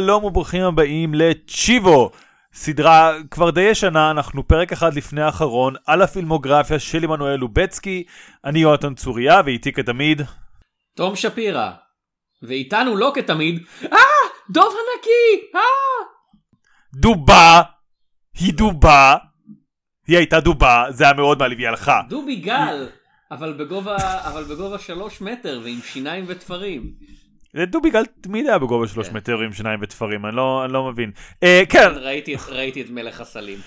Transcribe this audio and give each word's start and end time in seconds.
שלום 0.00 0.24
וברוכים 0.24 0.62
הבאים 0.62 1.14
לצ'יבו, 1.14 2.10
סדרה 2.54 3.12
כבר 3.30 3.50
די 3.50 3.60
ישנה, 3.60 4.10
אנחנו 4.10 4.48
פרק 4.48 4.72
אחד 4.72 4.94
לפני 4.94 5.22
האחרון 5.22 5.74
על 5.86 6.02
הפילמוגרפיה 6.02 6.78
של 6.78 7.04
עמנואל 7.04 7.36
לובצקי, 7.36 8.04
אני 8.44 8.58
יונתן 8.58 8.94
צוריה 8.94 9.40
ואיתי 9.44 9.72
כתמיד. 9.72 10.22
תום 10.96 11.16
שפירא, 11.16 11.70
ואיתנו 12.42 12.96
לא 12.96 13.12
כתמיד, 13.14 13.62
אה! 13.92 13.98
דוב 14.50 14.66
הנקי! 14.66 15.46
אה! 15.54 15.60
דובה! 16.94 17.62
היא 18.34 18.54
דובה! 18.54 19.16
היא 20.06 20.16
הייתה 20.16 20.40
דובה, 20.40 20.84
זה 20.90 21.04
היה 21.04 21.12
מאוד 21.12 21.38
מעליב, 21.38 21.58
היא 21.58 21.68
הלכה. 21.68 22.00
דובי 22.08 22.36
גל, 22.36 22.88
אבל 23.30 23.52
בגובה, 23.52 23.96
אבל 24.24 24.44
בגובה 24.44 24.78
שלוש 24.78 25.20
מטר 25.20 25.60
ועם 25.64 25.78
שיניים 25.84 26.24
ותפרים. 26.28 26.92
דובי 27.56 27.90
גל 27.90 28.04
תמיד 28.20 28.46
היה 28.46 28.58
בגובה 28.58 28.88
שלוש 28.88 29.08
מטר 29.08 29.40
עם 29.40 29.52
שיניים 29.52 29.78
ותפרים, 29.82 30.26
אני 30.26 30.36
לא, 30.36 30.64
אני 30.64 30.72
לא 30.72 30.90
מבין. 30.92 31.10
אה, 31.42 31.62
כן, 31.68 31.88
ראיתי, 31.94 32.36
ראיתי 32.48 32.82
את 32.82 32.90
מלך 32.90 33.20
הסלים. 33.20 33.58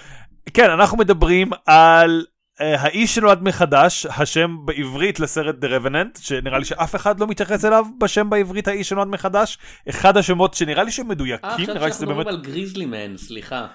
כן, 0.53 0.69
אנחנו 0.69 0.97
מדברים 0.97 1.49
על 1.65 2.25
אה, 2.61 2.81
האיש 2.81 3.15
שנולד 3.15 3.43
מחדש, 3.43 4.05
השם 4.05 4.57
בעברית 4.65 5.19
לסרט 5.19 5.55
The 5.63 5.67
Revenant, 5.67 6.19
שנראה 6.21 6.59
לי 6.59 6.65
שאף 6.65 6.95
אחד 6.95 7.19
לא 7.19 7.27
מתייחס 7.27 7.65
אליו 7.65 7.85
בשם 7.99 8.29
בעברית 8.29 8.67
האיש 8.67 8.89
שנולד 8.89 9.07
מחדש. 9.07 9.57
אחד 9.89 10.17
השמות 10.17 10.53
שנראה 10.53 10.83
לי 10.83 10.91
שהם 10.91 11.05
אה, 11.05 11.11
מדויקים, 11.11 11.49
חשבתי 11.49 11.73
נראה 11.73 11.85
לי 11.85 11.93
שזה 11.93 12.05
באמת... 12.05 12.17
מדברים 12.17 12.39
על 12.39 12.45
גריזלי 12.45 12.85
מן, 12.85 13.17
סליחה. 13.17 13.67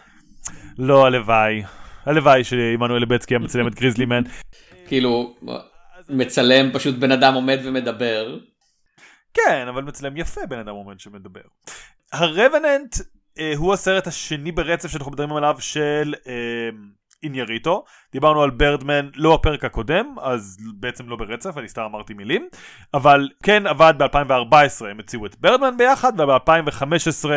לא, 0.79 1.07
הלוואי. 1.07 1.63
הלוואי 2.07 2.45
שעמנואל 2.45 3.03
לבצקי 3.03 3.35
היה 3.35 3.39
מצלם 3.39 3.67
את 3.67 3.75
גריזלי 3.75 4.05
מן. 4.05 4.23
כאילו, 4.87 5.35
מצלם 6.09 6.71
פשוט 6.73 6.95
בן 6.95 7.13
אדם 7.13 7.35
עומד 7.35 7.59
ומדבר. 7.65 8.39
כן, 9.35 9.69
אבל 9.69 9.83
מצלם 9.83 10.17
יפה 10.17 10.41
בן 10.49 10.59
אדם 10.59 10.75
עומד 10.75 11.01
שמדבר. 11.01 11.41
הרבננט 12.13 12.97
אה, 13.39 13.53
הוא 13.57 13.75
הסרט 13.75 14.07
השני 14.07 14.53
ברצף 14.53 14.91
שאנחנו 14.91 15.13
מדברים 15.13 15.37
עליו 15.37 15.57
של 15.61 16.15
אה, 16.27 16.69
אינייריטו. 17.23 17.85
דיברנו 18.13 18.43
על 18.43 18.51
ברדמן 18.51 19.09
לא 19.15 19.35
הפרק 19.35 19.65
הקודם, 19.65 20.15
אז 20.21 20.57
בעצם 20.75 21.09
לא 21.09 21.17
ברצף, 21.17 21.59
אני 21.59 21.69
סתם 21.69 21.83
אמרתי 21.83 22.15
מילים. 22.15 22.49
אבל 22.95 23.29
כן 23.43 23.67
עבד 23.67 23.95
ב-2014, 23.99 24.87
הם 24.91 25.01
הציעו 25.01 25.27
את 25.27 25.37
ברדמן 25.41 25.77
ביחד, 25.77 26.21
וב-2015 26.21 27.29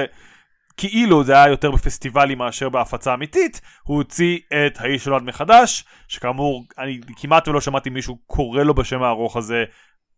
כאילו 0.78 1.24
זה 1.24 1.34
היה 1.34 1.48
יותר 1.48 1.72
בפסטיבלים 1.72 2.38
מאשר 2.38 2.70
בהפצה 2.70 3.14
אמיתית, 3.14 3.62
הוא 3.84 3.98
הוציא 3.98 4.40
את 4.48 4.82
האיש 4.82 5.04
שנולד 5.04 5.24
מחדש, 5.24 5.86
שכאמור, 6.08 6.66
אני 6.78 7.00
כמעט 7.18 7.48
ולא 7.48 7.62
שמעתי 7.62 7.90
מישהו 7.90 8.18
קורא 8.28 8.64
לו 8.64 8.74
בשם 8.74 9.04
הארוך 9.04 9.38
הזה, 9.38 9.64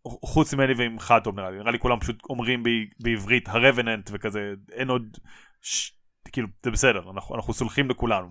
חוץ 0.08 0.54
ממני 0.54 0.74
ועמך 0.74 1.14
טוב 1.24 1.40
נראה 1.40 1.52
לי, 1.52 1.58
נראה 1.58 1.72
לי 1.72 1.80
כולם 1.80 2.00
פשוט 2.00 2.24
אומרים 2.30 2.64
בעברית 3.00 3.50
ה 3.50 3.56
Revenant 3.56 4.10
וכזה, 4.14 4.40
אין 4.72 4.90
עוד, 4.90 5.18
ש... 5.62 5.92
כאילו, 6.32 6.48
זה 6.64 6.72
בסדר, 6.72 7.02
אנחנו, 7.16 7.36
אנחנו 7.36 7.54
סולחים 7.54 7.90
לכולנו. 7.90 8.28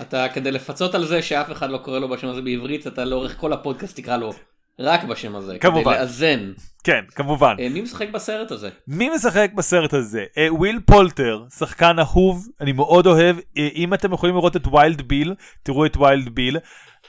אתה, 0.00 0.26
כדי 0.28 0.50
לפצות 0.50 0.94
על 0.94 1.04
זה 1.04 1.22
שאף 1.22 1.52
אחד 1.52 1.70
לא 1.70 1.78
קורא 1.78 1.98
לו 1.98 2.08
בשם 2.08 2.28
הזה 2.28 2.42
בעברית, 2.42 2.86
אתה 2.86 3.04
לאורך 3.04 3.36
כל 3.38 3.52
הפודקאסט 3.52 3.96
תקרא 3.96 4.16
לו 4.16 4.32
רק 4.80 5.04
בשם 5.04 5.36
הזה. 5.36 5.58
כמובן. 5.58 5.84
כדי 5.84 6.00
לאזן. 6.00 6.52
כן, 6.84 7.04
כמובן. 7.14 7.56
אה, 7.60 7.68
מי 7.68 7.80
משחק 7.80 8.08
בסרט 8.10 8.50
הזה? 8.50 8.68
מי 8.88 9.10
משחק 9.14 9.50
בסרט 9.54 9.94
הזה? 9.94 10.24
אה, 10.38 10.54
וויל 10.54 10.80
פולטר, 10.86 11.44
שחקן 11.58 11.98
אהוב, 11.98 12.48
אני 12.60 12.72
מאוד 12.72 13.06
אוהב. 13.06 13.36
אה, 13.58 13.68
אם 13.74 13.94
אתם 13.94 14.12
יכולים 14.12 14.34
לראות 14.34 14.56
את 14.56 14.66
Wild 14.66 15.02
Bill, 15.02 15.34
תראו 15.62 15.86
את 15.86 15.96
Wild 15.96 16.28
Bill. 16.28 16.56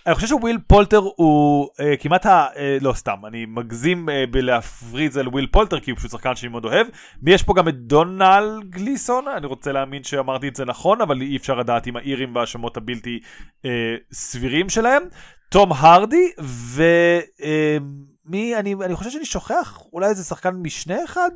אני 0.07 0.16
חושב 0.16 0.28
שוויל 0.28 0.57
פולטר 0.67 0.97
הוא 0.97 1.69
אה, 1.79 1.97
כמעט 1.97 2.25
ה... 2.25 2.47
אה, 2.56 2.78
לא 2.81 2.94
סתם, 2.94 3.17
אני 3.28 3.45
מגזים 3.45 4.09
אה, 4.09 4.23
בלהפריז 4.31 5.17
על 5.17 5.28
וויל 5.28 5.47
פולטר 5.47 5.79
כי 5.79 5.91
הוא 5.91 5.97
פשוט 5.97 6.12
שחקן 6.12 6.35
שאני 6.35 6.51
מאוד 6.51 6.66
אוהב. 6.66 6.88
ויש 7.23 7.44
פה 7.44 7.53
גם 7.53 7.67
את 7.67 7.75
דונל 7.75 8.62
גליסון, 8.69 9.28
אני 9.28 9.45
רוצה 9.45 9.72
להאמין 9.72 10.03
שאמרתי 10.03 10.47
את 10.47 10.56
זה 10.56 10.66
נכון, 10.66 11.01
אבל 11.01 11.22
אי 11.22 11.38
אפשר 11.38 11.56
לדעת 11.56 11.88
עם 11.88 11.95
האירים 11.95 12.35
והשמות 12.35 12.78
הבלתי 12.78 13.19
אה, 13.66 13.95
סבירים 14.13 14.69
שלהם. 14.69 15.03
תום 15.50 15.72
הרדי, 15.72 16.31
ומי, 16.75 18.56
אני, 18.56 18.73
אני 18.73 18.95
חושב 18.95 19.09
שאני 19.09 19.25
שוכח, 19.25 19.83
אולי 19.94 20.07
איזה 20.07 20.23
שחקן 20.23 20.56
משנה 20.56 21.03
אחד? 21.03 21.31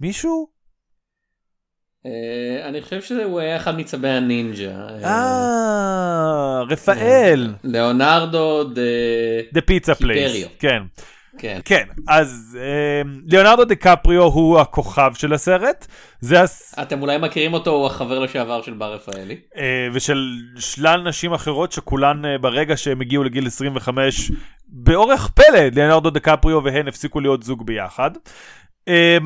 מישהו? 0.00 0.53
אה, 2.06 2.68
אני 2.68 2.82
חושב 2.82 3.02
שהוא 3.02 3.40
היה 3.40 3.56
אחד 3.56 3.78
מצבי 3.78 4.08
הנינג'ה. 4.08 4.72
אה, 5.04 6.62
רפאל, 6.70 7.48
ליאונרדו 7.64 8.64
the... 8.64 8.80
the 9.52 9.60
pizza 9.60 9.94
place. 9.94 10.46
כן. 10.58 10.82
כן. 11.38 11.60
כן, 11.64 11.84
אז 12.08 12.58
אה, 12.60 13.02
ליאונרדו 13.26 13.64
דה 13.64 13.74
קפריו 13.74 14.22
הוא 14.22 14.60
הכוכב 14.60 15.12
של 15.14 15.32
הסרט, 15.32 15.86
זה 16.20 16.42
הס... 16.42 16.74
אתם 16.82 17.02
אולי 17.02 17.18
מכירים 17.18 17.54
אותו, 17.54 17.70
הוא 17.70 17.86
החבר 17.86 18.18
לשעבר 18.18 18.62
של 18.62 18.72
בר 18.74 18.94
רפאלי. 18.94 19.36
אה, 19.56 19.88
ושל 19.92 20.28
שלל 20.58 21.02
נשים 21.08 21.32
אחרות 21.32 21.72
שכולן 21.72 22.24
אה, 22.24 22.38
ברגע 22.38 22.76
שהם 22.76 23.00
הגיעו 23.00 23.24
לגיל 23.24 23.46
25 23.46 24.30
באורך 24.68 25.28
פלא 25.28 25.68
ליאונרדו 25.74 26.10
דה 26.10 26.20
קפריו 26.20 26.64
והן 26.64 26.88
הפסיקו 26.88 27.20
להיות 27.20 27.42
זוג 27.42 27.66
ביחד. 27.66 28.10
אה, 28.88 29.18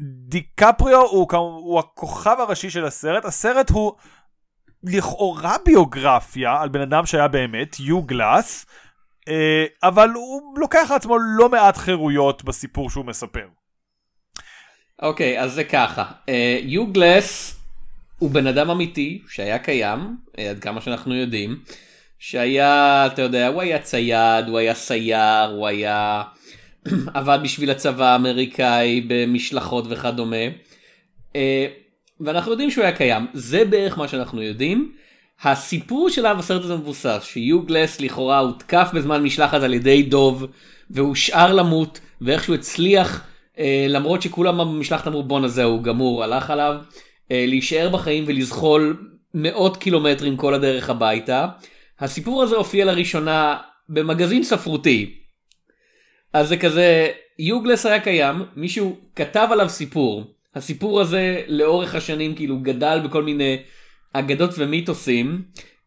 דיקפריו 0.00 1.00
הוא, 1.02 1.28
כמו- 1.28 1.60
הוא 1.64 1.78
הכוכב 1.78 2.36
הראשי 2.38 2.70
של 2.70 2.84
הסרט, 2.84 3.24
הסרט 3.24 3.70
הוא 3.70 3.92
לכאורה 4.84 5.56
ביוגרפיה 5.64 6.60
על 6.60 6.68
בן 6.68 6.80
אדם 6.80 7.06
שהיה 7.06 7.28
באמת, 7.28 7.80
יו 7.80 8.02
גלאס, 8.02 8.66
אה, 9.28 9.64
אבל 9.82 10.10
הוא 10.10 10.58
לוקח 10.58 10.88
לעצמו 10.90 11.16
לא 11.18 11.48
מעט 11.48 11.76
חירויות 11.76 12.44
בסיפור 12.44 12.90
שהוא 12.90 13.04
מספר. 13.04 13.46
אוקיי, 15.02 15.40
אז 15.40 15.52
זה 15.52 15.64
ככה. 15.64 16.04
אה, 16.28 16.58
יוגלס 16.62 17.56
הוא 18.18 18.30
בן 18.30 18.46
אדם 18.46 18.70
אמיתי 18.70 19.22
שהיה 19.28 19.58
קיים, 19.58 20.16
אה, 20.38 20.50
עד 20.50 20.58
כמה 20.58 20.80
שאנחנו 20.80 21.14
יודעים, 21.14 21.56
שהיה, 22.18 23.06
אתה 23.06 23.22
יודע, 23.22 23.48
הוא 23.48 23.62
היה 23.62 23.78
צייד, 23.78 24.48
הוא 24.48 24.58
היה 24.58 24.74
סייר, 24.74 25.50
הוא 25.50 25.66
היה... 25.66 26.22
עבד 27.14 27.38
בשביל 27.42 27.70
הצבא 27.70 28.12
האמריקאי 28.12 29.04
במשלחות 29.08 29.84
וכדומה. 29.88 30.36
אה, 31.36 31.66
ואנחנו 32.20 32.50
יודעים 32.50 32.70
שהוא 32.70 32.84
היה 32.84 32.96
קיים, 32.96 33.26
זה 33.32 33.64
בערך 33.64 33.98
מה 33.98 34.08
שאנחנו 34.08 34.42
יודעים. 34.42 34.92
הסיפור 35.42 36.10
שלו 36.10 36.28
הסרט 36.28 36.64
הזה 36.64 36.76
מבוסס, 36.76 37.22
שיוגלס 37.24 38.00
לכאורה 38.00 38.38
הותקף 38.38 38.90
בזמן 38.94 39.22
משלחת 39.22 39.62
על 39.62 39.74
ידי 39.74 40.02
דוב, 40.02 40.46
והושאר 40.90 41.54
למות, 41.54 42.00
ואיכשהו 42.20 42.54
הצליח, 42.54 43.22
אה, 43.58 43.86
למרות 43.88 44.22
שכולם 44.22 44.58
במשלחת 44.58 45.06
אמרו 45.06 45.22
בואנה 45.22 45.48
זהו, 45.48 45.82
גמור, 45.82 46.24
הלך 46.24 46.50
עליו, 46.50 46.74
אה, 47.30 47.44
להישאר 47.48 47.88
בחיים 47.88 48.24
ולזחול 48.26 48.96
מאות 49.34 49.76
קילומטרים 49.76 50.36
כל 50.36 50.54
הדרך 50.54 50.90
הביתה. 50.90 51.46
הסיפור 52.00 52.42
הזה 52.42 52.56
הופיע 52.56 52.84
לראשונה 52.84 53.56
במגזין 53.88 54.42
ספרותי. 54.42 55.25
אז 56.36 56.48
זה 56.48 56.56
כזה, 56.56 57.10
יוגלס 57.38 57.86
היה 57.86 58.00
קיים, 58.00 58.44
מישהו 58.56 58.96
כתב 59.16 59.48
עליו 59.50 59.68
סיפור. 59.68 60.24
הסיפור 60.54 61.00
הזה 61.00 61.42
לאורך 61.48 61.94
השנים 61.94 62.34
כאילו 62.34 62.58
גדל 62.58 63.00
בכל 63.04 63.22
מיני 63.22 63.58
אגדות 64.12 64.50
ומיתוסים, 64.58 65.42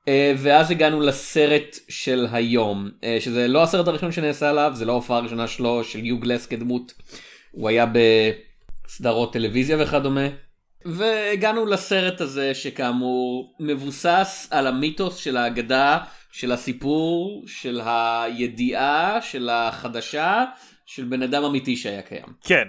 אה, 0.07 0.33
ואז 0.37 0.71
הגענו 0.71 1.01
לסרט 1.01 1.79
של 1.89 2.27
היום, 2.31 2.89
אה, 3.03 3.17
שזה 3.19 3.47
לא 3.47 3.63
הסרט 3.63 3.87
הראשון 3.87 4.11
שנעשה 4.11 4.49
עליו, 4.49 4.71
זה 4.73 4.85
לא 4.85 4.91
ההופעה 4.91 5.17
הראשונה 5.17 5.47
שלו, 5.47 5.83
של 5.83 6.05
יוגלס 6.05 6.45
כדמות, 6.45 6.93
הוא 7.51 7.69
היה 7.69 7.85
בסדרות 8.87 9.33
טלוויזיה 9.33 9.77
וכדומה. 9.79 10.27
והגענו 10.85 11.65
לסרט 11.65 12.21
הזה 12.21 12.53
שכאמור 12.53 13.55
מבוסס 13.59 14.47
על 14.51 14.67
המיתוס 14.67 15.15
של 15.15 15.37
האגדה, 15.37 15.97
של 16.31 16.51
הסיפור, 16.51 17.43
של 17.47 17.81
הידיעה, 17.85 19.21
של 19.21 19.49
החדשה, 19.49 20.45
של 20.85 21.05
בן 21.05 21.23
אדם 21.23 21.43
אמיתי 21.43 21.75
שהיה 21.75 22.01
קיים. 22.01 22.33
כן, 22.43 22.67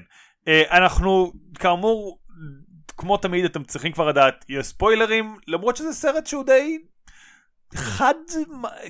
אה, 0.48 0.62
אנחנו 0.70 1.32
כאמור, 1.54 2.18
כמו 2.96 3.16
תמיד 3.16 3.44
אתם 3.44 3.64
צריכים 3.64 3.92
כבר 3.92 4.08
לדעת, 4.08 4.44
יש 4.48 4.66
ספוילרים, 4.66 5.36
למרות 5.48 5.76
שזה 5.76 5.92
סרט 5.92 6.26
שהוא 6.26 6.44
די 6.44 6.78
חד 7.74 8.14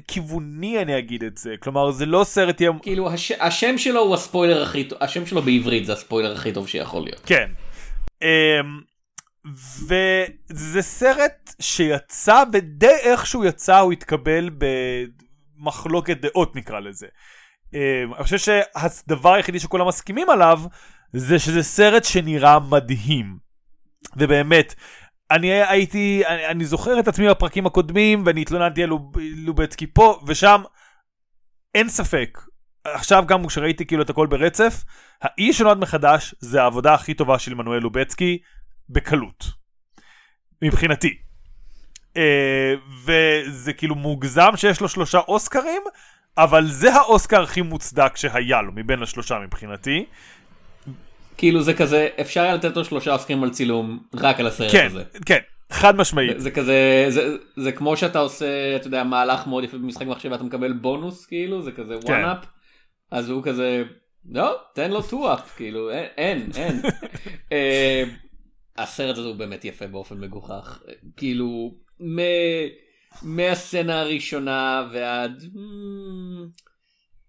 כיווני 0.09 0.83
אני 0.83 0.99
אגיד 0.99 1.25
את 1.25 1.37
זה, 1.37 1.55
כלומר 1.61 1.91
זה 1.91 2.07
לא 2.07 2.25
סרט 2.25 2.61
יום, 2.61 2.79
כאילו 2.79 3.11
הש... 3.11 3.33
השם 3.33 3.79
שלו 3.79 4.01
הוא 4.01 4.15
הספוילר 4.15 4.63
הכי 4.63 4.85
טוב, 4.85 4.99
השם 5.03 5.27
שלו 5.27 5.43
בעברית 5.43 5.87
זה 5.87 5.93
הספוילר 5.93 6.33
הכי 6.33 6.53
טוב 6.53 6.69
שיכול 6.69 7.03
להיות. 7.03 7.21
כן. 7.27 7.51
אמ, 8.23 8.90
וזה 9.89 10.83
סרט 10.83 11.55
שיצא 11.61 12.43
ודי 12.53 12.97
איך 13.03 13.27
שהוא 13.27 13.45
יצא 13.45 13.79
הוא 13.79 13.93
התקבל 13.93 14.51
במחלוקת 15.59 16.21
דעות 16.21 16.57
נקרא 16.57 16.81
לזה. 16.81 17.07
אמ, 17.75 18.15
אני 18.15 18.25
חושב 18.25 18.39
שהדבר 18.39 19.33
היחידי 19.33 19.61
שכולם 19.61 19.89
מסכימים 19.89 20.31
עליו 20.31 20.61
זה 21.13 21.39
שזה 21.39 21.63
סרט 21.63 22.05
שנראה 22.05 22.59
מדהים. 22.59 23.39
ובאמת, 24.17 24.75
אני 25.31 25.53
הייתי, 25.53 26.23
אני, 26.27 26.47
אני 26.47 26.65
זוכר 26.65 27.01
את 27.01 27.09
עצמי 27.09 27.29
בפרקים 27.29 27.67
הקודמים 27.67 28.23
ואני 28.27 28.43
התלוננתי 28.43 28.83
על 28.83 28.89
לוב, 28.89 29.13
לובצקי 29.37 29.87
פה 29.87 30.21
ושם 30.27 30.63
אין 31.75 31.89
ספק 31.89 32.39
עכשיו 32.85 33.25
גם 33.27 33.47
כשראיתי 33.47 33.87
כאילו 33.87 34.03
את 34.03 34.11
הכל 34.11 34.27
ברצף, 34.27 34.85
האיש 35.23 35.59
שנולד 35.59 35.79
מחדש 35.79 36.35
זה 36.39 36.63
העבודה 36.63 36.95
הכי 36.95 37.15
טובה 37.15 37.39
של 37.39 37.53
עמנואל 37.53 37.79
לובצקי 37.79 38.39
בקלות. 38.91 39.45
מבחינתי. 40.63 41.19
אה, 42.17 42.75
וזה 43.05 43.73
כאילו 43.73 43.95
מוגזם 43.95 44.51
שיש 44.57 44.81
לו 44.81 44.89
שלושה 44.89 45.19
אוסקרים, 45.29 45.83
אבל 46.39 46.67
זה 46.67 46.95
האוסקר 46.95 47.43
הכי 47.43 47.63
מוצדק 47.63 48.17
שהיה 48.17 48.63
לו 48.63 48.73
מבין 48.75 49.03
השלושה 49.03 49.39
מבחינתי. 49.39 50.05
כאילו 51.37 51.63
זה 51.63 51.75
כזה, 51.75 52.09
אפשר 52.21 52.43
היה 52.43 52.55
לתת 52.55 52.77
לו 52.77 52.85
שלושה 52.85 53.13
אוסקרים 53.13 53.43
על 53.43 53.51
צילום 53.51 54.03
רק 54.15 54.41
על 54.41 54.47
הסרט 54.47 54.73
כן, 54.73 54.87
הזה. 54.87 55.05
כן, 55.27 55.39
חד 55.73 55.97
משמעית. 55.97 56.37
זה, 56.37 56.43
זה 56.43 56.51
כזה, 56.51 57.07
זה, 57.09 57.37
זה 57.57 57.73
כמו 57.73 57.97
שאתה 57.97 58.19
עושה, 58.19 58.77
אתה 58.77 58.87
יודע, 58.87 59.05
מהלך 59.05 59.47
מאוד 59.47 59.65
יפה 59.65 59.79
במשחק 59.79 60.07
מחשב 60.07 60.29
ואתה 60.33 60.45
מקבל 60.45 60.73
בונוס 60.73 61.27
כאילו, 61.27 61.63
זה 61.63 61.73
כזה 61.73 61.95
כן. 62.07 62.25
up, 62.25 62.47
אז 63.11 63.31
הוא 63.31 63.43
כזה, 63.45 63.83
לא, 64.31 64.57
תן 64.75 64.91
לו 64.91 65.01
two 65.01 65.39
up, 65.39 65.57
כאילו, 65.57 65.91
אין, 65.91 66.09
אין. 66.17 66.81
אין. 67.51 68.11
הסרט 68.83 69.19
הזה 69.19 69.29
הוא 69.29 69.37
באמת 69.37 69.65
יפה 69.65 69.87
באופן 69.87 70.21
מגוחך, 70.21 70.83
כאילו, 71.17 71.75
מ... 72.01 72.19
מהסצנה 73.23 74.01
הראשונה 74.01 74.89
ועד 74.93 75.43
mm, 75.43 76.63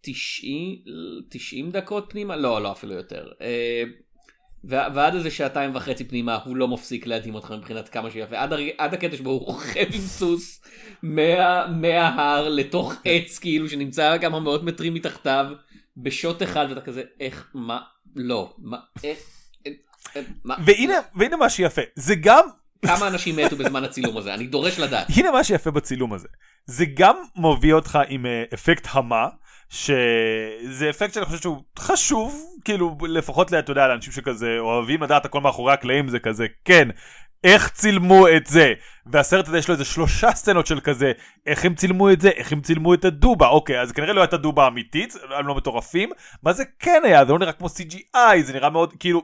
90, 0.02 0.76
90 1.30 1.72
דקות 1.72 2.06
פנימה, 2.10 2.36
לא, 2.36 2.62
לא 2.62 2.72
אפילו 2.72 2.94
יותר. 2.94 3.28
אה, 3.42 3.84
ו- 4.64 4.94
ועד 4.96 5.16
איזה 5.16 5.32
שעתיים 5.32 5.76
וחצי 5.76 6.04
פנימה 6.04 6.40
הוא 6.46 6.56
לא 6.56 6.68
מפסיק 6.68 7.08
להדהים 7.08 7.36
אותך 7.36 7.54
מבחינת 7.58 7.90
כמה 7.90 8.12
שיפה 8.12 8.38
עד, 8.38 8.54
הרגע, 8.54 8.72
עד 8.78 8.94
הקטע 8.94 9.18
שבו 9.18 9.30
הוא 9.30 9.46
רוכב 9.46 9.86
עם 9.94 10.02
סוס 10.02 10.62
מה, 11.04 11.68
מההר 11.68 12.50
לתוך 12.50 12.94
עץ 13.06 13.40
כאילו 13.40 13.70
שנמצא 13.70 14.18
כמה 14.22 14.40
מאות 14.40 14.64
מטרים 14.64 14.94
מתחתיו 14.94 15.46
בשוט 15.98 16.44
אחד 16.44 16.66
ואתה 16.70 16.82
כזה 16.82 17.04
איך 17.20 17.52
מה? 17.54 17.80
לא 18.16 18.54
מה 18.58 18.78
איך, 19.04 19.41
והנה, 20.66 20.94
והנה 21.16 21.38
מה 21.38 21.50
שיפה, 21.50 21.82
זה 21.96 22.16
גם, 22.16 22.44
כמה 22.86 23.08
אנשים 23.08 23.36
מתו 23.36 23.56
בזמן 23.56 23.84
הצילום 23.84 24.18
הזה 24.18 24.34
אני 24.34 24.48
דורש 24.48 24.80
לדעת. 24.80 25.08
הנה 25.18 25.32
מה 25.32 25.44
שיפה 25.44 25.72
בצילום 25.72 26.14
הזה. 26.14 26.28
זה 26.66 26.86
גם 26.94 27.16
מביא 27.36 27.74
אותך 27.74 28.00
עם 28.08 28.26
אה, 28.26 28.44
אפקט 28.54 28.88
המה, 28.92 29.28
שזה 29.70 30.90
אפקט 30.90 31.14
שאני 31.14 31.26
חושב 31.26 31.38
שהוא 31.38 31.64
חשוב, 31.80 32.46
כאילו 32.66 32.98
לפחות, 33.10 33.54
אתה 33.54 33.72
יודע, 33.72 33.88
לאנשים 33.88 34.14
שכזה 34.14 34.56
אוהבים 34.60 35.04
לדעת 35.04 35.26
הכל 35.26 35.42
מאחורי 35.42 35.74
הקלעים, 35.74 36.08
זה 36.08 36.20
כזה, 36.20 36.46
כן, 36.66 36.88
איך 37.44 37.70
צילמו 37.70 38.28
את 38.28 38.48
זה. 38.48 38.74
והסרט 39.06 39.48
הזה 39.48 39.58
יש 39.58 39.68
לו 39.68 39.74
איזה 39.74 39.86
שלושה 39.86 40.32
סצנות 40.32 40.68
של 40.68 40.80
כזה, 40.80 41.12
איך 41.46 41.66
הם 41.66 41.76
צילמו 41.76 42.12
את 42.12 42.22
זה, 42.22 42.30
איך 42.30 42.52
הם 42.52 42.62
צילמו 42.62 42.94
את 42.94 43.06
הדובה. 43.06 43.48
אוקיי, 43.48 43.82
אז 43.82 43.92
כנראה 43.92 44.14
לא 44.14 44.22
הייתה 44.22 44.38
דובה 44.38 44.68
אמיתית, 44.68 45.16
הם 45.40 45.48
לא 45.48 45.56
מטורפים. 45.56 46.10
מה 46.44 46.54
זה 46.54 46.64
כן 46.80 47.02
היה? 47.04 47.26
זה 47.26 47.32
לא 47.32 47.40
נראה 47.40 47.54
כמו 47.54 47.68
CGI, 47.68 48.42
זה 48.44 48.54
נראה 48.54 48.70
מאוד, 48.70 48.94
כאילו... 49.00 49.22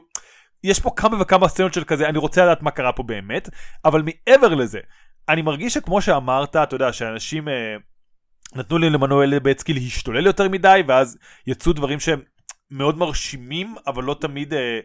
יש 0.64 0.80
פה 0.80 0.90
כמה 0.96 1.22
וכמה 1.22 1.48
סצנות 1.48 1.74
של 1.74 1.84
כזה, 1.84 2.08
אני 2.08 2.18
רוצה 2.18 2.44
לדעת 2.44 2.62
מה 2.62 2.70
קרה 2.70 2.92
פה 2.92 3.02
באמת, 3.02 3.48
אבל 3.84 4.02
מעבר 4.02 4.54
לזה, 4.54 4.80
אני 5.28 5.42
מרגיש 5.42 5.74
שכמו 5.74 6.02
שאמרת, 6.02 6.56
אתה 6.56 6.74
יודע, 6.74 6.92
שאנשים 6.92 7.48
אה, 7.48 7.76
נתנו 8.54 8.78
לי 8.78 8.90
למנואל 8.90 9.28
לבצקי 9.28 9.72
להשתולל 9.72 10.26
יותר 10.26 10.48
מדי, 10.48 10.82
ואז 10.88 11.18
יצאו 11.46 11.72
דברים 11.72 12.00
שהם 12.00 12.20
מאוד 12.70 12.98
מרשימים, 12.98 13.74
אבל 13.86 14.04
לא 14.04 14.16
תמיד 14.20 14.54
אה, 14.54 14.80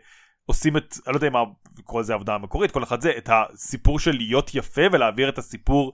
עושים 0.46 0.78
את, 0.78 0.96
אני 1.08 1.14
לא 1.14 1.18
יודע 1.18 1.30
מה 1.30 1.44
לקרוא 1.80 2.02
לזה 2.02 2.14
עבודה 2.14 2.38
מקורית, 2.38 2.72
כל 2.72 2.84
אחד 2.84 3.02
זה, 3.02 3.12
את 3.18 3.30
הסיפור 3.32 4.00
של 4.00 4.12
להיות 4.12 4.56
יפה 4.56 4.82
ולהעביר 4.92 5.30
את 5.30 5.38
הסיפור 5.38 5.94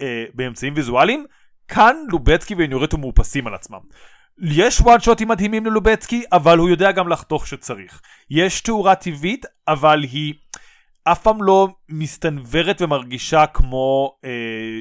אה, 0.00 0.24
באמצעים 0.34 0.72
ויזואליים. 0.76 1.26
כאן 1.68 1.96
לובצקי 2.08 2.54
ויוניורטו 2.54 2.98
מאופסים 2.98 3.46
על 3.46 3.54
עצמם. 3.54 3.78
יש 4.38 4.80
וואן 4.80 5.00
שוטים 5.00 5.28
מדהימים 5.28 5.66
ללובצקי, 5.66 6.24
אבל 6.32 6.58
הוא 6.58 6.68
יודע 6.68 6.92
גם 6.92 7.08
לחתוך 7.08 7.46
שצריך. 7.46 8.00
יש 8.30 8.60
תאורה 8.60 8.94
טבעית, 8.94 9.46
אבל 9.68 10.02
היא 10.02 10.34
אף 11.04 11.22
פעם 11.22 11.42
לא 11.42 11.68
מסתנוורת 11.88 12.82
ומרגישה 12.82 13.46
כמו 13.46 14.16
אה, 14.24 14.30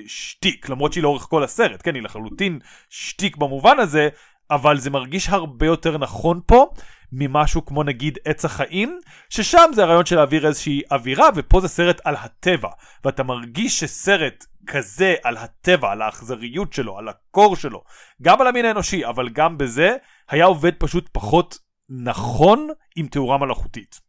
שטיק, 0.07 0.69
למרות 0.69 0.93
שהיא 0.93 1.03
לאורך 1.03 1.21
כל 1.21 1.43
הסרט, 1.43 1.81
כן, 1.83 1.95
היא 1.95 2.03
לחלוטין 2.03 2.59
שטיק 2.89 3.37
במובן 3.37 3.79
הזה, 3.79 4.09
אבל 4.51 4.77
זה 4.77 4.89
מרגיש 4.89 5.29
הרבה 5.29 5.65
יותר 5.65 5.97
נכון 5.97 6.41
פה 6.45 6.67
ממשהו 7.11 7.65
כמו 7.65 7.83
נגיד 7.83 8.17
עץ 8.25 8.45
החיים, 8.45 8.99
ששם 9.29 9.71
זה 9.73 9.83
הרעיון 9.83 10.05
של 10.05 10.15
להעביר 10.15 10.47
איזושהי 10.47 10.81
אווירה, 10.91 11.29
ופה 11.35 11.61
זה 11.61 11.67
סרט 11.67 12.01
על 12.03 12.15
הטבע, 12.15 12.69
ואתה 13.05 13.23
מרגיש 13.23 13.79
שסרט 13.79 14.45
כזה 14.67 15.15
על 15.23 15.37
הטבע, 15.37 15.91
על 15.91 16.01
האכזריות 16.01 16.73
שלו, 16.73 16.97
על 16.97 17.07
הקור 17.07 17.55
שלו, 17.55 17.83
גם 18.21 18.41
על 18.41 18.47
המין 18.47 18.65
האנושי, 18.65 19.05
אבל 19.05 19.29
גם 19.29 19.57
בזה, 19.57 19.95
היה 20.29 20.45
עובד 20.45 20.73
פשוט 20.73 21.09
פחות 21.11 21.57
נכון 21.89 22.67
עם 22.95 23.07
תאורה 23.07 23.37
מלאכותית. 23.37 23.99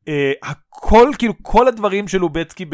Uh, 0.00 0.06
הכל, 0.42 1.10
כאילו, 1.18 1.34
כל 1.42 1.68
הדברים 1.68 2.08
של 2.08 2.18
לובצקי 2.18 2.64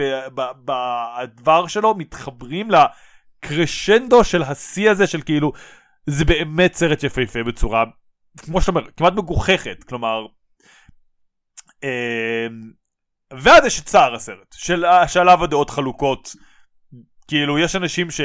בדבר 0.65 1.67
שלו 1.67 1.95
מתחברים 1.95 2.69
לקרשנדו 2.71 4.25
של 4.25 4.43
השיא 4.43 4.91
הזה 4.91 5.07
של 5.07 5.23
כאילו, 5.23 5.53
זה 6.07 6.25
באמת 6.25 6.75
סרט 6.75 7.03
יפהפה 7.03 7.43
בצורה, 7.43 7.85
כמו 8.39 8.61
שאתה 8.61 8.71
אומר, 8.71 8.91
כמעט 8.97 9.13
מגוחכת, 9.13 9.85
כלומר, 9.85 10.27
uh, 11.69 12.53
ואז 13.33 13.65
יש 13.65 13.81
את 13.81 13.87
צער 13.87 14.15
הסרט, 14.15 14.55
של, 14.55 14.85
שעליו 15.07 15.45
הדעות 15.45 15.71
חלוקות, 15.71 16.37
כאילו, 17.29 17.59
יש 17.59 17.77
אנשים 17.77 18.11
ש... 18.11 18.21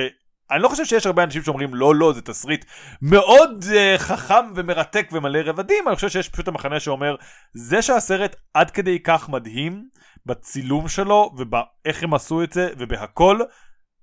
אני 0.52 0.62
לא 0.62 0.70
חושב 0.70 0.86
שיש 0.86 1.06
הרבה 1.06 1.24
אנשים 1.24 1.44
שאומרים 1.44 1.76
לא 1.76 1.96
לא 1.96 2.14
זה 2.14 2.22
תסריט 2.22 2.66
מאוד 3.02 3.64
uh, 3.64 3.98
חכם 3.98 4.52
ומרתק 4.56 5.10
ומלא 5.12 5.40
רבדים. 5.46 5.88
אני 5.88 5.96
חושב 5.96 6.10
שיש 6.10 6.30
פשוט 6.30 6.48
המחנה 6.48 6.80
שאומר 6.80 7.16
זה 7.54 7.82
שהסרט 7.82 8.36
עד 8.54 8.72
כדי 8.72 9.00
כך 9.04 9.30
מדהים 9.30 9.90
בצילום 10.26 10.88
שלו 10.88 11.32
ובאיך 11.38 12.04
הם 12.04 12.14
עשו 12.14 12.44
את 12.44 12.54
זה 12.54 12.70
ובהכל 12.78 13.40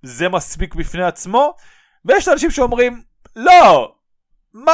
זה 0.02 0.28
מספיק 0.28 0.74
בפני 0.74 1.02
עצמו. 1.02 1.54
ויש 2.04 2.28
אנשים 2.28 2.50
שאומרים 2.50 3.02
לא 3.36 3.94
מה, 4.54 4.72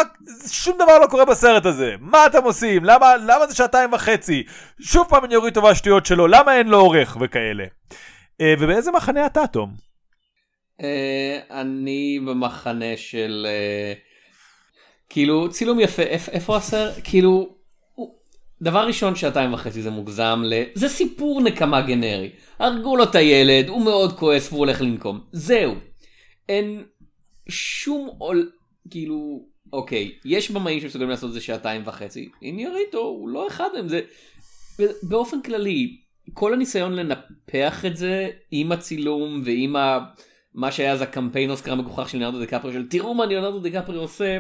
שום 0.49 0.79
דבר 0.79 0.99
לא 0.99 1.07
קורה 1.07 1.25
בסרט 1.25 1.67
הזה, 1.67 1.95
מה 2.01 2.27
אתם 2.27 2.45
עושים? 2.45 2.85
למה, 2.85 3.17
למה 3.17 3.47
זה 3.47 3.57
שעתיים 3.57 3.93
וחצי? 3.93 4.43
שוב 4.81 5.07
פעם 5.09 5.25
אני 5.25 5.37
אוריד 5.37 5.55
טובה 5.55 5.71
השטויות 5.71 6.07
שלו, 6.07 6.27
למה 6.27 6.59
אין 6.59 6.69
לו 6.69 6.81
עורך 6.81 7.17
וכאלה? 7.21 7.65
Uh, 8.43 8.45
ובאיזה 8.61 8.91
מחנה 8.91 9.27
אתה, 9.27 9.47
תום? 9.47 9.75
Uh, 10.81 10.85
אני 11.51 12.21
במחנה 12.27 12.97
של 12.97 13.47
uh, 13.47 13.99
כאילו 15.09 15.51
צילום 15.51 15.81
יפה 15.81 16.03
איפ, 16.03 16.29
איפה 16.29 16.57
הסרט 16.57 16.95
כאילו 17.05 17.55
דבר 18.63 18.87
ראשון 18.87 19.17
שעתיים 19.17 19.55
וחצי 19.55 19.83
זה 19.83 19.91
מוגזם 19.91 20.43
ל... 20.45 20.63
זה 20.75 20.89
סיפור 20.89 21.43
נקמה 21.43 21.81
גנרי 21.81 22.31
הרגו 22.59 22.97
לו 22.97 23.05
את 23.05 23.15
הילד 23.15 23.69
הוא 23.69 23.85
מאוד 23.85 24.19
כועס 24.19 24.49
והוא 24.49 24.59
הולך 24.59 24.81
לנקום 24.81 25.21
זהו 25.33 25.75
אין 26.49 26.85
שום 27.49 28.11
עול 28.19 28.51
כאילו 28.91 29.47
אוקיי 29.73 30.13
יש 30.25 30.51
במאים 30.51 30.81
שמסוגלים 30.81 31.11
לעשות 31.11 31.29
את 31.29 31.35
זה 31.35 31.41
שעתיים 31.41 31.83
וחצי 31.85 32.29
איניאריטו 32.43 32.99
הוא 32.99 33.29
לא 33.29 33.47
אחד 33.47 33.69
מהם 33.75 33.89
זה 33.89 34.01
באופן 35.03 35.43
כללי 35.43 35.97
כל 36.35 36.55
הניסיון 36.55 36.93
לנפח 36.93 37.85
את 37.85 37.97
זה 37.97 38.29
עם 38.51 38.73
הצילום 38.73 39.43
ועם 39.45 39.77
ה... 39.77 39.99
מה 40.55 40.73
שהיה 40.73 40.93
אז 40.93 41.03
הקמפיין 41.03 41.51
אוסקר 41.51 41.73
המגוחך 41.73 42.09
של 42.09 42.19
ליאונרדו 42.19 42.41
דיקפריו 42.41 42.73
של 42.73 42.89
תראו 42.89 43.15
מה 43.15 43.27
ליאונרדו 43.27 43.61
דיקפריו 43.61 44.01
עושה. 44.01 44.39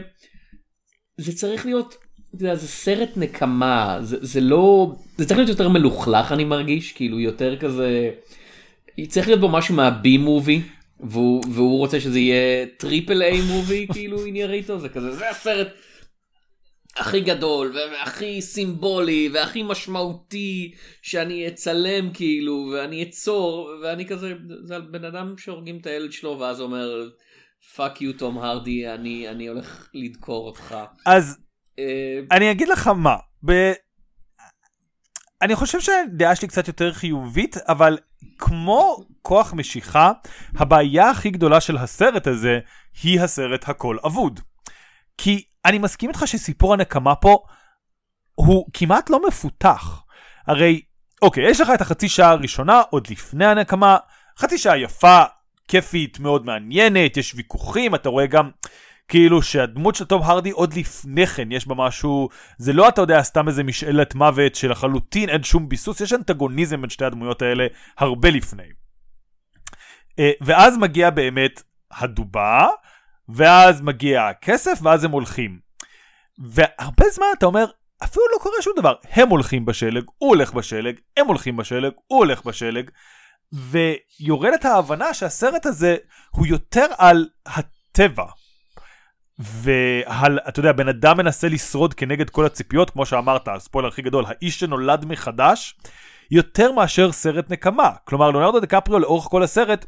זה 1.17 1.37
צריך 1.37 1.67
להיות, 1.67 1.95
יודע, 2.35 2.55
זה 2.55 2.69
סרט 2.69 3.11
נקמה, 3.17 3.99
זה, 4.03 4.17
זה 4.21 4.41
לא, 4.41 4.93
זה 5.17 5.27
צריך 5.27 5.39
להיות 5.39 5.49
יותר 5.49 5.69
מלוכלך 5.69 6.33
אני 6.33 6.45
מרגיש, 6.45 6.93
כאילו 6.93 7.21
יותר 7.21 7.59
כזה, 7.59 8.11
צריך 9.09 9.27
להיות 9.27 9.41
בו 9.41 9.49
משהו 9.49 9.75
מה 9.75 10.04
B 10.04 10.19
movie. 10.19 10.63
והוא, 11.01 11.45
והוא 11.53 11.79
רוצה 11.79 12.01
שזה 12.01 12.19
יהיה 12.19 12.67
triple 12.79 13.23
A 13.23 13.41
movie 13.41 13.87
כאילו 13.93 14.27
עניין 14.27 14.51
איתו 14.51 14.79
זה 14.79 14.89
כזה 14.89 15.13
זה 15.13 15.31
הסרט 15.31 15.69
הכי 16.97 17.21
גדול 17.21 17.77
והכי 17.77 18.43
סימבולי 18.43 19.29
והכי 19.33 19.63
משמעותי 19.63 20.75
שאני 21.03 21.49
אצלם 21.49 22.13
כאילו 22.15 22.71
ואני 22.73 23.03
אצור 23.03 23.71
ואני 23.83 24.07
כזה 24.07 24.33
זה 24.65 24.75
על 24.75 24.83
בן 24.83 25.05
אדם 25.05 25.35
שהורגים 25.39 25.79
את 25.81 25.87
הילד 25.87 26.13
שלו 26.13 26.39
ואז 26.39 26.61
אומר 26.61 27.09
fuck 27.77 28.03
you 28.03 28.13
תום 28.13 28.39
הרדי 28.39 28.89
אני 28.89 29.29
אני 29.29 29.49
הולך 29.49 29.89
לדקור 29.95 30.47
אותך. 30.47 30.75
אז 31.07 31.39
אה, 31.79 32.21
אני 32.31 32.51
אגיד 32.51 32.69
לך 32.69 32.87
מה, 32.87 33.17
ב... 33.47 33.53
אני 35.43 35.57
חושב 35.57 35.81
שהדעה 35.81 36.37
שלי 36.37 36.49
קצת 36.49 36.69
יותר 36.69 36.93
חיובית, 36.93 37.57
אבל 37.57 37.99
כמו 38.39 38.97
כוח 39.23 39.53
משיכה, 39.53 40.13
הבעיה 40.57 41.11
הכי 41.11 41.31
גדולה 41.31 41.61
של 41.61 41.77
הסרט 41.77 42.27
הזה 42.27 42.59
היא 43.03 43.21
הסרט 43.21 43.69
הכל 43.69 43.97
אבוד. 44.07 44.41
כי 45.19 45.45
אני 45.65 45.79
מסכים 45.79 46.11
איתך 46.11 46.23
שסיפור 46.27 46.73
הנקמה 46.73 47.15
פה 47.15 47.43
הוא 48.35 48.67
כמעט 48.73 49.11
לא 49.11 49.21
מפותח. 49.29 50.03
הרי, 50.47 50.81
אוקיי, 51.23 51.51
יש 51.51 51.61
לך 51.61 51.71
את 51.75 51.81
החצי 51.81 52.09
שעה 52.09 52.31
הראשונה, 52.31 52.83
עוד 52.91 53.07
לפני 53.11 53.47
הנקמה, 53.47 53.97
חצי 54.39 54.59
שעה 54.59 54.79
יפה, 54.79 55.23
כיפית, 55.69 56.19
מאוד 56.19 56.47
מעניינת, 56.47 57.17
יש 57.17 57.35
ויכוחים, 57.35 57.95
אתה 57.95 58.09
רואה 58.09 58.27
גם 58.27 58.51
כאילו 59.09 59.43
שהדמות 59.43 59.95
של 59.95 60.05
תום 60.05 60.23
הרדי 60.23 60.51
עוד 60.51 60.75
לפני 60.75 61.27
כן 61.27 61.53
יש 61.53 61.69
בה 61.69 61.75
משהו, 61.75 62.29
זה 62.59 62.73
לא 62.73 62.89
אתה 62.89 63.01
יודע 63.01 63.23
סתם 63.23 63.49
איזה 63.49 63.65
משאלת 63.65 64.15
מוות 64.15 64.55
שלחלוטין 64.55 65.29
אין 65.29 65.43
שום 65.43 65.69
ביסוס, 65.69 66.01
יש 66.01 66.13
אנטגוניזם 66.13 66.81
בין 66.81 66.91
שתי 66.91 67.05
הדמויות 67.05 67.43
האלה 67.43 67.67
הרבה 67.99 68.31
לפני. 68.31 68.63
אה, 70.19 70.31
ואז 70.41 70.77
מגיע 70.77 71.11
באמת 71.11 71.63
הדובה, 71.93 72.67
ואז 73.29 73.81
מגיע 73.81 74.27
הכסף, 74.27 74.79
ואז 74.83 75.05
הם 75.05 75.11
הולכים. 75.11 75.59
והרבה 76.39 77.05
זמן 77.11 77.27
אתה 77.39 77.47
אומר, 77.47 77.67
אפילו 78.05 78.25
לא 78.33 78.39
קורה 78.39 78.63
שום 78.63 78.73
דבר. 78.77 78.95
הם 79.05 79.29
הולכים 79.29 79.65
בשלג, 79.65 80.05
הוא 80.19 80.29
הולך 80.29 80.53
בשלג, 80.53 80.99
הם 81.17 81.27
הולכים 81.27 81.57
בשלג, 81.57 81.93
הוא 82.07 82.19
הולך 82.19 82.45
בשלג, 82.45 82.91
ויורדת 83.53 84.65
ההבנה 84.65 85.15
שהסרט 85.15 85.67
הזה 85.67 85.97
הוא 86.31 86.47
יותר 86.47 86.87
על 86.99 87.29
הטבע. 87.47 88.25
ואתה 89.39 90.61
יודע, 90.61 90.73
בן 90.73 90.89
אדם 90.89 91.17
מנסה 91.17 91.49
לשרוד 91.49 91.95
כנגד 91.95 92.31
כל 92.31 92.47
הציפיות, 92.47 92.91
כמו 92.91 93.07
שאמרת, 93.07 93.49
הספוילר 93.49 93.89
הכי 93.89 94.03
גדול, 94.03 94.25
האיש 94.29 94.61
שנולד 94.61 95.05
מחדש, 95.05 95.77
יותר 96.31 96.73
מאשר 96.73 97.13
סרט 97.13 97.51
נקמה. 97.51 97.91
כלומר, 98.05 98.31
ליאונרדו 98.31 98.61
דקפריו 98.61 98.99
לאורך 98.99 99.25
כל 99.25 99.43
הסרט, 99.43 99.87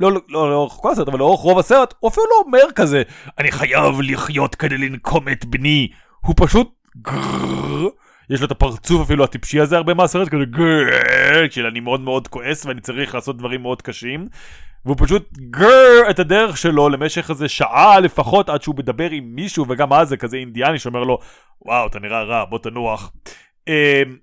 לא, 0.00 0.12
לא, 0.12 0.20
לא 0.28 0.50
לאורך 0.50 0.72
כל 0.72 0.92
הסרט, 0.92 1.08
אבל 1.08 1.18
לאורך 1.18 1.40
רוב 1.40 1.58
הסרט, 1.58 1.94
הוא 1.98 2.08
אפילו 2.08 2.26
לא 2.30 2.42
אומר 2.46 2.72
כזה, 2.74 3.02
אני 3.38 3.52
חייב 3.52 4.00
לחיות 4.00 4.54
כדי 4.54 4.78
לנקום 4.78 5.28
את 5.28 5.44
בני. 5.44 5.88
הוא 6.20 6.34
פשוט 6.38 6.74
גרררר, 6.96 7.88
יש 8.30 8.40
לו 8.40 8.46
את 8.46 8.50
הפרצוף 8.50 9.02
אפילו 9.02 9.24
הטיפשי 9.24 9.60
הזה 9.60 9.76
הרבה 9.76 9.94
מהסרט, 9.94 10.28
כזה 10.28 10.44
גרררר, 10.44 11.48
כשאני 11.48 11.80
מאוד 11.80 12.00
מאוד 12.00 12.28
כועס 12.28 12.66
ואני 12.66 12.80
צריך 12.80 13.14
לעשות 13.14 13.36
דברים 13.36 13.62
מאוד 13.62 13.82
קשים. 13.82 14.28
והוא 14.84 14.96
פשוט 14.98 15.38
גרר 15.38 16.10
את 16.10 16.18
הדרך 16.18 16.56
שלו 16.56 16.88
למשך 16.88 17.30
איזה 17.30 17.48
שעה 17.48 18.00
לפחות 18.00 18.48
עד 18.48 18.62
שהוא 18.62 18.74
מדבר 18.78 19.10
עם 19.10 19.24
מישהו 19.34 19.64
וגם 19.68 19.92
אז 19.92 20.08
זה 20.08 20.16
כזה 20.16 20.36
אינדיאני 20.36 20.78
שאומר 20.78 21.04
לו 21.04 21.18
וואו 21.62 21.86
אתה 21.86 21.98
נראה 21.98 22.22
רע 22.22 22.44
בוא 22.44 22.58
תנוח. 22.58 23.12
אמ, 23.68 24.16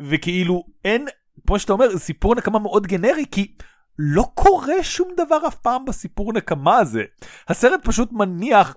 וכאילו 0.00 0.64
אין 0.84 1.06
כמו 1.46 1.58
שאתה 1.58 1.72
אומר 1.72 1.98
סיפור 1.98 2.34
נקמה 2.34 2.58
מאוד 2.58 2.86
גנרי 2.86 3.24
כי 3.30 3.54
לא 3.98 4.24
קורה 4.34 4.82
שום 4.82 5.08
דבר 5.16 5.38
אף 5.48 5.54
פעם 5.54 5.84
בסיפור 5.84 6.32
נקמה 6.32 6.76
הזה. 6.76 7.04
הסרט 7.48 7.80
פשוט 7.84 8.12
מניח 8.12 8.76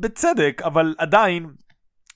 בצדק 0.00 0.62
אבל 0.64 0.94
עדיין 0.98 1.46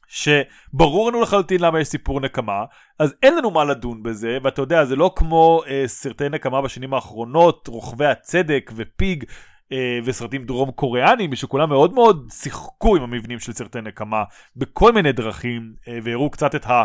שברור 0.09 1.09
לנו 1.09 1.21
לחלוטין 1.21 1.61
למה 1.61 1.81
יש 1.81 1.89
סיפור 1.89 2.21
נקמה, 2.21 2.65
אז 2.99 3.15
אין 3.23 3.37
לנו 3.37 3.51
מה 3.51 3.65
לדון 3.65 4.03
בזה, 4.03 4.39
ואתה 4.43 4.63
יודע, 4.63 4.85
זה 4.85 4.97
לא 4.97 5.13
כמו 5.17 5.63
אה, 5.67 5.85
סרטי 5.87 6.29
נקמה 6.29 6.63
בשנים 6.63 6.95
האחרונות, 6.95 7.69
רוכבי 7.69 8.07
הצדק 8.07 8.73
ופיג. 8.77 9.25
אה, 9.73 9.99
וסרטים 10.05 10.45
דרום 10.47 10.71
קוריאנים 10.71 11.37
שכולם 11.37 11.69
מאוד 11.69 11.93
מאוד 11.93 12.29
שיחקו 12.33 12.97
עם 12.97 13.03
המבנים 13.03 13.39
של 13.39 13.53
סרטי 13.53 13.81
נקמה 13.81 14.25
בכל 14.57 14.93
מיני 14.93 15.13
דרכים 15.13 15.75
אה, 15.89 15.99
והראו 16.03 16.31
קצת 16.31 16.55
את 16.55 16.67
ה... 16.67 16.85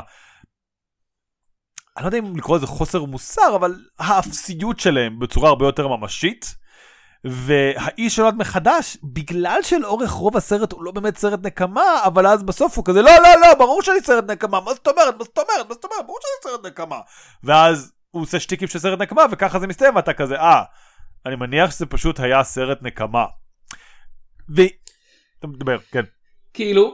אני 1.97 2.03
לא 2.03 2.07
יודע 2.07 2.17
אם 2.17 2.37
לקרוא 2.37 2.57
לזה 2.57 2.67
חוסר 2.67 3.05
מוסר 3.05 3.55
אבל 3.55 3.75
האפסיות 3.99 4.79
שלהם 4.79 5.19
בצורה 5.19 5.49
הרבה 5.49 5.65
יותר 5.65 5.87
ממשית 5.87 6.55
והאיש 7.23 8.15
שנולד 8.15 8.35
מחדש, 8.35 8.97
בגלל 9.03 9.59
שלאורך 9.63 10.11
רוב 10.11 10.37
הסרט 10.37 10.71
הוא 10.71 10.83
לא 10.83 10.91
באמת 10.91 11.17
סרט 11.17 11.39
נקמה, 11.43 12.03
אבל 12.05 12.27
אז 12.27 12.43
בסוף 12.43 12.77
הוא 12.77 12.85
כזה, 12.85 13.01
לא, 13.01 13.11
לא, 13.23 13.41
לא, 13.41 13.53
ברור 13.53 13.81
שאני 13.81 14.01
סרט 14.01 14.23
נקמה, 14.31 14.59
מה 14.61 14.73
זאת 14.73 14.87
אומרת, 14.87 15.17
מה 15.17 15.23
זאת 15.23 15.37
אומרת, 15.37 15.67
מה 15.69 15.73
זאת 15.73 15.85
אומרת, 15.85 16.05
ברור 16.05 16.19
שאני 16.21 16.51
סרט 16.51 16.65
נקמה. 16.65 16.99
ואז 17.43 17.91
הוא 18.11 18.21
עושה 18.21 18.39
שטיקים 18.39 18.67
של 18.67 18.79
סרט 18.79 18.99
נקמה, 18.99 19.21
וככה 19.31 19.59
זה 19.59 19.67
מסתיים, 19.67 19.95
ואתה 19.95 20.13
כזה, 20.13 20.35
אה, 20.35 20.63
אני 21.25 21.35
מניח 21.35 21.71
שזה 21.71 21.85
פשוט 21.85 22.19
היה 22.19 22.43
סרט 22.43 22.77
נקמה. 22.81 23.25
ו... 24.55 24.61
אתה 25.39 25.47
מדבר, 25.47 25.77
כן. 25.91 26.03
כאילו, 26.53 26.93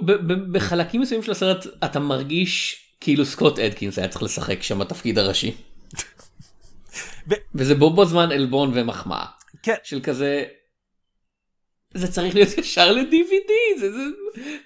בחלקים 0.51 1.01
מסוימים 1.01 1.23
של 1.23 1.31
הסרט 1.31 1.65
אתה 1.83 1.99
מרגיש 1.99 2.81
כאילו 3.01 3.25
סקוט 3.25 3.59
אדקינס 3.59 3.99
היה 3.99 4.07
צריך 4.07 4.23
לשחק 4.23 4.63
שם 4.63 4.79
בתפקיד 4.79 5.17
הראשי. 5.17 5.55
וזה 7.55 7.75
בו 7.75 7.93
בו 7.93 8.05
זמן 8.05 8.31
עלבון 8.31 8.71
ומחמאה. 8.75 9.25
כן. 9.65 9.75
של 9.83 10.01
כזה. 10.01 10.45
זה 11.93 12.11
צריך 12.11 12.35
להיות 12.35 12.57
ישר 12.61 12.91
ל-DVD, 12.91 13.79
זה, 13.79 13.91
זה 13.91 14.03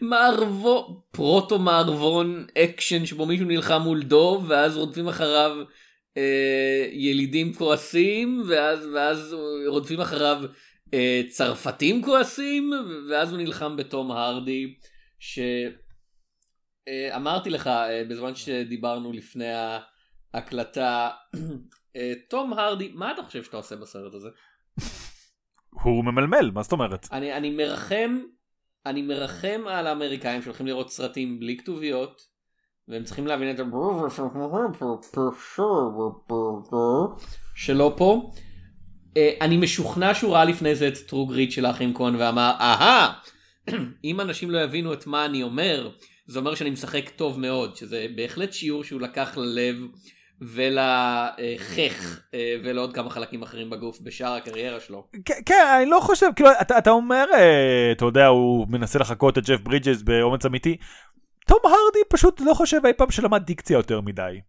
מערבון, 0.01 0.99
פרוטו 1.11 1.59
מערבון 1.59 2.47
אקשן 2.57 3.05
שבו 3.05 3.25
מישהו 3.25 3.45
נלחם 3.45 3.81
מול 3.81 4.03
דוב 4.03 4.45
ואז 4.49 4.77
רודפים 4.77 5.07
אחריו 5.07 5.51
אה, 6.17 6.87
ילידים 6.91 7.53
כועסים 7.53 8.43
ואז, 8.47 8.87
ואז 8.93 9.35
רודפים 9.67 10.01
אחריו 10.01 10.43
אה, 10.93 11.21
צרפתים 11.29 12.03
כועסים 12.03 12.71
ואז 13.09 13.31
הוא 13.31 13.39
נלחם 13.39 13.77
בתום 13.77 14.11
הרדי 14.11 14.75
שאמרתי 15.19 17.49
אה, 17.49 17.53
לך 17.53 17.67
אה, 17.67 18.03
בזמן 18.09 18.35
שדיברנו 18.35 19.11
לפני 19.11 19.51
ההקלטה 20.33 21.09
אה, 21.95 22.13
תום 22.29 22.53
הרדי 22.53 22.91
מה 22.93 23.11
אתה 23.11 23.23
חושב 23.23 23.43
שאתה 23.43 23.57
עושה 23.57 23.75
בסרט 23.75 24.13
הזה? 24.13 24.29
הוא 25.69 26.05
ממלמל, 26.05 26.51
מה 26.53 26.63
זאת 26.63 26.71
אומרת? 26.71 27.07
אני, 27.11 27.33
אני 27.33 27.49
מרחם, 27.49 28.19
אני 28.85 29.01
מרחם 29.01 29.61
על 29.67 29.87
האמריקאים 29.87 30.41
שהולכים 30.41 30.67
לראות 30.67 30.91
סרטים 30.91 31.39
בלי 31.39 31.57
כתוביות, 31.57 32.21
והם 32.87 33.03
צריכים 33.03 33.27
להבין 33.27 33.55
את 33.55 33.59
ה... 33.59 33.63
שלא 37.55 37.93
פה. 37.97 38.31
אה, 39.17 39.31
אני 39.41 39.57
משוכנע 39.57 40.13
שהוא 40.13 40.33
ראה 40.33 40.45
לפני 40.45 40.75
זה 40.75 40.87
את 40.87 40.97
טרו 41.07 41.25
גריט 41.27 41.51
של 41.51 41.65
האחים 41.65 41.93
כהן 41.93 42.15
ואמר, 42.15 42.51
אהה, 42.59 43.13
אם 44.03 44.21
אנשים 44.21 44.51
לא 44.51 44.59
יבינו 44.59 44.93
את 44.93 45.07
מה 45.07 45.25
אני 45.25 45.43
אומר, 45.43 45.91
זה 46.27 46.39
אומר 46.39 46.55
שאני 46.55 46.69
משחק 46.69 47.09
טוב 47.15 47.39
מאוד, 47.39 47.75
שזה 47.75 48.07
בהחלט 48.15 48.53
שיעור 48.53 48.83
שהוא 48.83 49.01
לקח 49.01 49.37
ללב. 49.37 49.75
ולחך 50.41 52.19
אה, 52.33 52.55
ולעוד 52.63 52.93
כמה 52.93 53.09
חלקים 53.09 53.41
אחרים 53.41 53.69
בגוף 53.69 53.99
בשאר 54.01 54.33
הקריירה 54.33 54.79
שלו. 54.79 55.07
כן, 55.45 55.65
אני 55.77 55.89
לא 55.89 55.99
חושב, 55.99 56.27
כאילו, 56.35 56.49
אתה, 56.61 56.77
אתה 56.77 56.89
אומר, 56.89 57.25
אה, 57.33 57.91
אתה 57.91 58.05
יודע, 58.05 58.27
הוא 58.27 58.67
מנסה 58.69 58.99
לחקות 58.99 59.37
את 59.37 59.45
ג'ף 59.45 59.59
ברידג'ס 59.61 60.01
באומץ 60.01 60.45
אמיתי. 60.45 60.77
תום 61.47 61.59
הרדי 61.63 61.99
פשוט 62.09 62.41
לא 62.41 62.53
חושב 62.53 62.85
אי 62.85 62.93
פעם 62.93 63.11
שלמד 63.11 63.43
דיקציה 63.45 63.75
יותר 63.75 64.01
מדי. 64.01 64.39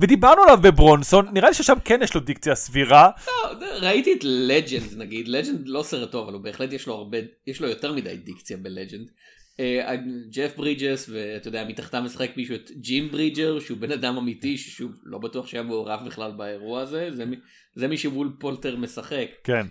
ודיברנו 0.00 0.42
עליו 0.42 0.58
בברונסון, 0.62 1.28
נראה 1.32 1.48
לי 1.48 1.54
ששם 1.54 1.74
כן 1.84 2.00
יש 2.02 2.14
לו 2.14 2.20
דיקציה 2.20 2.54
סבירה. 2.54 3.10
לא, 3.26 3.66
ראיתי 3.80 4.12
את 4.12 4.18
לג'נד 4.22 4.96
נגיד, 4.96 5.28
לג'נד 5.28 5.68
לא 5.68 5.82
סרט 5.82 6.10
טוב, 6.12 6.24
אבל 6.24 6.34
הוא 6.34 6.42
בהחלט 6.42 6.72
יש 6.72 6.86
לו 6.86 6.94
הרבה, 6.94 7.18
יש 7.46 7.60
לו 7.60 7.68
יותר 7.68 7.92
מדי 7.92 8.16
דיקציה 8.16 8.56
בלג'נד. 8.56 9.10
אה, 9.60 9.96
ג'ף 10.30 10.56
ברידג'ס 10.56 11.10
ואתה 11.12 11.48
יודע 11.48 11.64
מתחתם 11.64 12.04
משחק 12.04 12.30
מישהו 12.36 12.54
את 12.54 12.70
ג'ים 12.76 13.10
ברידג'ר 13.10 13.60
שהוא 13.60 13.78
בן 13.78 13.92
אדם 13.92 14.16
אמיתי 14.16 14.58
ששוב 14.58 14.92
לא 15.04 15.18
בטוח 15.18 15.46
שהיה 15.46 15.62
מעורב 15.62 16.00
בכלל 16.06 16.32
באירוע 16.32 16.80
הזה 16.80 17.08
זה, 17.12 17.24
זה 17.74 17.88
מי 17.88 17.96
שוול 17.96 18.32
פולטר 18.38 18.76
משחק. 18.76 19.28
כן. 19.44 19.66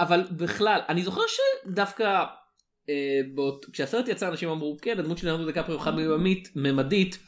אבל 0.00 0.24
בכלל 0.30 0.80
אני 0.88 1.02
זוכר 1.02 1.22
שדווקא 1.26 2.24
אה, 2.88 3.20
באות, 3.34 3.66
כשהסרט 3.72 4.08
יצא 4.08 4.28
אנשים 4.28 4.48
אמרו 4.48 4.76
כן 4.82 4.98
הדמות 4.98 5.18
של 5.18 5.26
ליאונרדו 5.26 5.50
דקפריו 5.50 5.78
חד 5.78 5.92
ממדית 6.56 7.18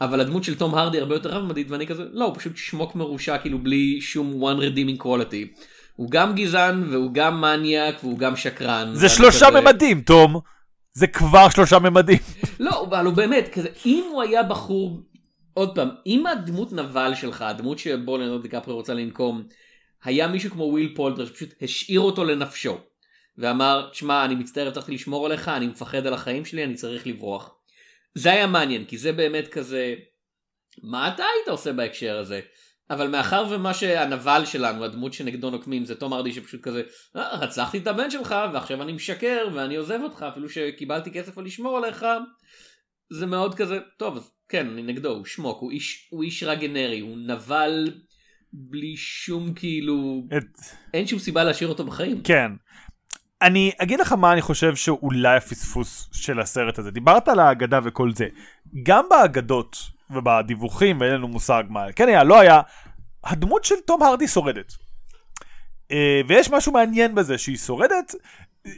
אבל 0.00 0.20
הדמות 0.20 0.44
של 0.44 0.54
תום 0.58 0.74
הרדי 0.74 1.00
הרבה 1.00 1.14
יותר 1.14 1.30
רב 1.30 1.42
ממדית 1.42 1.70
ואני 1.70 1.86
כזה 1.86 2.04
לא 2.12 2.24
הוא 2.24 2.34
פשוט 2.34 2.56
שמוק 2.56 2.94
מרושע 2.94 3.38
כאילו 3.38 3.58
בלי 3.58 4.00
שום 4.00 4.44
one 4.44 4.58
redeeming 4.58 5.02
quality. 5.02 5.60
הוא 5.96 6.10
גם 6.10 6.34
גזען 6.34 6.84
והוא 6.90 7.10
גם 7.14 7.40
מניאק 7.40 8.04
והוא 8.04 8.18
גם 8.18 8.36
שקרן. 8.36 8.90
זה 8.94 9.08
שלושה 9.08 9.46
כזה... 9.46 9.60
ממדים 9.60 10.00
תום. 10.00 10.40
זה 10.94 11.06
כבר 11.06 11.50
שלושה 11.50 11.78
ממדים. 11.78 12.18
לא, 12.60 12.84
אבל 12.88 13.04
הוא 13.04 13.14
באמת, 13.14 13.48
כזה, 13.52 13.68
אם 13.86 14.04
הוא 14.12 14.22
היה 14.22 14.42
בחור, 14.42 15.00
עוד 15.54 15.74
פעם, 15.74 15.88
אם 16.06 16.26
הדמות 16.26 16.72
נבל 16.72 17.14
שלך, 17.14 17.42
הדמות 17.42 17.78
שליאונרדו 17.78 18.38
דיקפריו 18.38 18.74
רוצה 18.74 18.94
לנקום, 18.94 19.46
היה 20.04 20.28
מישהו 20.28 20.50
כמו 20.50 20.64
וויל 20.64 20.92
פולטר 20.96 21.26
שפשוט 21.26 21.54
השאיר 21.62 22.00
אותו 22.00 22.24
לנפשו, 22.24 22.78
ואמר, 23.38 23.88
שמע, 23.92 24.24
אני 24.24 24.34
מצטער, 24.34 24.68
הצלחתי 24.68 24.92
לשמור 24.92 25.26
עליך, 25.26 25.48
אני 25.48 25.66
מפחד 25.66 26.06
על 26.06 26.14
החיים 26.14 26.44
שלי, 26.44 26.64
אני 26.64 26.74
צריך 26.74 27.06
לברוח. 27.06 27.54
זה 28.14 28.32
היה 28.32 28.46
מעניין, 28.46 28.84
כי 28.84 28.98
זה 28.98 29.12
באמת 29.12 29.48
כזה, 29.48 29.94
מה 30.82 31.08
אתה 31.08 31.22
היית 31.22 31.48
עושה 31.48 31.72
בהקשר 31.72 32.18
הזה? 32.18 32.40
אבל 32.90 33.08
מאחר 33.08 33.44
ומה 33.50 33.74
שהנבל 33.74 34.42
שלנו, 34.44 34.84
הדמות 34.84 35.12
שנגדו 35.12 35.50
נוקמים, 35.50 35.84
זה 35.84 35.94
תום 35.94 36.12
ארדי 36.12 36.32
שפשוט 36.32 36.60
כזה, 36.60 36.82
אה, 37.16 37.36
רצחתי 37.36 37.78
את 37.78 37.86
הבן 37.86 38.10
שלך 38.10 38.34
ועכשיו 38.52 38.82
אני 38.82 38.92
משקר 38.92 39.48
ואני 39.54 39.76
עוזב 39.76 39.98
אותך 40.02 40.26
אפילו 40.32 40.48
שקיבלתי 40.48 41.10
כסף 41.10 41.38
על 41.38 41.44
לשמור 41.44 41.76
עליך, 41.76 42.06
זה 43.12 43.26
מאוד 43.26 43.54
כזה, 43.54 43.78
טוב, 43.98 44.16
אז 44.16 44.30
כן, 44.48 44.68
אני 44.68 44.82
נגדו, 44.82 45.08
הוא 45.08 45.24
שמוק, 45.24 45.60
הוא 45.60 45.70
איש, 45.70 46.08
הוא 46.10 46.22
איש 46.22 46.42
רע 46.42 46.54
גנרי, 46.54 47.00
הוא 47.00 47.16
נבל 47.26 47.90
בלי 48.52 48.96
שום 48.96 49.54
כאילו, 49.54 50.22
את... 50.36 50.58
אין 50.94 51.06
שום 51.06 51.18
סיבה 51.18 51.44
להשאיר 51.44 51.68
אותו 51.68 51.84
בחיים. 51.84 52.22
כן. 52.22 52.50
אני 53.42 53.72
אגיד 53.78 54.00
לך 54.00 54.12
מה 54.12 54.32
אני 54.32 54.42
חושב 54.42 54.76
שאולי 54.76 55.36
הפספוס 55.36 56.08
של 56.12 56.40
הסרט 56.40 56.78
הזה. 56.78 56.90
דיברת 56.90 57.28
על 57.28 57.40
האגדה 57.40 57.80
וכל 57.84 58.12
זה. 58.14 58.26
גם 58.82 59.04
באגדות 59.10 59.76
ובדיווחים 60.10 61.00
ואין 61.00 61.12
לנו 61.14 61.28
מושג 61.28 61.64
מה 61.68 61.92
כן 61.96 62.08
היה 62.08 62.24
לא 62.24 62.40
היה 62.40 62.60
הדמות 63.24 63.64
של 63.64 63.74
תום 63.86 64.02
הרדי 64.02 64.28
שורדת. 64.28 64.72
אה, 65.92 66.20
ויש 66.28 66.50
משהו 66.50 66.72
מעניין 66.72 67.14
בזה 67.14 67.38
שהיא 67.38 67.56
שורדת. 67.56 68.14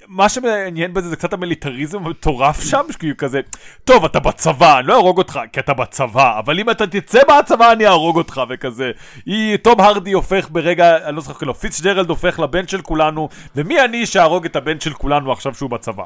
מה 0.06 0.28
שמעניין 0.28 0.94
בזה 0.94 1.08
זה 1.08 1.16
קצת 1.16 1.32
המיליטריזם 1.32 1.98
המטורף 2.06 2.64
שם, 2.64 2.82
שכאילו 2.92 3.16
כזה, 3.16 3.40
טוב, 3.84 4.04
אתה 4.04 4.20
בצבא, 4.20 4.78
אני 4.78 4.86
לא 4.86 4.94
אהרוג 4.94 5.18
אותך 5.18 5.40
כי 5.52 5.60
אתה 5.60 5.74
בצבא, 5.74 6.38
אבל 6.38 6.58
אם 6.60 6.70
אתה 6.70 6.86
תצא 6.86 7.20
מהצבא 7.28 7.72
אני 7.72 7.86
אהרוג 7.86 8.16
אותך, 8.16 8.40
וכזה. 8.48 8.90
היא, 9.26 9.56
תום 9.56 9.80
הרדי 9.80 10.12
הופך 10.12 10.48
ברגע, 10.50 11.08
אני 11.08 11.16
לא 11.16 11.22
זוכר, 11.22 11.52
פיץ 11.52 11.80
ג'רלד 11.80 12.08
הופך 12.08 12.38
לבן 12.40 12.68
של 12.68 12.82
כולנו, 12.82 13.28
ומי 13.56 13.84
אני 13.84 14.06
שאהרוג 14.06 14.44
את 14.44 14.56
הבן 14.56 14.80
של 14.80 14.92
כולנו 14.92 15.32
עכשיו 15.32 15.54
שהוא 15.54 15.70
בצבא. 15.70 16.04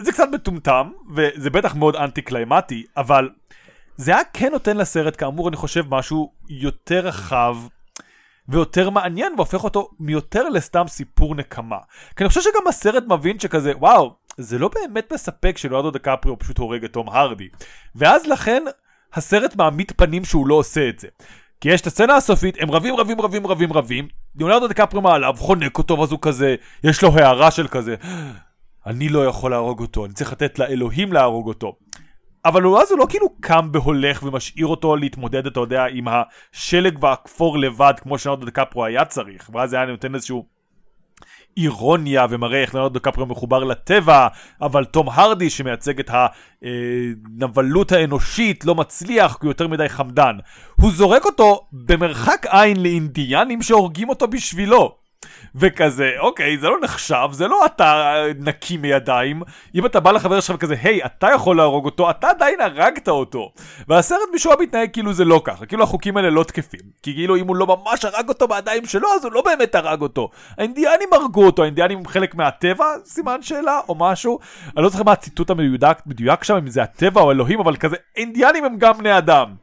זה 0.00 0.12
קצת 0.12 0.28
מטומטם, 0.32 0.90
וזה 1.14 1.50
בטח 1.50 1.74
מאוד 1.74 1.96
אנטי 1.96 2.22
קליימטי, 2.22 2.84
אבל 2.96 3.28
זה 3.96 4.12
היה 4.12 4.24
כן 4.32 4.52
נותן 4.52 4.76
לסרט, 4.76 5.16
כאמור, 5.18 5.48
אני 5.48 5.56
חושב, 5.56 5.84
משהו 5.88 6.32
יותר 6.48 7.06
רחב. 7.06 7.56
ויותר 8.48 8.90
מעניין 8.90 9.32
והופך 9.36 9.64
אותו 9.64 9.88
מיותר 10.00 10.48
לסתם 10.48 10.84
סיפור 10.88 11.34
נקמה. 11.34 11.78
כי 12.16 12.24
אני 12.24 12.28
חושב 12.28 12.40
שגם 12.40 12.68
הסרט 12.68 13.04
מבין 13.08 13.38
שכזה, 13.38 13.72
וואו, 13.76 14.14
זה 14.36 14.58
לא 14.58 14.70
באמת 14.74 15.12
מספק 15.12 15.58
שלואדו 15.58 15.90
דקפריו 15.90 16.38
פשוט 16.38 16.58
הורג 16.58 16.84
את 16.84 16.92
תום 16.92 17.08
הרדי. 17.08 17.48
ואז 17.94 18.26
לכן 18.26 18.62
הסרט 19.14 19.56
מעמיד 19.56 19.92
פנים 19.96 20.24
שהוא 20.24 20.46
לא 20.46 20.54
עושה 20.54 20.88
את 20.88 20.98
זה. 20.98 21.08
כי 21.60 21.68
יש 21.68 21.80
את 21.80 21.86
הסצנה 21.86 22.16
הסופית, 22.16 22.56
הם 22.60 22.70
רבים 22.70 22.96
רבים 22.96 23.20
רבים 23.20 23.46
רבים 23.46 23.72
רבים, 23.72 24.08
ליאונרדו 24.36 24.68
דקפריו 24.68 25.02
מעליו, 25.02 25.34
חונק 25.38 25.78
אותו 25.78 25.98
ואז 25.98 26.12
הוא 26.12 26.18
כזה, 26.22 26.54
יש 26.84 27.02
לו 27.02 27.18
הערה 27.18 27.50
של 27.50 27.68
כזה, 27.68 27.94
אני 28.86 29.08
לא 29.08 29.26
יכול 29.26 29.50
להרוג 29.50 29.80
אותו, 29.80 30.04
אני 30.04 30.14
צריך 30.14 30.32
לתת 30.32 30.58
לאלוהים 30.58 31.12
להרוג 31.12 31.48
אותו. 31.48 31.76
אבל 32.44 32.62
הוא 32.62 32.78
אז 32.80 32.90
הוא 32.90 32.98
לא 32.98 33.06
כאילו 33.08 33.28
קם 33.40 33.72
בהולך 33.72 34.22
ומשאיר 34.22 34.66
אותו 34.66 34.96
להתמודד, 34.96 35.46
אתה 35.46 35.60
יודע, 35.60 35.84
עם 35.84 36.04
השלג 36.08 36.98
והכפור 37.04 37.58
לבד, 37.58 37.94
כמו 38.00 38.18
שנרדו 38.18 38.46
דקפרו 38.46 38.84
היה 38.84 39.04
צריך, 39.04 39.50
ואז 39.52 39.72
היה 39.72 39.84
נותן 39.84 40.14
איזשהו 40.14 40.46
אירוניה 41.56 42.26
ומראה 42.30 42.62
איך 42.62 42.74
נרדו 42.74 42.98
דקפרו 42.98 43.26
מחובר 43.26 43.64
לטבע, 43.64 44.28
אבל 44.62 44.84
תום 44.84 45.08
הרדי 45.08 45.50
שמייצג 45.50 46.00
את 46.00 46.10
הנבלות 46.62 47.92
האנושית 47.92 48.64
לא 48.64 48.74
מצליח, 48.74 49.36
כי 49.40 49.46
הוא 49.46 49.50
יותר 49.50 49.68
מדי 49.68 49.88
חמדן. 49.88 50.36
הוא 50.80 50.90
זורק 50.90 51.24
אותו 51.24 51.68
במרחק 51.72 52.46
עין 52.48 52.82
לאינדיאנים 52.82 53.62
שהורגים 53.62 54.08
אותו 54.08 54.28
בשבילו. 54.28 54.96
וכזה, 55.54 56.10
אוקיי, 56.18 56.58
זה 56.58 56.68
לא 56.68 56.76
נחשב, 56.82 57.28
זה 57.32 57.48
לא 57.48 57.66
אתה 57.66 58.14
נקי 58.38 58.76
מידיים. 58.76 59.42
אם 59.74 59.86
אתה 59.86 60.00
בא 60.00 60.12
לחבר 60.12 60.40
שלך 60.40 60.56
וכזה, 60.56 60.74
היי, 60.82 61.04
אתה 61.04 61.28
יכול 61.34 61.56
להרוג 61.56 61.84
אותו, 61.84 62.10
אתה 62.10 62.30
עדיין 62.30 62.60
הרגת 62.60 63.08
אותו. 63.08 63.52
והסרט 63.88 64.18
משוע 64.34 64.54
מתנהג 64.60 64.92
כאילו 64.92 65.12
זה 65.12 65.24
לא 65.24 65.40
ככה, 65.44 65.66
כאילו 65.66 65.82
החוקים 65.82 66.16
האלה 66.16 66.30
לא 66.30 66.44
תקפים. 66.44 66.80
כי 67.02 67.14
כאילו 67.14 67.36
אם 67.36 67.48
הוא 67.48 67.56
לא 67.56 67.66
ממש 67.66 68.04
הרג 68.04 68.28
אותו 68.28 68.48
בידיים 68.48 68.86
שלו, 68.86 69.08
אז 69.14 69.24
הוא 69.24 69.32
לא 69.32 69.42
באמת 69.42 69.74
הרג 69.74 70.00
אותו. 70.00 70.30
האינדיאנים 70.58 71.08
הרגו 71.12 71.46
אותו, 71.46 71.62
האינדיאנים 71.62 71.98
הם 71.98 72.06
חלק 72.06 72.34
מהטבע, 72.34 72.84
סימן 73.04 73.42
שאלה, 73.42 73.80
או 73.88 73.94
משהו. 73.94 74.38
אני 74.76 74.84
לא 74.84 74.88
זוכר 74.88 75.02
מה 75.02 75.12
הציטוט 75.12 75.50
המדויק 75.50 76.44
שם, 76.44 76.54
אם 76.56 76.66
זה 76.66 76.82
הטבע 76.82 77.20
או 77.20 77.30
אלוהים, 77.30 77.60
אבל 77.60 77.76
כזה, 77.76 77.96
אינדיאנים 78.16 78.64
הם 78.64 78.78
גם 78.78 78.98
בני 78.98 79.18
אדם. 79.18 79.54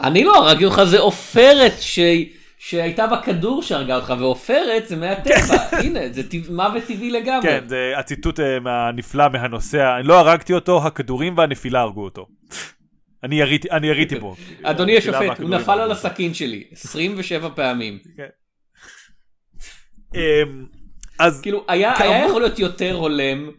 אני 0.00 0.24
לא 0.24 0.36
הרגתי 0.36 0.64
אותך, 0.64 0.82
זה 0.84 0.98
עופרת 0.98 1.72
שהיא... 1.80 2.39
שהייתה 2.62 3.06
בכדור 3.06 3.62
שהרגה 3.62 3.96
אותך, 3.96 4.14
ועופרת 4.18 4.88
זה 4.88 4.96
מהטבע, 4.96 5.56
הנה, 5.84 6.00
זה 6.12 6.22
מוות 6.50 6.84
טבעי 6.84 7.10
לגמרי. 7.10 7.42
כן, 7.42 7.68
זה 7.68 7.92
הציטוט 7.96 8.40
אה, 8.40 8.58
הנפלא 8.66 9.28
מהנוסע, 9.28 9.96
אני 9.96 10.08
לא 10.08 10.18
הרגתי 10.18 10.52
אותו, 10.52 10.86
הכדורים 10.86 11.38
והנפילה 11.38 11.80
הרגו 11.80 12.04
אותו. 12.04 12.26
אני 13.24 13.40
יריתי, 13.40 13.70
אני 13.70 13.86
יריתי 13.86 14.18
בו. 14.18 14.36
אדוני 14.62 14.96
השופט, 14.96 15.40
הוא 15.40 15.50
נפל 15.50 15.80
על 15.80 15.92
הסכין 15.92 16.34
שלי 16.34 16.64
27 16.72 17.48
פעמים. 17.54 17.98
כן. 18.16 18.28
אמ, 20.14 20.66
אז 21.18 21.40
כאילו, 21.40 21.64
היה 21.68 21.94
יכול 22.28 22.42
להיות 22.42 22.58
יותר 22.58 22.94
הולם, 22.94 23.50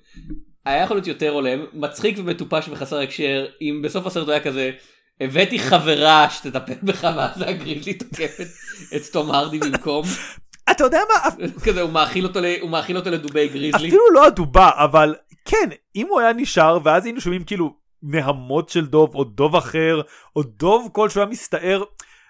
היה 0.65 0.83
יכול 0.83 0.97
להיות 0.97 1.07
יותר 1.07 1.29
הולם, 1.29 1.65
מצחיק 1.73 2.15
ומטופש 2.19 2.69
וחסר 2.69 2.99
הקשר, 2.99 3.45
אם 3.61 3.81
בסוף 3.83 4.05
הסרט 4.07 4.29
היה 4.29 4.39
כזה, 4.39 4.71
הבאתי 5.19 5.59
חברה 5.59 6.29
שתטפל 6.29 6.73
בך 6.83 7.03
ואז 7.17 7.41
הגריזלי 7.41 7.93
תוקפת 7.93 8.47
את 8.95 9.01
תום 9.11 9.31
הרדי 9.31 9.59
במקום. 9.59 10.05
אתה 10.71 10.83
יודע 10.83 10.99
מה? 11.09 11.47
כזה 11.65 11.81
הוא 11.81 11.91
מאכיל 11.91 12.25
אותו, 12.25 12.39
הוא 12.61 12.69
מאכיל 12.69 12.97
אותו 12.97 13.09
לדובי 13.09 13.47
גריזלי. 13.47 13.87
אפילו 13.87 14.03
לא 14.13 14.27
הדובה 14.27 14.69
אבל 14.75 15.15
כן 15.45 15.69
אם 15.95 16.07
הוא 16.07 16.19
היה 16.19 16.33
נשאר 16.33 16.77
ואז 16.83 17.05
היינו 17.05 17.21
שומעים 17.21 17.43
כאילו 17.43 17.75
נהמות 18.03 18.69
של 18.69 18.85
דוב 18.85 19.15
או 19.15 19.23
דוב 19.23 19.55
אחר 19.55 20.01
או 20.35 20.43
דוב 20.43 20.89
כלשהו 20.91 21.21
היה 21.21 21.29
מסתער 21.29 21.83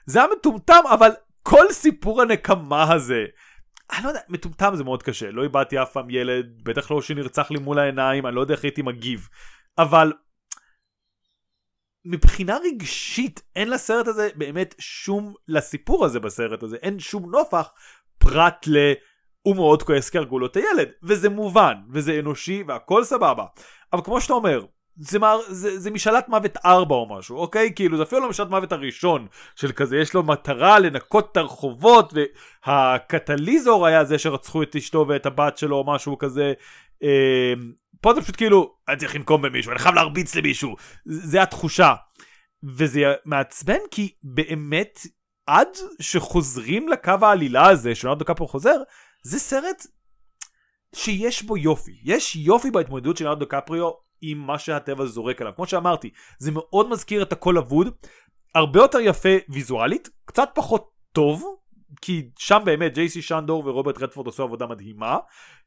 זה 0.06 0.20
היה 0.20 0.28
מטומטם 0.38 0.82
אבל 0.92 1.10
כל 1.44 1.66
סיפור 1.72 2.22
הנקמה 2.22 2.94
הזה. 2.94 3.26
אני 3.92 4.04
לא 4.04 4.10
יודע, 4.10 4.20
מטומטם 4.30 4.72
זה 4.76 4.84
מאוד 4.84 5.04
קשה, 5.04 5.32
לא 5.32 5.44
איבדתי 5.44 5.82
אף 5.82 5.92
פעם 5.92 6.10
ילד, 6.10 6.46
בטח 6.64 6.92
לא 6.92 7.02
שנרצח 7.02 7.52
לי 7.52 7.60
מול 7.60 7.80
העיניים, 7.80 8.26
אני 8.26 8.36
לא 8.36 8.42
יודע 8.42 8.54
איך 8.54 8.64
הייתי 8.64 8.82
מגיב. 8.82 9.28
אבל 9.78 10.12
מבחינה 12.06 12.58
רגשית 12.58 13.42
אין 13.56 13.70
לסרט 13.70 14.08
הזה 14.08 14.30
באמת 14.36 14.76
שום, 14.80 15.34
לסיפור 15.48 16.06
הזה 16.06 16.20
בסרט 16.20 16.64
הזה, 16.64 16.78
אין 16.82 17.00
שום 17.00 17.32
נופח 17.32 17.72
פרט 18.18 18.66
ל... 18.68 18.94
הוא 19.42 19.56
מאוד 19.56 19.84
כועס 19.84 20.10
כי 20.10 20.18
הרגו 20.18 20.40
לו 20.40 20.46
את 20.46 20.56
הילד, 20.56 20.90
וזה 21.04 21.30
מובן, 21.30 21.74
וזה 21.90 22.20
אנושי, 22.20 22.64
והכל 22.68 23.04
סבבה. 23.04 23.46
אבל 23.94 24.02
כמו 24.04 24.22
שאתה 24.22 24.34
אומר, 24.34 24.66
זה, 24.96 25.20
מר, 25.20 25.40
זה, 25.48 25.80
זה 25.80 25.92
משאלת 25.92 26.30
מוות 26.30 26.58
ארבע 26.66 26.96
או 26.96 27.18
משהו, 27.18 27.38
אוקיי? 27.38 27.72
כאילו 27.76 27.98
זה 27.98 28.04
אפילו 28.04 28.22
לא 28.22 28.30
משאלת 28.30 28.50
מוות 28.50 28.72
הראשון, 28.72 29.28
של 29.56 29.72
כזה 29.72 29.98
יש 29.98 30.14
לו 30.14 30.24
מטרה 30.24 30.80
לנקות 30.80 31.32
את 31.32 31.38
הרחובות, 31.38 32.14
והקטליזור 32.66 33.88
היה 33.88 34.04
זה 34.04 34.20
שרצחו 34.20 34.64
את 34.64 34.76
אשתו 34.76 35.06
ואת 35.08 35.26
הבת 35.26 35.58
שלו 35.58 35.76
או 35.76 35.84
משהו 35.94 36.18
כזה. 36.18 36.54
אה, 37.04 37.54
פה 38.02 38.14
זה 38.14 38.22
פשוט 38.22 38.36
כאילו, 38.36 38.76
אני 38.90 38.98
צריך 38.98 39.16
לנקום 39.16 39.42
במישהו, 39.42 39.72
אני 39.72 39.80
חייב 39.80 39.96
להרביץ 39.96 40.36
למישהו. 40.36 40.76
זה 41.06 41.42
התחושה. 41.42 41.94
וזה 42.64 43.14
מעצבן 43.26 43.80
כי 43.92 44.14
באמת, 44.24 45.00
עד 45.48 45.68
שחוזרים 46.00 46.90
לקו 46.90 47.14
העלילה 47.22 47.70
הזה, 47.70 47.96
שלונדו 47.96 48.26
קפו 48.26 48.48
חוזר, 48.48 48.76
זה 49.24 49.40
סרט 49.40 49.86
שיש 50.96 51.44
בו 51.44 51.58
יופי. 51.58 52.00
יש 52.04 52.36
יופי 52.36 52.72
בהתמודדות 52.72 53.18
של 53.18 53.26
לונדו 53.26 53.48
קפריו 53.48 53.90
עם 54.22 54.38
מה 54.38 54.60
שהטבע 54.60 55.06
זורק 55.06 55.42
עליו. 55.42 55.54
כמו 55.56 55.68
שאמרתי, 55.68 56.10
זה 56.40 56.52
מאוד 56.52 56.90
מזכיר 56.90 57.22
את 57.22 57.32
הכל 57.32 57.58
אבוד, 57.58 57.88
הרבה 58.56 58.80
יותר 58.80 59.00
יפה 59.00 59.30
ויזואלית, 59.50 60.10
קצת 60.26 60.50
פחות 60.54 60.92
טוב, 61.12 61.44
כי 62.02 62.30
שם 62.38 62.62
באמת 62.66 62.94
ג'ייסי 62.94 63.22
שנדור 63.22 63.68
ורוברט 63.68 64.02
רדפורד 64.02 64.28
עשו 64.28 64.44
עבודה 64.44 64.68
מדהימה, 64.68 65.18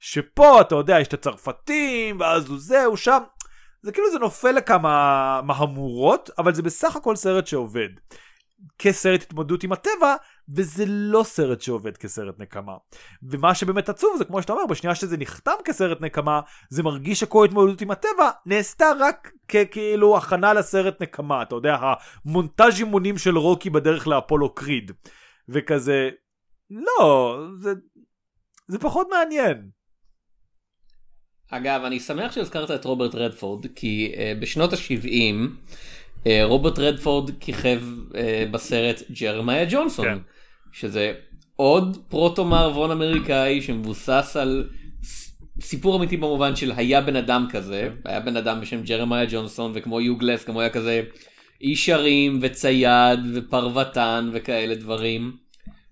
שפה 0.00 0.60
אתה 0.60 0.74
יודע 0.74 1.00
יש 1.00 1.08
את 1.08 1.14
הצרפתים 1.14 2.20
ואז 2.20 2.48
הוא 2.48 2.58
זהו 2.58 2.96
שם, 2.96 3.22
זה 3.82 3.92
כאילו 3.92 4.10
זה 4.12 4.18
נופל 4.18 4.52
לכמה 4.52 5.40
מהמורות, 5.44 6.30
אבל 6.38 6.54
זה 6.54 6.62
בסך 6.62 6.96
הכל 6.96 7.16
סרט 7.16 7.46
שעובד. 7.46 7.88
כסרט 8.78 9.22
התמודדות 9.22 9.64
עם 9.64 9.72
הטבע, 9.72 10.14
וזה 10.54 10.84
לא 10.86 11.22
סרט 11.22 11.60
שעובד 11.60 11.96
כסרט 11.96 12.34
נקמה. 12.38 12.72
ומה 13.22 13.54
שבאמת 13.54 13.88
עצוב 13.88 14.16
זה 14.18 14.24
כמו 14.24 14.42
שאתה 14.42 14.52
אומר, 14.52 14.66
בשנייה 14.66 14.94
שזה 14.94 15.16
נחתם 15.16 15.52
כסרט 15.64 16.00
נקמה, 16.00 16.40
זה 16.70 16.82
מרגיש 16.82 17.20
שכל 17.20 17.44
התמודדות 17.44 17.80
עם 17.80 17.90
הטבע 17.90 18.30
נעשתה 18.46 18.92
רק 19.00 19.32
ככאילו 19.48 20.16
הכנה 20.16 20.52
לסרט 20.52 21.02
נקמה. 21.02 21.42
אתה 21.42 21.54
יודע, 21.54 21.78
המונטאז' 22.24 22.80
אימונים 22.80 23.18
של 23.18 23.38
רוקי 23.38 23.70
בדרך 23.70 24.06
לאפולו 24.06 24.54
קריד. 24.54 24.92
וכזה, 25.48 26.10
לא, 26.70 27.38
זה, 27.58 27.72
זה 28.68 28.78
פחות 28.78 29.08
מעניין. 29.10 29.70
אגב, 31.50 31.84
אני 31.84 32.00
שמח 32.00 32.32
שהזכרת 32.32 32.70
את 32.70 32.84
רוברט 32.84 33.14
רדפורד, 33.14 33.66
כי 33.74 34.12
uh, 34.14 34.40
בשנות 34.40 34.72
ה-70 34.72 35.34
uh, 36.24 36.26
רוברט 36.44 36.78
רדפורד 36.78 37.30
כיכב 37.40 37.80
uh, 38.10 38.16
בסרט 38.50 39.02
ג'רמיה 39.20 39.64
ג'ונסון, 39.70 40.04
כן. 40.04 40.18
שזה 40.72 41.12
עוד 41.56 41.98
פרוטו 42.08 42.44
מערבון 42.44 42.90
אמריקאי 42.90 43.62
שמבוסס 43.62 44.36
על 44.40 44.68
סיפור 45.60 45.96
אמיתי 45.96 46.16
במובן 46.16 46.56
של 46.56 46.72
היה 46.76 47.00
בן 47.00 47.16
אדם 47.16 47.46
כזה. 47.50 47.90
היה 48.04 48.20
בן 48.20 48.36
אדם 48.36 48.60
בשם 48.60 48.82
ג'רמיה 48.82 49.24
ג'ונסון 49.30 49.72
וכמו 49.74 50.00
יוגלס, 50.00 50.44
כמו 50.44 50.60
היה 50.60 50.70
כזה 50.70 51.02
איש 51.60 51.88
הרים 51.88 52.38
וצייד 52.42 53.20
ופרוותן 53.34 54.30
וכאלה 54.32 54.74
דברים. 54.74 55.44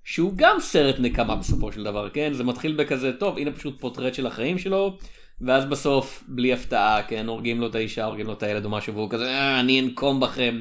שהוא 0.05 0.33
גם 0.37 0.57
סרט 0.61 0.96
נקמה 0.98 1.37
בסופו 1.37 1.72
של 1.72 1.85
דבר, 1.85 2.11
כן? 2.11 2.33
זה 2.33 2.44
מתחיל 2.44 2.77
בכזה, 2.77 3.12
טוב, 3.12 3.38
הנה 3.38 3.53
פשוט 3.53 3.81
פוטרט 3.81 4.14
של 4.14 4.27
החיים 4.27 4.59
שלו, 4.59 4.98
ואז 5.40 5.64
בסוף, 5.64 6.25
בלי 6.29 6.53
הפתעה, 6.53 7.03
כן, 7.09 7.27
הורגים 7.27 7.61
לו 7.61 7.66
את 7.66 7.75
האישה, 7.75 8.05
הורגים 8.05 8.27
לו 8.27 8.33
את 8.33 8.42
הילד 8.42 8.64
או 8.64 8.70
משהו, 8.70 8.94
והוא 8.94 9.11
כזה, 9.11 9.29
אה, 9.29 9.61
אני 9.61 9.81
אנקום 9.81 10.20
בכם. 10.20 10.61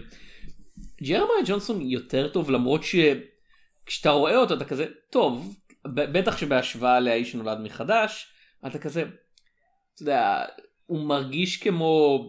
ג'רמי 1.04 1.32
ג'ונסון 1.46 1.82
יותר 1.82 2.28
טוב, 2.28 2.52
למרות 2.52 2.82
שכשאתה 2.84 4.10
רואה 4.10 4.38
אותו 4.38 4.54
אתה 4.54 4.66
כזה, 4.66 4.86
טוב, 5.12 5.56
בטח 5.86 6.38
שבהשוואה 6.38 7.00
לאיש 7.00 7.32
שנולד 7.32 7.60
מחדש, 7.60 8.28
אתה 8.68 8.80
כזה, 8.80 9.02
אתה 9.02 10.02
יודע, 10.02 10.46
הוא 10.86 11.08
מרגיש 11.08 11.58
כמו 11.58 12.26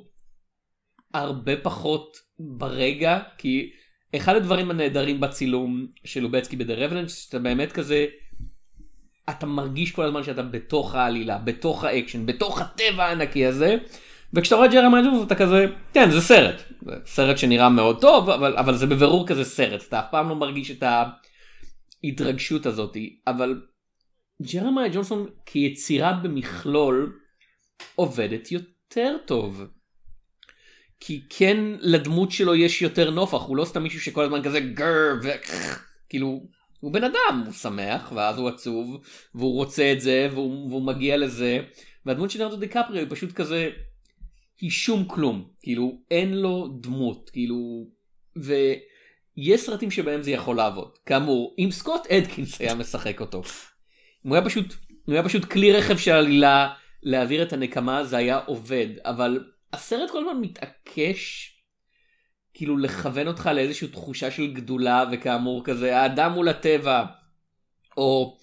הרבה 1.15 1.57
פחות 1.57 2.17
ברגע, 2.39 3.21
כי 3.39 3.71
אחד 4.17 4.37
הדברים 4.37 4.71
הנהדרים 4.71 5.21
בצילום 5.21 5.87
של 6.05 6.21
לובצקי 6.21 6.57
ב"דה 6.57 6.75
רבננט", 6.75 7.09
שאתה 7.09 7.39
באמת 7.39 7.73
כזה, 7.73 8.07
אתה 9.31 9.47
מרגיש 9.47 9.91
כל 9.91 10.05
הזמן 10.05 10.23
שאתה 10.23 10.43
בתוך 10.43 10.95
העלילה, 10.95 11.39
בתוך 11.39 11.85
האקשן, 11.85 12.27
בתוך 12.27 12.61
הטבע 12.61 13.05
הענקי 13.05 13.47
הזה, 13.47 13.77
וכשאתה 14.35 14.57
רואה 14.57 14.69
ג'רמיה 14.69 15.03
ג'ונסון 15.03 15.27
אתה 15.27 15.35
כזה, 15.35 15.67
כן 15.95 16.11
זה 16.11 16.21
סרט, 16.21 16.63
זה 16.83 16.95
סרט 17.07 17.39
שנראה 17.39 17.69
מאוד 17.69 18.01
טוב, 18.01 18.31
אבל, 18.31 18.57
אבל 18.57 18.77
זה 18.77 18.87
בבירור 18.87 19.29
כזה 19.29 19.45
סרט, 19.45 19.83
אתה 19.89 20.01
אף 20.01 20.05
פעם 20.11 20.29
לא 20.29 20.37
מרגיש 20.37 20.71
את 20.71 20.85
ההתרגשות 22.05 22.67
הזאת, 22.67 22.97
אבל 23.27 23.61
ג'רמיה 24.53 24.89
ג'ונסון 24.93 25.27
כיצירה 25.47 26.13
במכלול 26.13 27.19
עובדת 27.95 28.53
יותר 28.53 29.17
טוב. 29.27 29.63
כי 31.05 31.21
כן 31.29 31.57
לדמות 31.81 32.33
שלו 32.33 32.55
יש 32.55 32.83
יותר 32.83 33.11
נפח, 33.11 33.41
הוא 33.43 33.57
לא 33.57 33.65
סתם 33.65 33.83
מישהו 33.83 34.01
שכל 34.01 34.25
הזמן 34.25 34.43
כזה 34.43 34.61
גר 34.61 35.15
וכאילו 35.23 36.47
הוא 36.81 36.93
בן 36.93 37.05
אדם, 37.05 37.43
הוא 37.47 37.53
שמח 37.53 38.13
ואז 38.15 38.39
הוא 38.39 38.49
עצוב 38.49 39.01
והוא 39.35 39.55
רוצה 39.55 39.93
את 39.93 40.01
זה 40.01 40.29
והוא, 40.33 40.69
והוא 40.69 40.83
מגיע 40.83 41.17
לזה 41.17 41.59
והדמות 42.07 42.31
של 42.31 42.39
נרדו 42.39 42.57
דיקפריו 42.57 42.99
היא 42.99 43.07
פשוט 43.11 43.33
כזה 43.33 43.71
היא 44.61 44.71
שום 44.71 45.05
כלום. 45.05 45.49
כאילו 45.63 45.99
אין 46.11 46.35
לו 46.35 46.69
דמות 46.81 47.31
כאילו 47.31 47.87
ויש 48.37 49.61
סרטים 49.61 49.91
שבהם 49.91 50.23
זה 50.23 50.31
יכול 50.31 50.57
לעבוד. 50.57 50.91
כאמור 51.07 51.55
אם 51.59 51.69
סקוט 51.71 52.07
אדקינס 52.07 52.61
היה 52.61 52.75
משחק 52.75 53.21
אותו 53.21 53.43
הוא 54.23 54.35
היה 54.35 54.45
פשוט 54.45 54.75
הוא 55.05 55.15
היה 55.15 55.23
פשוט 55.23 55.45
כלי 55.45 55.73
רכב 55.73 55.97
של 55.97 56.13
עלילה 56.13 56.75
להעביר 57.03 57.43
את 57.43 57.53
הנקמה 57.53 58.05
זה 58.05 58.17
היה 58.17 58.39
עובד 58.47 58.89
אבל 59.05 59.45
הסרט 59.73 60.11
כל 60.11 60.19
הזמן 60.19 60.41
מתעקש 60.41 61.53
כאילו 62.55 62.79
לכוון 62.79 63.29
אותך 63.29 63.51
לאיזושהי 63.55 63.89
תחושה 63.89 64.31
של 64.31 64.53
גדולה 64.53 65.05
וכאמור 65.13 65.65
כזה 65.65 65.97
האדם 65.99 66.33
מול 66.33 66.49
הטבע 66.49 67.05
או 67.97 68.39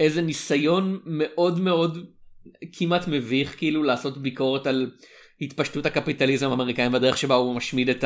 איזה 0.00 0.22
ניסיון 0.22 1.00
מאוד 1.06 1.60
מאוד 1.60 1.98
כמעט 2.72 3.08
מביך 3.08 3.58
כאילו 3.58 3.82
לעשות 3.82 4.18
ביקורת 4.18 4.66
על 4.66 4.90
התפשטות 5.40 5.86
הקפיטליזם 5.86 6.50
האמריקאי 6.50 6.88
והדרך 6.88 7.18
שבה 7.18 7.34
הוא 7.34 7.54
משמיד 7.54 7.88
את 7.88 8.04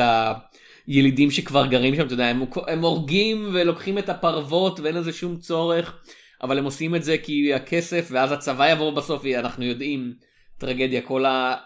הילידים 0.87 1.31
שכבר 1.31 1.65
גרים 1.65 1.95
שם 1.95 2.05
אתה 2.05 2.13
יודע 2.13 2.25
הם, 2.27 2.43
הם 2.67 2.81
הורגים 2.81 3.49
ולוקחים 3.53 3.97
את 3.97 4.09
הפרוות 4.09 4.79
ואין 4.79 4.95
לזה 4.95 5.13
שום 5.13 5.37
צורך 5.37 5.99
אבל 6.43 6.57
הם 6.57 6.65
עושים 6.65 6.95
את 6.95 7.03
זה 7.03 7.17
כי 7.17 7.53
הכסף 7.53 8.07
ואז 8.11 8.31
הצבא 8.31 8.71
יבוא 8.71 8.91
בסוף 8.91 9.25
אנחנו 9.25 9.65
יודעים 9.65 10.13
טרגדיה 10.59 11.01
כל 11.01 11.25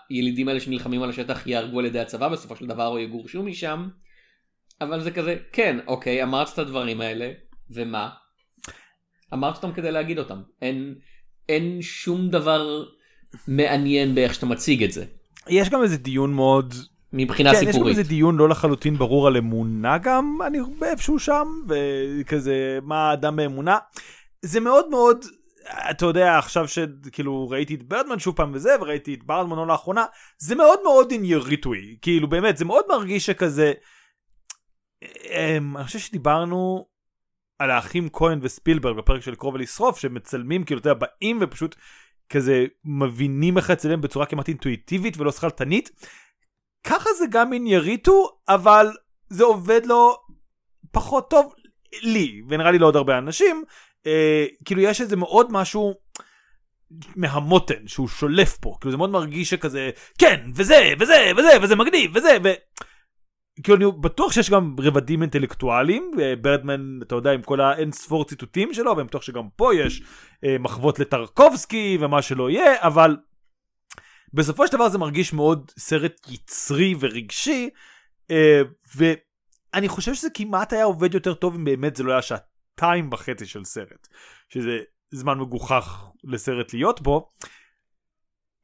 הילידים 0.10 0.48
האלה 0.48 0.60
שנלחמים 0.60 1.04
על 1.04 1.10
השטח 1.10 1.48
יהרגו 1.48 1.80
על 1.80 1.86
ידי 1.86 2.00
הצבא 2.00 2.30
בסופו 2.30 2.56
של 2.56 2.68
דבר 2.68 2.88
או 2.88 3.00
יגורשו 3.00 3.44
משם. 3.44 3.88
אבל 4.82 5.02
זה 5.02 5.12
כזה 5.12 5.36
כן 5.52 5.78
אוקיי 5.88 6.24
אמרת 6.24 6.54
את 6.54 6.60
הדברים 6.60 7.02
האלה 7.02 7.32
ומה. 7.70 8.10
אמרת 9.34 9.56
אותם 9.56 9.72
כדי 9.72 9.92
להגיד 9.92 10.20
אותם 10.20 10.42
אין 10.62 10.96
אין 11.50 11.82
שום 11.82 12.30
דבר 12.30 12.84
מעניין 13.48 14.16
באיך 14.16 14.34
שאתה 14.34 14.46
מציג 14.46 14.84
את 14.84 14.92
זה. 14.92 15.06
יש 15.50 15.70
גם 15.70 15.84
איזה 15.84 15.98
דיון 15.98 16.34
מאוד 16.34 16.74
מבחינה 17.14 17.52
כן, 17.52 17.56
סיפורית. 17.60 17.76
יש 17.76 17.82
גם 17.82 17.88
איזה 17.88 18.04
דיון 18.04 18.38
לא 18.38 18.50
לחלוטין 18.50 18.98
ברור 18.98 19.28
על 19.28 19.38
אמונה 19.38 19.98
גם 19.98 20.38
אני 20.48 20.60
באיפשהו 20.80 21.20
שם 21.20 21.48
וכזה 21.68 22.80
מה 22.84 23.10
האדם 23.10 23.36
באמונה. 23.36 23.78
זה 24.42 24.60
מאוד 24.60 24.90
מאוד 24.90 25.26
אתה 25.90 26.06
יודע 26.06 26.38
עכשיו 26.38 26.68
שכאילו 26.68 27.50
ראיתי 27.50 27.76
את 27.76 27.84
ברדמן 27.84 28.20
שוב 28.20 28.36
פעם 28.36 28.52
וזה 28.54 28.76
וראיתי 28.82 29.14
את 29.14 29.24
ברדמן 29.24 29.68
לאחרונה 29.68 30.06
זה 30.38 30.56
מאוד 30.56 30.80
מאוד 30.84 31.12
אינייריטוי 31.12 31.98
כאילו 32.02 32.28
באמת 32.28 32.58
זה 32.58 32.66
מאוד 32.66 32.86
מרגיש 32.90 33.26
שכזה. 33.26 33.74
אמ, 35.04 35.78
אני 35.78 35.86
חושב 35.86 36.00
שדיברנו 36.00 36.88
על 37.60 37.72
האחים 37.72 38.10
כהן 38.14 38.40
וספילברג 38.42 38.98
בפרק 38.98 39.22
של 39.22 39.36
קרוב 39.36 39.54
ולשרוף 39.54 40.00
שמצלמים 40.00 40.64
כאילו 40.64 40.80
אתה 40.80 40.90
יודע 40.90 41.00
באים 41.00 41.38
ופשוט 41.42 41.76
כזה 42.30 42.66
מבינים 42.86 43.58
איך 43.58 43.70
לצלם 43.70 44.02
בצורה 44.02 44.26
כמעט 44.26 44.48
אינטואיטיבית 44.48 45.18
ולא 45.18 45.32
שכלתנית. 45.32 45.90
ככה 46.84 47.10
זה 47.20 47.26
גם 47.30 47.54
אינייריטו 47.54 48.30
אבל 48.48 48.88
זה 49.30 49.44
עובד 49.44 49.86
לו 49.86 50.18
פחות 50.92 51.30
טוב 51.30 51.54
לי 52.02 52.42
ונראה 52.50 52.72
לי 52.72 52.80
לעוד 52.80 52.96
הרבה 52.96 53.18
אנשים 53.18 53.64
אה, 54.08 54.46
כאילו 54.66 54.82
יש 54.82 55.02
איזה 55.02 55.16
מאוד 55.16 55.52
משהו 55.52 55.94
מהמותן 57.16 57.88
שהוא 57.88 58.08
שולף 58.08 58.58
פה. 58.58 58.76
כאילו 58.82 58.92
זה 58.92 58.98
מאוד 58.98 59.10
מרגיש 59.10 59.50
שכזה 59.50 59.90
כן 60.18 60.42
וזה 60.56 60.94
וזה 61.00 61.32
וזה 61.38 61.50
וזה 61.62 61.76
מגניב 61.76 62.12
וזה 62.16 62.38
ו... 62.44 62.50
כאילו 63.64 63.78
אני 63.78 63.86
בטוח 64.02 64.32
שיש 64.32 64.50
גם 64.50 64.76
רבדים 64.80 65.22
אינטלקטואליים 65.22 66.12
ברדמן 66.42 67.00
אתה 67.02 67.16
יודע 67.16 67.32
עם 67.32 67.42
כל 67.42 67.62
האין 67.62 67.92
ספור 67.92 68.26
ציטוטים 68.26 68.74
שלו 68.74 68.98
ואני 68.98 69.08
בטוח 69.08 69.22
שגם 69.22 69.48
פה 69.56 69.76
יש 69.76 70.04
אה, 70.46 70.58
מחוות 70.60 71.00
לטרקובסקי 71.00 71.98
ומה 72.02 72.22
שלא 72.22 72.50
יהיה 72.50 72.74
אבל 72.80 73.18
בסופו 74.34 74.68
של 74.68 74.74
דבר 74.74 74.90
זה 74.90 74.98
מרגיש 74.98 75.34
מאוד 75.34 75.72
סרט 75.80 76.22
יצרי 76.30 76.96
ורגשי 77.00 77.70
אה, 78.32 78.62
ואני 78.96 79.88
חושב 79.88 80.14
שזה 80.14 80.30
כמעט 80.34 80.74
היה 80.74 80.84
עובד 80.84 81.14
יותר 81.14 81.34
טוב 81.34 81.56
אם 81.56 81.64
באמת 81.64 81.96
זה 81.96 82.04
לא 82.04 82.12
היה 82.12 82.22
שעתיים 82.22 82.53
וחצי 83.12 83.46
של 83.46 83.64
סרט 83.64 84.08
שזה 84.50 84.80
זמן 85.12 85.40
מגוחך 85.40 86.06
לסרט 86.24 86.74
להיות 86.74 87.02
בו. 87.02 87.32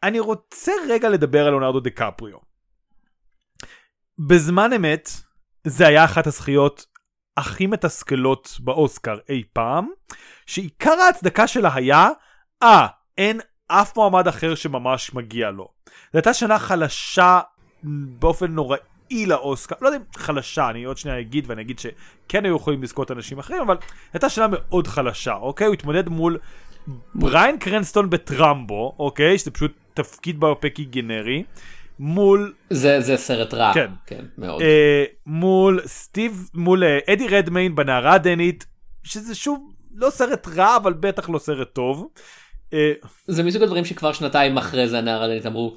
אני 0.04 0.20
רוצה 0.20 0.72
רגע 0.90 1.10
לדבר 1.10 1.48
על 1.48 1.54
אונרדו 1.54 1.80
דה 1.80 1.90
קפריו. 1.90 2.38
בזמן 4.20 4.74
אמת 4.74 5.10
זה 5.68 5.88
היה 5.88 6.06
אחת 6.06 6.28
הזכיות 6.28 6.86
הכי 7.38 7.68
מתסכלות 7.68 8.58
באוסקר 8.60 9.18
אי 9.30 9.44
פעם, 9.54 9.90
שעיקר 10.46 10.92
ההצדקה 10.92 11.48
שלה 11.48 11.76
היה, 11.76 12.08
אה, 12.64 12.88
אין 13.18 13.40
אף 13.68 13.96
מועמד 13.96 14.28
אחר 14.28 14.56
שממש 14.56 15.14
מגיע 15.14 15.52
לו. 15.52 15.68
זו 15.86 16.18
הייתה 16.18 16.34
שנה 16.34 16.60
חלשה 16.60 17.40
באופן 18.20 18.52
נוראי 18.52 18.80
לאוסקר, 19.12 19.76
לא 19.82 19.88
יודע 19.88 19.98
אם 19.98 20.04
חלשה, 20.16 20.70
אני 20.70 20.84
עוד 20.84 20.98
שנייה 20.98 21.20
אגיד 21.20 21.46
ואני 21.48 21.62
אגיד 21.62 21.80
שכן 21.80 22.46
היו 22.46 22.56
יכולים 22.56 22.84
לזכות 22.84 23.12
אנשים 23.12 23.40
אחרים, 23.40 23.62
אבל 23.62 23.76
הייתה 24.14 24.30
שנה 24.30 24.48
מאוד 24.52 24.88
חלשה, 24.88 25.34
אוקיי? 25.34 25.68
הוא 25.68 25.74
התמודד 25.74 26.10
מול 26.10 26.38
בריין 27.16 27.58
קרנסטון 27.58 28.10
בטראמבו, 28.10 28.96
אוקיי? 29.00 29.38
שזה 29.38 29.52
פשוט 29.52 29.72
תפקיד 29.94 30.40
ביופקי 30.40 30.86
גנרי. 30.86 31.44
מול 32.00 32.54
זה 32.70 33.02
זה 33.02 33.18
סרט 33.18 33.54
רע 33.54 33.74
כן, 33.74 33.92
כן 34.06 34.26
מאוד 34.38 34.62
אה, 34.62 35.04
מול 35.26 35.82
סטיב 35.86 36.50
מול 36.54 36.84
אה, 36.84 37.00
אדי 37.14 37.28
רדמיין 37.28 37.76
בנערה 37.76 38.14
הדנית 38.14 38.66
שזה 39.04 39.36
שוב 39.36 39.74
לא 39.96 40.10
סרט 40.10 40.48
רע 40.48 40.78
אבל 40.78 40.94
בטח 40.94 41.30
לא 41.30 41.40
סרט 41.40 41.74
טוב. 41.74 42.08
אה, 42.74 42.92
זה 43.28 43.44
מסוג 43.44 43.64
הדברים 43.64 43.86
שכבר 43.86 44.14
שנתיים 44.14 44.58
אחרי 44.58 44.88
זה 44.88 44.98
הנערה 44.98 45.26
הדנית 45.26 45.46
אמרו. 45.46 45.76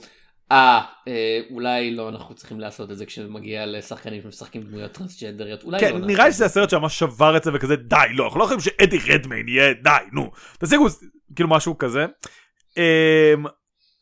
אה, 0.53 0.81
אה, 1.09 1.41
אולי 1.51 1.95
לא 1.95 2.09
אנחנו 2.09 2.35
צריכים 2.35 2.61
לעשות 2.61 2.91
את 2.91 2.99
זה 2.99 3.07
כשמגיע 3.07 3.67
לשחקנים 3.67 4.23
שמשחקים 4.23 4.63
דמויות 4.63 4.93
טרנסג'נדריות 4.93 5.63
אולי 5.63 5.81
כן 5.81 5.93
לא 6.01 6.07
נראה 6.07 6.27
לי 6.27 6.33
שזה 6.33 6.47
הסרט 6.47 6.71
שממש 6.71 6.99
שבר 6.99 7.37
את 7.37 7.45
זה 7.45 7.51
וכזה 7.55 7.77
די 7.77 7.97
לא 8.15 8.25
אנחנו 8.25 8.39
לא 8.39 8.45
יכולים 8.45 8.61
שאדי 8.61 8.99
רדמיין 9.09 9.49
יהיה 9.49 9.73
די 9.73 9.91
נו 10.13 10.31
תשיגו 10.59 10.87
כאילו 11.37 11.49
משהו 11.49 11.79
כזה. 11.79 12.07
אה, 12.79 13.35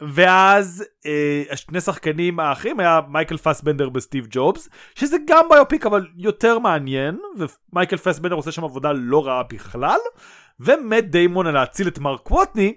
ואז 0.00 0.84
אה, 1.06 1.42
השני 1.50 1.80
שחקנים 1.80 2.40
האחרים 2.40 2.80
היה 2.80 3.00
מייקל 3.08 3.36
פסבנדר 3.36 3.88
בסטיב 3.88 4.26
ג'ובס 4.30 4.68
שזה 4.94 5.16
גם 5.26 5.44
ביופיק 5.50 5.86
אבל 5.86 6.06
יותר 6.16 6.58
מעניין 6.58 7.18
ומייקל 7.72 7.96
פסבנדר 7.96 8.34
עושה 8.34 8.52
שם 8.52 8.64
עבודה 8.64 8.92
לא 8.92 9.26
רעה 9.26 9.42
בכלל 9.42 9.98
ומט 10.60 11.04
דיימון 11.04 11.46
על 11.46 11.54
להציל 11.54 11.88
את 11.88 11.98
מרק 11.98 12.30
ווטני 12.30 12.74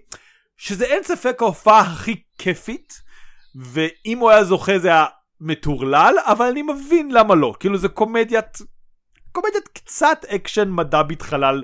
שזה 0.57 0.85
אין 0.85 1.03
ספק 1.03 1.41
ההופעה 1.41 1.79
הכי 1.79 2.21
כיפית 2.37 3.02
ואם 3.55 4.17
הוא 4.17 4.29
היה 4.29 4.43
זוכה 4.43 4.79
זה 4.79 4.87
היה 4.87 5.05
מטורלל 5.41 6.15
אבל 6.25 6.45
אני 6.45 6.61
מבין 6.61 7.11
למה 7.11 7.35
לא 7.35 7.53
כאילו 7.59 7.77
זה 7.77 7.87
קומדיית 7.87 8.57
קומדיית 9.31 9.67
קצת 9.67 10.25
אקשן 10.29 10.69
מדע 10.69 11.03
בחלל 11.03 11.63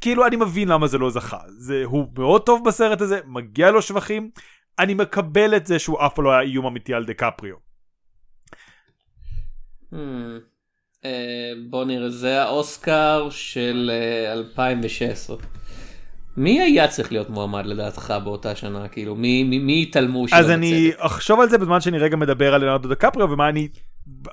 כאילו 0.00 0.26
אני 0.26 0.36
מבין 0.36 0.68
למה 0.68 0.86
זה 0.86 0.98
לא 0.98 1.10
זכה 1.10 1.40
זה 1.48 1.82
הוא 1.84 2.06
מאוד 2.18 2.42
טוב 2.42 2.68
בסרט 2.68 3.00
הזה 3.00 3.20
מגיע 3.26 3.70
לו 3.70 3.82
שבחים 3.82 4.30
אני 4.78 4.94
מקבל 4.94 5.56
את 5.56 5.66
זה 5.66 5.78
שהוא 5.78 5.98
אף 6.06 6.18
לא 6.18 6.30
היה 6.30 6.40
איום 6.40 6.66
אמיתי 6.66 6.94
על 6.94 7.04
דקפריו. 7.04 7.56
Hmm. 9.92 9.96
אה, 11.04 11.52
בוא 11.70 11.84
נראה 11.84 12.08
זה 12.08 12.42
האוסקר 12.42 13.28
של 13.30 13.90
אה, 13.92 14.32
2016. 14.32 15.36
מי 16.36 16.60
היה 16.60 16.88
צריך 16.88 17.12
להיות 17.12 17.30
מועמד 17.30 17.66
לדעתך 17.66 18.14
באותה 18.24 18.56
שנה 18.56 18.88
כאילו 18.88 19.14
מי 19.14 19.44
מי, 19.44 19.58
מי 19.58 19.82
התעלמו 19.82 20.28
שלא 20.28 20.36
אז 20.36 20.50
אני 20.50 20.90
אחשוב 20.98 21.40
על 21.40 21.48
זה 21.48 21.58
בזמן 21.58 21.80
שאני 21.80 21.98
רגע 21.98 22.16
מדבר 22.16 22.54
על 22.54 22.64
לנרדו 22.64 22.88
דקפריו 22.88 23.30
ומה 23.30 23.48
אני 23.48 23.68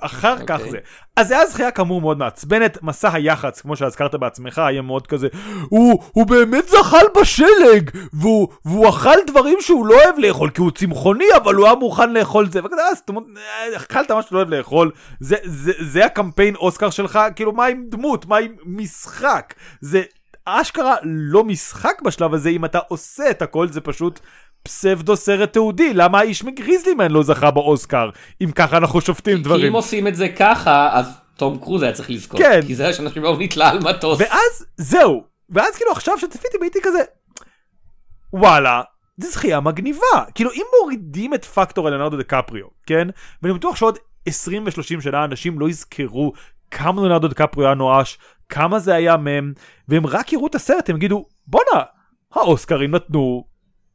אחר 0.00 0.36
כך 0.46 0.58
אוקיי. 0.58 0.70
זה. 0.70 0.78
אז 1.16 1.28
זה 1.28 1.36
היה 1.36 1.46
זכייה 1.46 1.70
כאמור 1.70 2.00
מאוד 2.00 2.18
מעצבנת, 2.18 2.82
מסע 2.82 3.12
היח"צ, 3.12 3.60
כמו 3.60 3.76
שהזכרת 3.76 4.14
בעצמך, 4.14 4.58
היה 4.58 4.82
מאוד 4.82 5.06
כזה, 5.06 5.28
הוא, 5.68 6.02
הוא 6.12 6.26
באמת 6.26 6.68
זחל 6.68 7.04
בשלג, 7.20 7.90
והוא, 8.12 8.48
והוא 8.64 8.88
אכל 8.88 9.16
דברים 9.26 9.58
שהוא 9.60 9.86
לא 9.86 9.94
אוהב 9.94 10.18
לאכול, 10.18 10.50
כי 10.50 10.60
הוא 10.60 10.70
צמחוני, 10.70 11.24
אבל 11.36 11.54
הוא 11.54 11.66
היה 11.66 11.74
מוכן 11.74 12.12
לאכול 12.12 12.50
זה, 12.50 12.60
וכזה, 12.64 12.82
אז 12.90 12.96
זאת 12.96 13.08
אומרת, 13.08 13.24
אה, 13.36 13.76
אכלת 13.76 14.10
מה 14.10 14.22
שאתה 14.22 14.34
לא 14.34 14.38
אוהב 14.38 14.50
לאכול, 14.50 14.90
זה, 15.20 15.36
זה, 15.44 15.72
זה 15.80 16.04
הקמפיין 16.04 16.56
אוסקר 16.56 16.90
שלך, 16.90 17.18
כאילו, 17.36 17.52
מה 17.52 17.66
עם 17.66 17.84
דמות, 17.88 18.26
מה 18.26 18.36
עם 18.36 18.52
משחק? 18.64 19.54
זה 19.80 20.02
אשכרה 20.44 20.94
לא 21.04 21.44
משחק 21.44 22.02
בשלב 22.04 22.34
הזה, 22.34 22.48
אם 22.48 22.64
אתה 22.64 22.78
עושה 22.88 23.30
את 23.30 23.42
הכל, 23.42 23.68
זה 23.68 23.80
פשוט... 23.80 24.20
פסבדו 24.62 25.16
סרט 25.16 25.52
תיעודי, 25.52 25.94
למה 25.94 26.18
האיש 26.18 26.44
מגריזלימן 26.44 27.10
לא 27.10 27.22
זכה 27.22 27.50
באוסקר, 27.50 28.10
אם 28.40 28.50
ככה 28.50 28.76
אנחנו 28.76 29.00
שופטים 29.00 29.36
כי 29.36 29.42
דברים. 29.42 29.66
אם 29.66 29.72
עושים 29.72 30.06
את 30.06 30.16
זה 30.16 30.28
ככה, 30.28 30.90
אז 30.92 31.06
תום 31.36 31.58
קרוז 31.58 31.82
היה 31.82 31.92
צריך 31.92 32.10
לזכות. 32.10 32.40
כן. 32.40 32.60
כי 32.66 32.74
זה 32.74 32.88
השנה 32.88 33.10
שבו 33.10 33.28
הוא 33.28 33.36
נתלה 33.40 33.70
על 33.70 33.78
מטוס. 33.78 34.20
ואז 34.20 34.66
זהו, 34.76 35.24
ואז 35.50 35.76
כאילו 35.76 35.92
עכשיו 35.92 36.18
שצפיתי 36.18 36.56
הייתי 36.60 36.78
כזה, 36.82 37.02
וואלה, 38.32 38.82
זו 39.16 39.30
זכייה 39.30 39.60
מגניבה. 39.60 40.24
כאילו 40.34 40.50
אם 40.52 40.62
מורידים 40.80 41.34
את 41.34 41.44
פקטור 41.44 41.88
אלנרדו 41.88 42.16
דקפריו, 42.16 42.66
כן? 42.86 43.08
ואני 43.42 43.54
בטוח 43.54 43.76
שעוד 43.76 43.98
20 44.26 44.64
ו-30 44.64 45.00
שנה 45.00 45.24
אנשים 45.24 45.60
לא 45.60 45.68
יזכרו 45.68 46.32
כמה 46.70 47.02
ליאונרדו 47.02 47.28
דקפריו 47.28 47.66
היה 47.66 47.74
נואש, 47.74 48.18
כמה 48.50 48.78
זה 48.78 48.94
היה 48.94 49.16
מם, 49.16 49.52
והם 49.88 50.06
רק 50.06 50.32
יראו 50.32 50.46
את 50.46 50.54
הסרט, 50.54 50.90
הם 50.90 50.96
יגידו, 50.96 51.24
בואנה, 51.46 51.82
האוסקרים 52.32 52.90
נתנו 52.90 53.44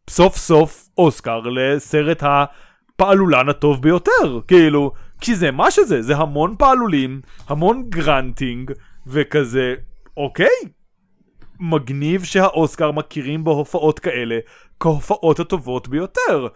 סוף 0.10 0.38
סוף 0.38 0.89
אוסקר 0.98 1.39
לסרט 1.39 2.24
הפעלולן 2.24 3.50
הטוב 3.50 3.82
ביותר, 3.82 4.39
כאילו, 4.48 4.91
כי 5.22 5.36
זה 5.36 5.52
מה 5.52 5.72
שזה, 5.72 6.02
זה 6.02 6.15
המון 6.15 6.56
פעלולים, 6.58 7.22
המון 7.48 7.84
grunting, 7.89 8.72
וכזה, 9.08 9.76
אוקיי, 10.18 10.56
מגניב 11.60 12.24
שהאוסקר 12.24 12.91
מכירים 12.91 13.44
בהופעות 13.44 14.00
כאלה 14.00 14.39
כהופעות 14.80 15.39
הטובות 15.39 15.88
ביותר. 15.88 16.48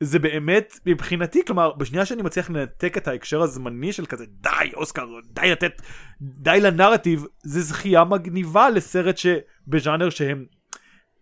זה 0.00 0.18
באמת 0.18 0.78
מבחינתי 0.86 1.44
כלומר 1.46 1.72
בשנייה 1.72 2.06
שאני 2.06 2.22
מצליח 2.22 2.50
לנתק 2.50 2.96
את 2.96 3.08
ההקשר 3.08 3.42
הזמני 3.42 3.92
של 3.92 4.06
כזה 4.06 4.24
די 4.28 4.70
אוסקר 4.74 5.06
די 5.30 5.50
לתת 5.50 5.82
די 6.20 6.58
לנרטיב 6.62 7.24
זה 7.42 7.62
זכייה 7.62 8.04
מגניבה 8.04 8.70
לסרט 8.70 9.16
שבז'אנר 9.16 10.10
שהם 10.10 10.44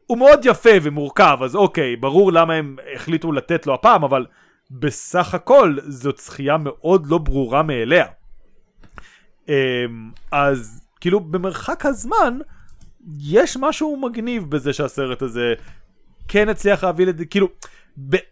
הוא 0.07 0.19
מאוד 0.19 0.41
יפה 0.45 0.71
ומורכב 0.83 1.39
אז 1.45 1.57
אוקיי 1.57 1.97
ברור 1.97 2.33
למה 2.33 2.55
הם 2.55 2.77
החליטו 2.95 3.33
לתת 3.33 3.67
לו 3.67 3.75
הפעם 3.75 4.05
אבל 4.05 4.27
בסך 4.71 5.35
הכל 5.35 5.77
זאת 5.89 6.19
זכייה 6.19 6.57
מאוד 6.57 7.07
לא 7.07 7.19
ברורה 7.19 7.63
מאליה. 7.63 8.07
אמ, 9.49 9.55
אז 10.33 10.81
כאילו 11.01 11.21
במרחק 11.21 11.87
הזמן 11.87 12.39
יש 13.21 13.57
משהו 13.61 13.97
מגניב 13.97 14.51
בזה 14.51 14.73
שהסרט 14.73 15.23
הזה 15.23 15.55
כן 16.29 16.49
הצליח 16.49 16.85
להביא 16.85 17.07
לזה, 17.07 17.25
כאילו, 17.25 17.49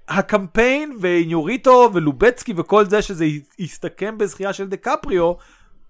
הקמפיין 0.09 0.97
ואיניוריטו 1.01 1.91
ולובצקי 1.93 2.53
וכל 2.57 2.85
זה 2.85 3.03
שזה 3.03 3.27
יסתכם 3.59 4.19
בזכייה 4.19 4.53
של 4.53 4.69
דקפריו, 4.69 5.33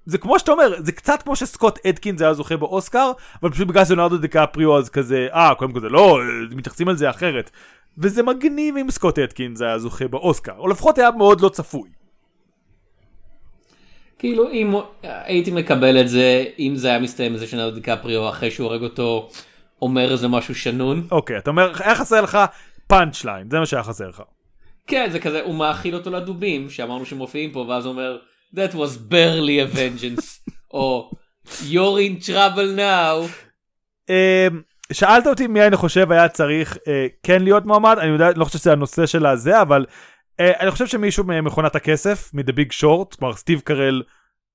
זה 0.07 0.19
כמו 0.19 0.39
שאתה 0.39 0.53
אומר, 0.53 0.75
זה 0.79 0.93
קצת 0.93 1.23
כמו 1.23 1.37
שסקוט 1.37 1.87
אדקינס 1.87 2.23
היה 2.23 2.35
זוכה 2.35 2.57
באוסקר, 2.57 3.13
אבל 3.43 3.51
פשוט 3.51 3.69
בגלל 3.69 3.85
שלונרדו 3.85 4.19
דקפריו 4.19 4.79
אז 4.79 4.89
כזה, 4.89 5.29
אה, 5.33 5.55
קודם 5.55 5.73
כל 5.73 5.81
זה 5.81 5.89
לא, 5.89 6.19
מתייחסים 6.51 6.89
על 6.89 6.97
זה 6.97 7.11
אחרת. 7.11 7.51
וזה 7.99 8.23
מגניב 8.23 8.77
אם 8.77 8.91
סקוט 8.91 9.19
אדקינס 9.19 9.61
היה 9.61 9.79
זוכה 9.79 10.09
באוסקר, 10.09 10.55
או 10.59 10.69
לפחות 10.69 10.99
היה 10.99 11.11
מאוד 11.11 11.41
לא 11.41 11.49
צפוי. 11.49 11.89
כאילו 14.19 14.51
אם 14.51 14.75
הייתי 15.03 15.51
מקבל 15.51 16.01
את 16.01 16.09
זה 16.09 16.45
אם 16.59 16.73
זה 16.77 16.89
היה 16.89 16.99
מסתיים 16.99 17.35
בזה 17.35 17.47
שנאו 17.47 17.71
דיקפריו 17.71 18.29
אחרי 18.29 18.51
שהוא 18.51 18.67
הורג 18.67 18.83
אותו 18.83 19.29
אומר 19.83 20.13
איזה 20.13 20.29
משהו 20.29 20.55
שנון. 20.55 21.07
אוקיי, 21.11 21.39
אתה 21.39 21.51
אומר, 21.51 21.73
היה 21.79 21.95
חסר 21.95 22.21
לך 22.21 22.39
פאנצ' 22.91 23.25
ליין, 23.25 23.51
זה 23.51 23.59
מה 23.59 23.67
שהיה 23.67 23.83
חסר 23.83 24.09
לך. 24.09 24.23
כן 24.87 25.09
זה 25.11 25.19
כזה 25.19 25.43
הוא 25.43 25.55
מאכיל 25.55 25.95
אותו 25.95 26.11
לדובים 26.11 26.71
שאמרנו 26.71 27.07
שמופיעים 27.07 27.53
פה 27.53 27.59
ואז 27.69 27.85
הוא 27.87 27.93
אומר 27.93 28.19
that 28.55 28.73
was 28.73 29.13
barely 29.13 29.75
a 29.75 29.77
vengeance 29.77 30.51
או 30.75 31.11
you're 31.61 31.99
in 31.99 32.27
trouble 32.27 32.79
now. 32.79 33.31
אמ, 34.09 34.63
שאלת 34.93 35.27
אותי 35.27 35.47
מי 35.47 35.67
אני 35.67 35.77
חושב 35.77 36.13
היה 36.13 36.29
צריך 36.29 36.79
אה, 36.89 37.07
כן 37.23 37.43
להיות 37.43 37.67
מועמד, 37.67 37.97
אני 38.01 38.09
יודע, 38.09 38.31
לא 38.37 38.45
חושב 38.45 38.59
שזה 38.59 38.73
הנושא 38.73 39.07
של 39.07 39.27
הזה, 39.27 39.63
אבל 39.63 39.87
אה, 40.41 40.53
אני 40.61 40.71
חושב 40.71 40.87
שמישהו 40.87 41.25
ממכונת 41.25 41.77
הכסף, 41.77 42.31
מ-The 42.35 42.53
Big 42.53 42.73
Short, 42.83 43.17
כלומר 43.19 43.35
סטיב 43.35 43.61
קרל 43.61 44.03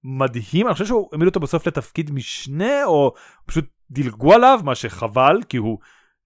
מדהים, 0.03 0.67
אני 0.67 0.73
חושב 0.73 0.85
שהוא 0.85 1.09
העמיד 1.11 1.27
אותו 1.27 1.39
בסוף 1.39 1.67
לתפקיד 1.67 2.11
משנה, 2.11 2.85
או 2.85 3.13
פשוט 3.45 3.65
דילגו 3.91 4.33
עליו, 4.33 4.59
מה 4.63 4.75
שחבל, 4.75 5.37
כי 5.49 5.57
הוא, 5.57 5.77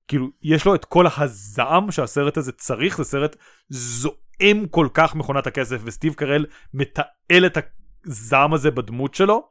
כאילו, 0.09 0.27
יש 0.43 0.65
לו 0.65 0.75
את 0.75 0.85
כל 0.85 1.05
הזעם 1.17 1.91
שהסרט 1.91 2.37
הזה 2.37 2.51
צריך, 2.51 2.97
זה 2.97 3.03
סרט 3.03 3.35
זועם 3.69 4.67
כל 4.69 4.87
כך 4.93 5.15
מכונת 5.15 5.47
הכסף, 5.47 5.81
וסטיב 5.83 6.13
קרל 6.13 6.45
מתעל 6.73 7.45
את 7.45 7.57
הזעם 8.05 8.53
הזה 8.53 8.71
בדמות 8.71 9.13
שלו. 9.13 9.49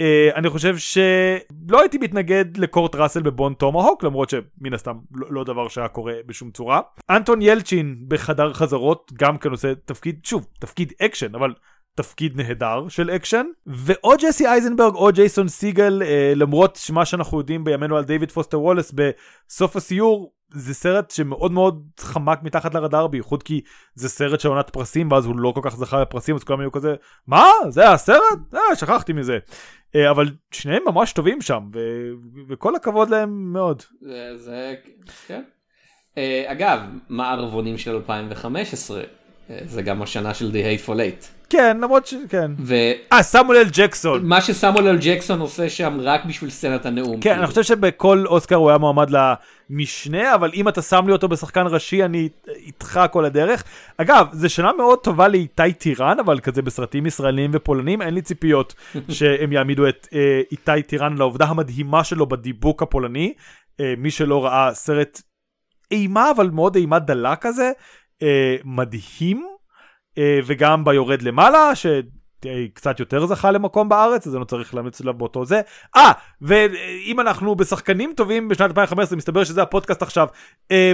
Uh, 0.00 0.36
אני 0.36 0.50
חושב 0.50 0.76
שלא 0.76 1.80
הייתי 1.80 1.98
מתנגד 1.98 2.56
לקורט 2.56 2.94
ראסל 2.94 3.22
בבון 3.22 3.54
טומהוק 3.54 4.04
למרות 4.04 4.30
שמן 4.30 4.74
הסתם 4.74 4.96
לא, 5.14 5.26
לא 5.30 5.44
דבר 5.44 5.68
שהיה 5.68 5.88
קורה 5.88 6.14
בשום 6.26 6.50
צורה. 6.50 6.80
אנטון 7.10 7.42
ילצ'ין 7.42 8.04
בחדר 8.08 8.52
חזרות 8.52 9.12
גם 9.14 9.38
כן 9.38 9.50
עושה 9.50 9.74
תפקיד 9.74 10.20
שוב 10.24 10.46
תפקיד 10.60 10.92
אקשן 11.02 11.34
אבל 11.34 11.54
תפקיד 11.96 12.36
נהדר 12.36 12.88
של 12.88 13.10
אקשן 13.10 13.46
ואו 13.66 14.12
ג'סי 14.22 14.46
אייזנברג 14.46 14.94
או 14.94 15.08
ג'ייסון 15.12 15.48
סיגל 15.48 16.02
uh, 16.02 16.38
למרות 16.38 16.78
מה 16.92 17.04
שאנחנו 17.04 17.38
יודעים 17.38 17.64
בימינו 17.64 17.96
על 17.96 18.04
דיוויד 18.04 18.32
פוסטר 18.32 18.60
וולס 18.60 18.92
בסוף 18.92 19.76
הסיור 19.76 20.32
זה 20.54 20.74
סרט 20.74 21.10
שמאוד 21.10 21.52
מאוד 21.52 21.82
חמק 22.00 22.42
מתחת 22.42 22.74
לרדאר 22.74 23.06
בייחוד 23.06 23.42
כי 23.42 23.60
זה 23.94 24.08
סרט 24.08 24.40
של 24.40 24.48
עונת 24.48 24.70
פרסים 24.70 25.12
ואז 25.12 25.26
הוא 25.26 25.38
לא 25.38 25.52
כל 25.54 25.60
כך 25.64 25.76
זכה 25.76 26.00
בפרסים 26.00 26.36
אז 26.36 26.44
כולם 26.44 26.60
היו 26.60 26.72
כזה 26.72 26.94
מה 27.26 27.50
זה 27.68 27.80
היה 27.80 27.96
סרט? 27.96 28.38
אה, 28.54 28.76
שכחתי 28.76 29.12
מזה. 29.12 29.38
אה, 29.94 30.10
אבל 30.10 30.26
שניהם 30.50 30.82
ממש 30.86 31.12
טובים 31.12 31.42
שם 31.42 31.60
ו- 31.74 32.10
וכל 32.48 32.76
הכבוד 32.76 33.10
להם 33.10 33.52
מאוד. 33.52 33.82
זה, 34.00 34.36
זה 34.36 34.74
כן. 35.26 35.42
אה, 36.18 36.44
אגב 36.46 36.80
מערבונים 37.08 37.78
של 37.78 37.94
2015 37.94 39.00
אה, 39.00 39.04
זה 39.66 39.82
גם 39.82 40.02
השנה 40.02 40.34
של 40.34 40.50
The 40.50 40.86
Hateful 40.86 40.96
Eight. 40.96 41.36
כן 41.50 41.78
למרות 41.80 42.06
שכן. 42.06 42.50
ומה 42.58 42.96
אה 43.12 43.22
סמואל 43.22 43.56
אל 43.56 43.68
ג'קסון. 43.72 44.30
שסמואל 44.40 44.88
אל 44.88 44.98
ג'קסון 45.00 45.40
עושה 45.40 45.68
שם 45.68 45.98
רק 46.02 46.24
בשביל 46.24 46.50
סצנת 46.50 46.86
הנאום. 46.86 47.14
כן 47.14 47.20
כאילו. 47.20 47.36
אני 47.36 47.46
חושב 47.46 47.62
שבכל 47.62 48.24
אוסקר 48.26 48.54
הוא 48.54 48.68
היה 48.68 48.78
מועמד 48.78 49.10
למשנה 49.10 50.34
אבל 50.34 50.50
אם 50.54 50.68
אתה 50.68 50.82
שם 50.82 51.06
לי 51.06 51.12
אותו 51.12 51.28
בשחקן 51.28 51.66
ראשי 51.66 52.04
אני 52.04 52.28
איתך 52.48 53.00
כל 53.12 53.24
הדרך. 53.24 53.64
אגב 53.96 54.26
זו 54.32 54.50
שנה 54.50 54.72
מאוד 54.72 54.98
טובה 54.98 55.28
לאיתי 55.28 55.72
טירן 55.72 56.20
אבל 56.20 56.40
כזה 56.40 56.62
בסרטים 56.62 57.06
ישראלים 57.06 57.50
ופולנים 57.54 58.02
אין 58.02 58.14
לי 58.14 58.22
ציפיות 58.22 58.74
שהם 59.08 59.52
יעמידו 59.52 59.88
את 59.88 60.08
אה, 60.14 60.40
איתי 60.50 60.82
טירן 60.86 61.16
לעובדה 61.16 61.44
המדהימה 61.44 62.04
שלו 62.04 62.26
בדיבוק 62.26 62.82
הפולני. 62.82 63.34
אה, 63.80 63.94
מי 63.98 64.10
שלא 64.10 64.44
ראה 64.44 64.74
סרט 64.74 65.22
אימה 65.90 66.30
אבל 66.30 66.50
מאוד 66.50 66.76
אימה 66.76 66.98
דלה 66.98 67.36
כזה 67.36 67.72
אה, 68.22 68.56
מדהים 68.64 69.46
אה, 70.18 70.40
וגם 70.46 70.84
ביורד 70.84 71.22
למעלה 71.22 71.70
שקצת 71.74 73.00
יותר 73.00 73.26
זכה 73.26 73.50
למקום 73.50 73.88
בארץ 73.88 74.26
אז 74.26 74.34
אני 74.34 74.40
לא 74.40 74.44
צריך 74.44 74.74
לאמץ 74.74 75.00
עליו 75.00 75.14
באותו 75.14 75.44
זה. 75.44 75.60
אה 75.96 76.12
ואם 76.40 77.20
אנחנו 77.20 77.54
בשחקנים 77.56 78.12
טובים 78.16 78.48
בשנת 78.48 78.70
2015 78.70 79.16
מסתבר 79.16 79.44
שזה 79.44 79.62
הפודקאסט 79.62 80.02
עכשיו. 80.02 80.28
אה, 80.70 80.92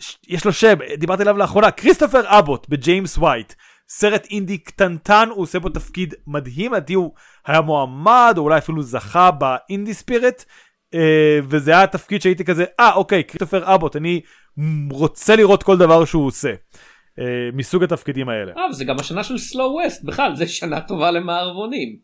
ש- 0.00 0.16
יש 0.28 0.44
לו 0.44 0.52
שם 0.52 0.74
דיברתי 0.98 1.22
עליו 1.22 1.36
לאחרונה 1.36 1.70
כריסטופר 1.70 2.38
אבוט 2.38 2.68
בג'יימס 2.68 3.18
ווייט. 3.18 3.52
סרט 3.88 4.26
אינדי 4.30 4.58
קטנטן 4.58 5.28
הוא 5.30 5.42
עושה 5.42 5.58
בו 5.58 5.68
תפקיד 5.68 6.14
מדהים 6.26 6.72
לדעתי 6.72 6.94
הוא 6.94 7.12
היה 7.46 7.60
מועמד 7.60 8.34
או 8.36 8.42
אולי 8.42 8.58
אפילו 8.58 8.82
זכה 8.82 9.30
באינדי 9.30 9.94
ספיריט 9.94 10.42
אה, 10.94 11.38
וזה 11.48 11.70
היה 11.70 11.82
התפקיד 11.82 12.22
שהייתי 12.22 12.44
כזה 12.44 12.64
אה 12.80 12.94
אוקיי 12.94 13.24
כריסטופר 13.24 13.74
אבוט 13.74 13.96
אני 13.96 14.20
רוצה 14.90 15.36
לראות 15.36 15.62
כל 15.62 15.78
דבר 15.78 16.04
שהוא 16.04 16.26
עושה 16.26 16.54
אה, 17.18 17.24
מסוג 17.52 17.84
התפקידים 17.84 18.28
האלה. 18.28 18.52
אה, 18.56 18.68
וזה 18.70 18.84
גם 18.84 18.96
השנה 19.00 19.24
של 19.24 19.38
סלואו 19.38 19.72
ווסט 19.72 20.04
בכלל 20.04 20.36
זה 20.36 20.46
שנה 20.46 20.80
טובה 20.80 21.10
למערבונים. 21.10 21.98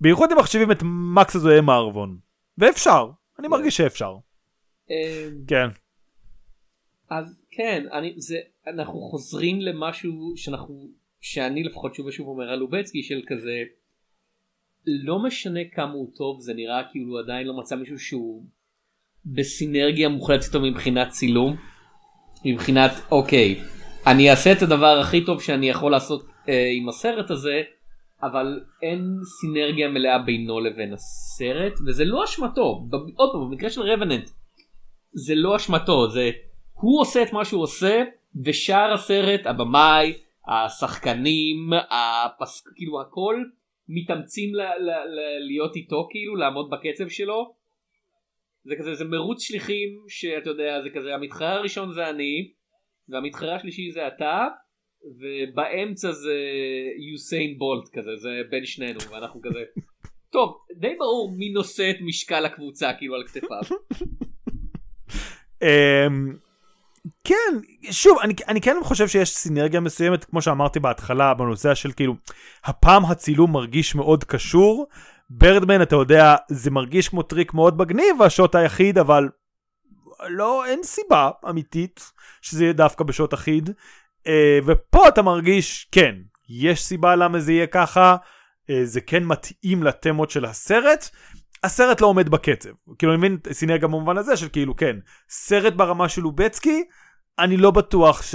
בייחוד 0.00 0.32
אם 0.32 0.38
מחשיבים 0.38 0.70
את 0.70 0.82
מקס 1.14 1.36
הזוהה 1.36 1.60
מערבון 1.60 2.18
ואפשר 2.58 3.10
אני 3.38 3.48
מרגיש 3.48 3.76
שאפשר. 3.76 4.16
אה, 4.90 5.28
כן. 5.46 5.68
אז 7.10 7.42
כן 7.50 7.84
אני 7.92 8.14
זה 8.16 8.36
אנחנו 8.66 9.00
חוזרים 9.00 9.60
למשהו 9.60 10.32
שאנחנו 10.36 10.88
שאני 11.20 11.62
לפחות 11.64 11.94
שוב 11.94 12.06
ושוב 12.06 12.28
אומר 12.28 12.50
על 12.50 12.58
לובצקי 12.58 13.02
של 13.02 13.20
כזה 13.26 13.62
לא 14.86 15.18
משנה 15.18 15.60
כמה 15.74 15.92
הוא 15.92 16.10
טוב 16.16 16.40
זה 16.40 16.54
נראה 16.54 16.82
כאילו 16.92 17.18
עדיין 17.18 17.46
לא 17.46 17.58
מצא 17.58 17.76
מישהו 17.76 17.98
שהוא 17.98 18.44
בסינרגיה 19.26 20.08
מוחלטת 20.08 20.44
איתו 20.44 20.60
מבחינת 20.60 21.08
צילום 21.08 21.56
מבחינת 22.44 22.92
אוקיי 23.10 23.60
אני 24.06 24.30
אעשה 24.30 24.52
את 24.52 24.62
הדבר 24.62 24.98
הכי 25.00 25.24
טוב 25.24 25.42
שאני 25.42 25.68
יכול 25.68 25.92
לעשות 25.92 26.26
אה, 26.48 26.70
עם 26.76 26.88
הסרט 26.88 27.30
הזה, 27.30 27.62
אבל 28.22 28.60
אין 28.82 29.00
סינרגיה 29.40 29.88
מלאה 29.88 30.18
בינו 30.18 30.60
לבין 30.60 30.92
הסרט, 30.92 31.72
וזה 31.86 32.04
לא 32.04 32.24
אשמתו. 32.24 32.88
עוד 33.16 33.32
פעם, 33.32 33.50
במקרה 33.50 33.70
של 33.70 33.80
רבננט, 33.80 34.30
זה 35.12 35.34
לא 35.34 35.56
אשמתו, 35.56 36.10
זה 36.10 36.30
הוא 36.72 37.00
עושה 37.00 37.22
את 37.22 37.32
מה 37.32 37.44
שהוא 37.44 37.62
עושה, 37.62 38.02
ושאר 38.44 38.92
הסרט, 38.92 39.46
הבמאי, 39.46 40.12
השחקנים, 40.48 41.70
הפס... 41.90 42.64
כאילו 42.76 43.00
הכל, 43.00 43.44
מתאמצים 43.88 44.54
ל- 44.54 44.60
ל- 44.60 45.14
ל- 45.14 45.46
להיות 45.46 45.76
איתו 45.76 46.08
כאילו, 46.10 46.36
לעמוד 46.36 46.70
בקצב 46.70 47.08
שלו. 47.08 47.54
זה 48.68 48.74
כזה, 48.78 48.94
זה 48.94 49.04
מרוץ 49.04 49.42
שליחים 49.42 49.88
שאתה 50.08 50.50
יודע, 50.50 50.80
זה 50.82 50.90
כזה, 50.90 51.14
המתחרה 51.14 51.52
הראשון 51.52 51.92
זה 51.92 52.10
אני, 52.10 52.52
והמתחרה 53.08 53.56
השלישי 53.56 53.90
זה 53.90 54.06
אתה, 54.06 54.46
ובאמצע 55.20 56.12
זה 56.12 56.36
יוסיין 57.12 57.58
בולט 57.58 57.88
כזה, 57.92 58.16
זה 58.16 58.30
בין 58.50 58.64
שנינו, 58.64 59.00
ואנחנו 59.10 59.40
כזה, 59.42 59.58
טוב, 60.34 60.56
די 60.80 60.94
ברור 60.98 61.34
מי 61.38 61.48
נושא 61.48 61.90
את 61.90 61.96
משקל 62.00 62.44
הקבוצה 62.46 62.92
כאילו 62.98 63.14
על 63.14 63.24
כתפיו. 63.26 63.78
אמ, 65.62 66.36
כן, 67.24 67.34
שוב, 67.90 68.18
אני, 68.22 68.34
אני 68.48 68.60
כן 68.60 68.76
חושב 68.82 69.08
שיש 69.08 69.30
סינרגיה 69.30 69.80
מסוימת, 69.80 70.24
כמו 70.24 70.42
שאמרתי 70.42 70.80
בהתחלה, 70.80 71.34
בנושא 71.34 71.74
של 71.74 71.92
כאילו, 71.92 72.14
הפעם 72.64 73.04
הצילום 73.04 73.52
מרגיש 73.52 73.94
מאוד 73.94 74.24
קשור. 74.24 74.86
ברדמן, 75.30 75.82
אתה 75.82 75.96
יודע, 75.96 76.36
זה 76.48 76.70
מרגיש 76.70 77.08
כמו 77.08 77.22
טריק 77.22 77.54
מאוד 77.54 77.78
מגניב, 77.78 78.22
השוט 78.22 78.54
היחיד, 78.54 78.98
אבל 78.98 79.28
לא, 80.28 80.64
אין 80.66 80.82
סיבה 80.82 81.30
אמיתית 81.48 82.12
שזה 82.42 82.64
יהיה 82.64 82.72
דווקא 82.72 83.04
בשוט 83.04 83.34
אחיד. 83.34 83.70
אה, 84.26 84.58
ופה 84.66 85.08
אתה 85.08 85.22
מרגיש, 85.22 85.88
כן, 85.92 86.14
יש 86.48 86.84
סיבה 86.84 87.16
למה 87.16 87.40
זה 87.40 87.52
יהיה 87.52 87.66
ככה, 87.66 88.16
אה, 88.70 88.80
זה 88.84 89.00
כן 89.00 89.24
מתאים 89.24 89.82
לתמות 89.82 90.30
של 90.30 90.44
הסרט. 90.44 91.08
הסרט 91.64 92.00
לא 92.00 92.06
עומד 92.06 92.28
בקצב. 92.28 92.70
כאילו, 92.98 93.12
אני 93.12 93.18
מבין 93.18 93.38
סינרגיה 93.52 93.88
במובן 93.88 94.18
הזה 94.18 94.36
של 94.36 94.48
כאילו, 94.48 94.76
כן, 94.76 94.96
סרט 95.28 95.72
ברמה 95.72 96.08
של 96.08 96.22
לובצקי, 96.22 96.84
אני 97.38 97.56
לא 97.56 97.70
בטוח 97.70 98.22
ש... 98.22 98.34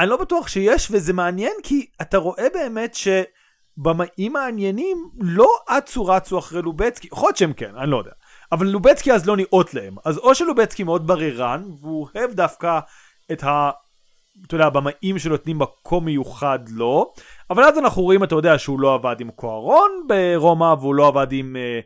אני 0.00 0.08
לא 0.08 0.16
בטוח 0.16 0.48
שיש, 0.48 0.88
וזה 0.90 1.12
מעניין 1.12 1.52
כי 1.62 1.86
אתה 2.02 2.16
רואה 2.16 2.46
באמת 2.54 2.94
שבמאים 3.78 4.32
מעניינים 4.32 5.10
לא 5.20 5.48
אצו 5.78 6.06
רצו 6.06 6.38
אחרי 6.38 6.62
לובצקי, 6.62 7.08
יכול 7.12 7.28
להיות 7.28 7.36
שהם 7.36 7.52
כן, 7.52 7.76
אני 7.76 7.90
לא 7.90 7.96
יודע. 7.96 8.12
אבל 8.52 8.66
לובצקי 8.66 9.12
אז 9.12 9.26
לא 9.26 9.36
נאות 9.36 9.74
להם. 9.74 9.96
אז 10.04 10.18
או 10.18 10.34
שלובצקי 10.34 10.84
מאוד 10.84 11.06
בררן, 11.06 11.64
והוא 11.80 12.08
אוהב 12.14 12.32
דווקא 12.32 12.78
את 13.32 13.44
ה... 13.44 13.70
אתה 14.46 14.54
יודע, 14.54 14.66
הבמאים 14.66 15.18
שנותנים 15.18 15.58
מקום 15.58 16.04
מיוחד 16.04 16.58
לו, 16.68 17.12
אבל 17.50 17.64
אז 17.64 17.78
אנחנו 17.78 18.02
רואים, 18.02 18.24
אתה 18.24 18.34
יודע, 18.34 18.58
שהוא 18.58 18.80
לא 18.80 18.94
עבד 18.94 19.20
עם 19.20 19.30
קוארון 19.30 19.90
ברומא, 20.08 20.74
והוא 20.80 20.94
לא 20.94 21.08
עבד 21.08 21.32
עם 21.32 21.56
אה, 21.56 21.80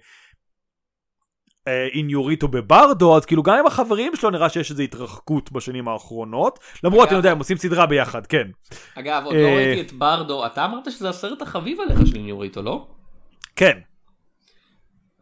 איניוריטו 1.94 2.48
בברדו, 2.48 3.16
אז 3.16 3.24
כאילו 3.26 3.42
גם 3.42 3.58
עם 3.58 3.66
החברים 3.66 4.16
שלו 4.16 4.30
נראה 4.30 4.48
שיש 4.48 4.70
איזו 4.70 4.82
התרחקות 4.82 5.52
בשנים 5.52 5.88
האחרונות, 5.88 6.58
למרות, 6.84 7.00
אגב- 7.02 7.08
אתה 7.08 7.16
יודע, 7.16 7.32
הם 7.32 7.38
עושים 7.38 7.56
סדרה 7.56 7.86
ביחד, 7.86 8.26
כן. 8.26 8.48
אגב, 8.94 9.22
עוד 9.24 9.34
לא 9.34 9.40
אה, 9.40 9.54
ראיתי 9.54 9.80
את 9.80 9.92
ברדו, 9.92 10.46
אתה 10.46 10.64
אמרת 10.64 10.90
שזה 10.92 11.08
הסרט 11.08 11.42
החביב 11.42 11.78
עליך 11.80 12.06
של 12.06 12.18
איניוריטו, 12.18 12.62
לא? 12.62 12.88
כן. 13.56 13.78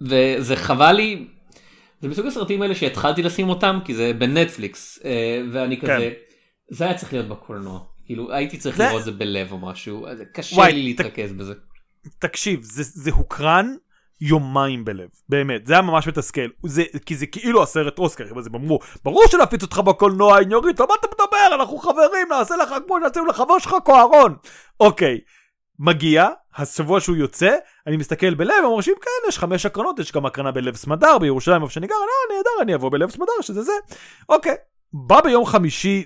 וזה 0.01 0.57
חבל 0.57 0.93
לי, 0.93 1.27
זה 2.01 2.09
מסוג 2.09 2.27
הסרטים 2.27 2.63
האלה 2.63 2.75
שהתחלתי 2.75 3.23
לשים 3.23 3.49
אותם 3.49 3.79
כי 3.85 3.95
זה 3.95 4.13
בנטפליקס 4.19 4.99
אה, 5.05 5.11
ואני 5.53 5.81
כן. 5.81 5.87
כזה, 5.97 6.13
זה 6.71 6.85
היה 6.85 6.95
צריך 6.95 7.13
להיות 7.13 7.29
בקולנוע, 7.29 7.81
כאילו 8.07 8.33
הייתי 8.33 8.59
צריך 8.59 8.77
זה- 8.77 8.85
לראות 8.85 9.01
את 9.01 9.05
זה 9.05 9.13
בלב 9.13 9.53
או 9.53 9.59
משהו, 9.59 10.07
קשה 10.35 10.57
וואי, 10.57 10.73
לי 10.73 10.95
ת- 10.95 11.01
להתרכז 11.01 11.33
בזה. 11.33 11.55
תקשיב, 12.19 12.61
זה, 12.63 12.83
זה 12.83 13.11
הוקרן 13.11 13.75
יומיים 14.21 14.85
בלב, 14.85 15.09
באמת, 15.29 15.67
זה 15.67 15.73
היה 15.73 15.83
ממש 15.83 16.09
מתסכל, 16.09 16.47
זה, 16.67 16.83
כי 17.07 17.17
זה 17.17 17.27
כאילו 17.27 17.63
הסרט 17.63 17.99
אוסקר, 17.99 18.25
אבל 18.31 18.43
זה 18.43 18.51
אמרו, 18.55 18.79
ברור 19.05 19.25
שנפיץ 19.31 19.63
אותך 19.63 19.79
בקולנוע, 19.79 20.39
איניוריטו, 20.39 20.87
מה 20.89 20.95
אתה 21.01 21.07
מדבר, 21.07 21.55
אנחנו 21.55 21.79
חברים, 21.79 22.29
נעשה 22.31 22.57
לך 22.57 22.75
כמו 22.87 22.97
שנעשינו 23.01 23.27
לחבר 23.27 23.59
שלך 23.59 23.75
קוארון. 23.85 24.37
אוקיי, 24.81 25.21
מגיע, 25.79 26.29
השבוע 26.57 27.01
שהוא 27.01 27.17
יוצא, 27.17 27.57
אני 27.87 27.97
מסתכל 27.97 28.35
בלב, 28.35 28.55
הם 28.59 28.65
אומרים 28.65 28.95
כן, 29.03 29.29
יש 29.29 29.39
חמש 29.39 29.67
הקרנות, 29.67 29.99
יש 29.99 30.13
גם 30.13 30.27
הקרנה 30.27 30.51
בלב 30.51 30.77
סמדר, 30.77 31.19
בירושלים, 31.19 31.63
איפה 31.63 31.73
שאני 31.73 31.87
גר, 31.87 31.95
אה, 31.95 32.37
נהדר, 32.37 32.63
אני 32.63 32.75
אבוא 32.75 32.91
בלב 32.91 33.11
סמדר, 33.11 33.33
שזה 33.41 33.63
זה. 33.63 33.73
אוקיי, 34.29 34.55
בא 34.93 35.21
ביום 35.21 35.47
חמישי, 35.47 36.05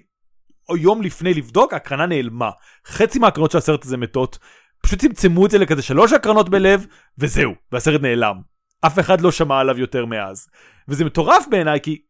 או 0.69 0.77
יום 0.77 1.03
לפני 1.03 1.35
לבדוק, 1.35 1.73
הקרנה 1.75 2.07
נעלמה. 2.07 2.51
חצי 2.87 3.19
מהקרנות 3.19 3.51
של 3.51 3.59
הסרט 3.59 3.85
הזה 3.85 3.97
מתות, 3.97 4.39
פשוט 4.83 5.01
צמצמו 5.01 5.47
את 5.47 5.51
זה 5.51 5.59
לכזה 5.59 5.83
שלוש 5.83 6.13
הקרנות 6.13 6.49
בלב, 6.49 6.87
וזהו, 7.19 7.53
והסרט 7.73 8.01
נעלם. 8.01 8.37
אף 8.81 8.99
אחד 8.99 9.21
לא 9.21 9.33
שמע 9.33 9.61
עליו 9.61 9.79
יותר 9.79 10.07
מאז. 10.07 10.49
וזה 10.89 11.05
מטורף 11.05 11.47
בעיניי, 11.51 11.81
כי... 11.81 12.03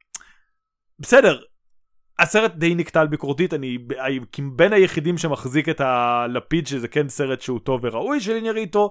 בסדר, 0.98 1.40
הסרט 2.18 2.54
די 2.54 2.74
נקטע 2.74 3.00
על 3.00 3.07
ביקורתית, 3.07 3.54
אני 3.54 3.78
בין 4.57 4.72
היחידים 4.72 5.18
שמחזיק 5.18 5.68
את 5.68 5.81
הלפיד 5.81 6.66
שזה 6.66 6.88
כן 6.88 7.09
סרט 7.09 7.40
שהוא 7.40 7.61
טוב 7.61 7.81
וראוי 7.85 8.20
של 8.20 8.33
אינייריטו, 8.33 8.90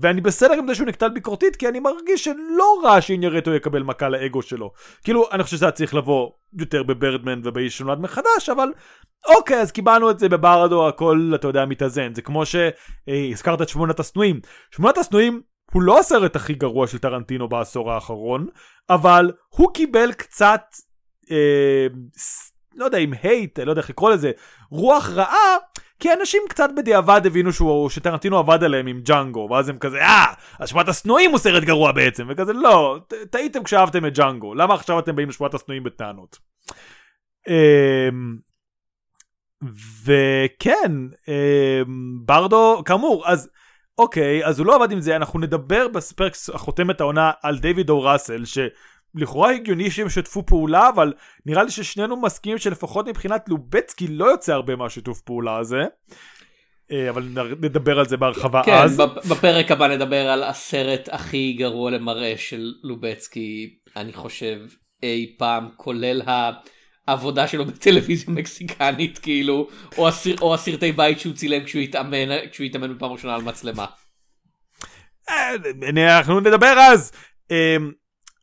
ואני 0.00 0.20
בסדר 0.20 0.54
עם 0.54 0.66
זה 0.66 0.74
שהוא 0.74 0.86
נקטע 0.86 1.06
על 1.06 1.12
ביקורתית, 1.12 1.56
כי 1.56 1.68
אני 1.68 1.80
מרגיש 1.80 2.24
שלא 2.24 2.80
רע 2.84 3.00
שאינייריטו 3.00 3.54
יקבל 3.54 3.82
מכה 3.82 4.08
לאגו 4.08 4.42
שלו. 4.42 4.72
כאילו, 5.04 5.28
אני 5.32 5.42
חושב 5.42 5.56
שזה 5.56 5.64
היה 5.64 5.72
צריך 5.72 5.94
לבוא 5.94 6.30
יותר 6.58 6.82
בברדמן 6.82 7.40
ובאיש 7.44 7.78
שנולד 7.78 8.00
מחדש, 8.00 8.48
אבל 8.52 8.68
אוקיי, 9.36 9.60
אז 9.60 9.72
קיבלנו 9.72 10.10
את 10.10 10.18
זה 10.18 10.28
בברדו, 10.28 10.88
הכל, 10.88 11.32
אתה 11.34 11.48
יודע, 11.48 11.64
מתאזן. 11.64 12.14
זה 12.14 12.22
כמו 12.22 12.42
שהזכרת 12.46 13.62
את 13.62 13.68
שמונת 13.68 14.00
השנואים. 14.00 14.40
שמונת 14.70 14.98
השנואים 14.98 15.42
הוא 15.72 15.82
לא 15.82 15.98
הסרט 15.98 16.36
הכי 16.36 16.54
גרוע 16.54 16.86
של 16.86 16.98
טרנטינו 16.98 17.48
בעשור 17.48 17.92
האחרון, 17.92 18.46
אבל 18.90 19.32
הוא 19.48 19.74
קיבל 19.74 20.12
קצת, 20.12 20.62
אה, 21.30 21.86
לא 22.74 22.84
יודע 22.84 22.98
אם 22.98 23.12
הייט, 23.22 23.58
לא 23.58 23.72
יודע 23.72 23.80
איך 23.80 23.90
לקרוא 23.90 24.10
לזה, 24.10 24.30
רוח 24.70 25.10
רעה, 25.10 25.56
כי 26.00 26.12
אנשים 26.12 26.42
קצת 26.48 26.70
בדיעבד 26.76 27.20
הבינו 27.26 27.52
שהוא, 27.52 27.90
שטרנטינו 27.90 28.38
עבד 28.38 28.64
עליהם 28.64 28.86
עם 28.86 29.00
ג'אנגו, 29.00 29.48
ואז 29.50 29.68
הם 29.68 29.78
כזה, 29.78 30.02
אה, 30.02 30.34
שמונת 30.66 30.88
השנואים 30.88 31.30
הוא 31.30 31.38
סרט 31.38 31.62
גרוע 31.62 31.92
בעצם, 31.92 32.26
וכזה, 32.28 32.52
לא, 32.52 32.98
טעיתם 33.30 33.64
כשאהבתם 33.64 34.06
את 34.06 34.14
ג'אנגו, 34.14 34.54
למה 34.54 34.74
עכשיו 34.74 34.98
אתם 34.98 35.16
באים 35.16 35.28
לשמונת 35.28 35.54
השנואים 35.54 35.84
בטענות? 35.84 36.38
אמ, 37.48 38.36
וכן, 40.04 40.92
אמ, 41.28 42.18
ברדו, 42.24 42.82
כאמור, 42.84 43.28
אז 43.28 43.48
אוקיי, 43.98 44.46
אז 44.46 44.58
הוא 44.58 44.66
לא 44.66 44.76
עבד 44.76 44.92
עם 44.92 45.00
זה, 45.00 45.16
אנחנו 45.16 45.38
נדבר 45.38 45.88
בפרק 45.88 46.32
החותמת 46.54 47.00
העונה 47.00 47.30
על 47.42 47.58
דיוויד 47.58 47.90
או 47.90 48.02
ראסל, 48.02 48.44
שלכאורה 49.18 49.50
הגיוני 49.50 49.90
שהם 49.90 50.08
שתפו 50.08 50.46
פעולה, 50.46 50.88
אבל 50.88 51.12
נראה 51.46 51.62
לי 51.62 51.70
ששנינו 51.70 52.16
מסכימים 52.16 52.58
שלפחות 52.58 53.08
מבחינת 53.08 53.48
לובצקי 53.48 54.06
לא 54.08 54.24
יוצא 54.24 54.52
הרבה 54.52 54.76
מהשיתוף 54.76 55.20
פעולה 55.20 55.58
הזה. 55.58 55.82
אה, 56.92 57.10
אבל 57.10 57.28
נדבר 57.60 57.98
על 57.98 58.08
זה 58.08 58.16
בהרחבה 58.16 58.62
כן, 58.64 58.74
אז. 58.74 59.00
בפ- 59.00 59.28
בפרק 59.30 59.70
הבא 59.70 59.88
נדבר 59.88 60.28
על 60.28 60.42
הסרט 60.42 61.08
הכי 61.12 61.52
גרוע 61.52 61.90
למראה 61.90 62.34
של 62.36 62.72
לובצקי, 62.82 63.74
אני 63.96 64.12
חושב, 64.12 64.58
אי 65.02 65.34
פעם, 65.38 65.68
כולל 65.76 66.22
העבודה 67.06 67.48
שלו 67.48 67.64
בטלוויזיה 67.66 68.34
מקסיקנית, 68.34 69.18
כאילו, 69.18 69.68
או, 69.98 70.08
הסר, 70.08 70.34
או 70.40 70.54
הסרטי 70.54 70.92
בית 70.92 71.20
שהוא 71.20 71.34
צילם 71.34 71.64
כשהוא 71.64 71.82
התאמן, 71.82 72.48
כשהוא 72.50 72.64
התאמן 72.64 72.94
בפעם 72.96 73.12
ראשונה 73.12 73.34
על 73.34 73.42
מצלמה. 73.42 73.86
אה, 75.28 75.50
אנחנו 76.18 76.40
נדבר 76.40 76.74
אז. 76.78 77.12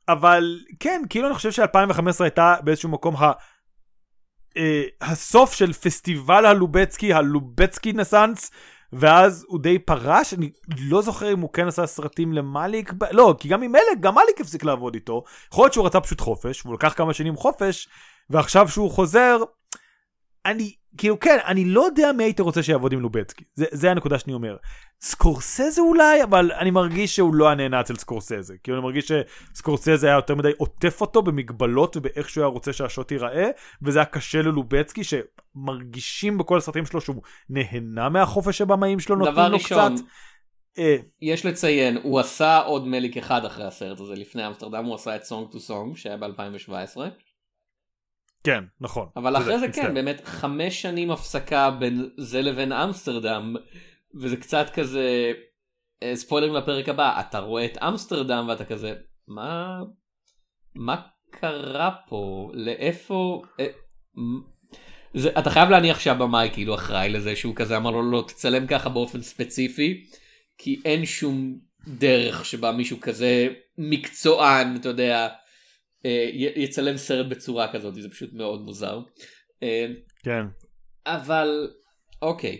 אבל 0.09 0.59
כן, 0.79 1.01
כאילו 1.09 1.27
אני 1.27 1.35
חושב 1.35 1.51
ש-2015 1.51 2.23
הייתה 2.23 2.55
באיזשהו 2.63 2.89
מקום 2.89 3.15
ה... 3.15 3.31
אה, 4.57 4.83
הסוף 5.01 5.53
של 5.53 5.73
פסטיבל 5.73 6.45
הלובצקי, 6.45 7.13
הלובצקי 7.13 7.93
נסאנס, 7.93 8.51
ואז 8.93 9.45
הוא 9.47 9.59
די 9.59 9.79
פרש, 9.79 10.33
אני 10.33 10.51
לא 10.79 11.01
זוכר 11.01 11.33
אם 11.33 11.39
הוא 11.39 11.53
כן 11.53 11.67
עשה 11.67 11.85
סרטים 11.85 12.33
למאליק, 12.33 12.93
לא, 13.11 13.35
כי 13.39 13.47
גם 13.47 13.63
עם 13.63 13.71
מלק, 13.71 13.99
גם 13.99 14.15
מאליק 14.15 14.41
הפסיק 14.41 14.63
לעבוד 14.63 14.93
איתו. 14.95 15.23
יכול 15.53 15.63
להיות 15.63 15.73
שהוא 15.73 15.85
רצה 15.85 15.99
פשוט 15.99 16.21
חופש, 16.21 16.65
והוא 16.65 16.75
לקח 16.75 16.93
כמה 16.93 17.13
שנים 17.13 17.35
חופש, 17.35 17.89
ועכשיו 18.29 18.67
שהוא 18.67 18.91
חוזר, 18.91 19.37
אני, 20.47 20.73
כאילו 20.97 21.19
כן, 21.19 21.37
אני 21.45 21.65
לא 21.65 21.81
יודע 21.81 22.11
מי 22.11 22.23
הייתי 22.23 22.41
רוצה 22.41 22.63
שיעבוד 22.63 22.93
עם 22.93 22.99
לובצקי. 22.99 23.43
זה, 23.55 23.65
זה 23.71 23.91
הנקודה 23.91 24.19
שאני 24.19 24.33
אומר. 24.33 24.55
סקורסזה 25.01 25.81
אולי, 25.81 26.23
אבל 26.23 26.51
אני 26.51 26.71
מרגיש 26.71 27.15
שהוא 27.15 27.35
לא 27.35 27.49
הנהנה 27.49 27.81
אצל 27.81 27.95
סקורסזה. 27.95 28.53
כאילו 28.63 28.77
אני 28.77 28.83
מרגיש 28.83 29.11
שסקורסזה 29.53 30.07
היה 30.07 30.15
יותר 30.15 30.35
מדי 30.35 30.51
עוטף 30.57 31.01
אותו 31.01 31.21
במגבלות 31.21 31.97
ובאיך 31.97 32.29
שהוא 32.29 32.41
היה 32.41 32.51
רוצה 32.51 32.73
שהשוט 32.73 33.11
ייראה, 33.11 33.49
וזה 33.81 33.99
היה 33.99 34.05
קשה 34.05 34.41
ללובצקי, 34.41 35.01
שמרגישים 35.03 36.37
בכל 36.37 36.57
הסרטים 36.57 36.85
שלו 36.85 37.01
שהוא 37.01 37.21
נהנה 37.49 38.09
מהחופש 38.09 38.61
הבמאים 38.61 38.99
שלו, 38.99 39.15
נותנים 39.15 39.33
דבר 39.33 39.47
לו 39.47 39.57
ראשון, 39.57 39.95
קצת. 39.95 40.05
אה, 40.77 40.95
יש 41.21 41.45
לציין, 41.45 41.97
הוא 42.03 42.19
עשה 42.19 42.57
עוד 42.57 42.87
מליק 42.87 43.17
אחד 43.17 43.45
אחרי 43.45 43.65
הסרט 43.65 43.99
הזה, 43.99 44.13
לפני 44.13 44.47
אמסטרדם 44.47 44.85
הוא 44.85 44.95
עשה 44.95 45.15
את 45.15 45.23
סונג 45.23 45.47
טו 45.51 45.59
סונג, 45.59 45.97
שהיה 45.97 46.17
ב-2017. 46.17 46.97
כן, 48.47 48.63
נכון. 48.81 49.07
אבל 49.15 49.37
אחרי 49.37 49.59
זה 49.59 49.67
מצטער. 49.67 49.85
כן, 49.85 49.93
באמת 49.93 50.21
חמש 50.25 50.81
שנים 50.81 51.11
הפסקה 51.11 51.71
בין 51.71 52.09
זה 52.17 52.41
לבין 52.41 52.71
אמסטרדם, 52.71 53.55
וזה 54.21 54.37
קצת 54.37 54.69
כזה, 54.73 55.31
אה, 56.03 56.15
ספוילרים 56.15 56.53
לפרק 56.53 56.89
הבא, 56.89 57.19
אתה 57.19 57.39
רואה 57.39 57.65
את 57.65 57.77
אמסטרדם 57.77 58.45
ואתה 58.49 58.65
כזה, 58.65 58.93
מה, 59.27 59.79
מה 60.75 61.01
קרה 61.31 61.91
פה? 62.07 62.51
לאיפה... 62.53 63.41
אה, 63.59 63.67
זה, 65.13 65.29
אתה 65.39 65.49
חייב 65.49 65.69
להניח 65.69 65.99
שהבמאי 65.99 66.49
כאילו 66.53 66.75
אחראי 66.75 67.09
לזה 67.09 67.35
שהוא 67.35 67.55
כזה 67.55 67.77
אמר 67.77 67.91
לו 67.91 68.11
לא 68.11 68.23
תצלם 68.27 68.67
ככה 68.67 68.89
באופן 68.89 69.21
ספציפי 69.21 70.03
כי 70.57 70.81
אין 70.85 71.05
שום 71.05 71.57
דרך 71.87 72.45
שבה 72.45 72.71
מישהו 72.71 72.97
כזה 73.01 73.47
מקצוען 73.77 74.75
אתה 74.75 74.89
יודע 74.89 75.27
יצלם 76.55 76.97
סרט 76.97 77.25
בצורה 77.25 77.73
כזאת 77.73 77.95
זה 77.95 78.09
פשוט 78.09 78.33
מאוד 78.33 78.61
מוזר. 78.61 78.99
אה, 79.63 79.87
כן. 80.23 80.41
אבל 81.05 81.69
אוקיי. 82.21 82.57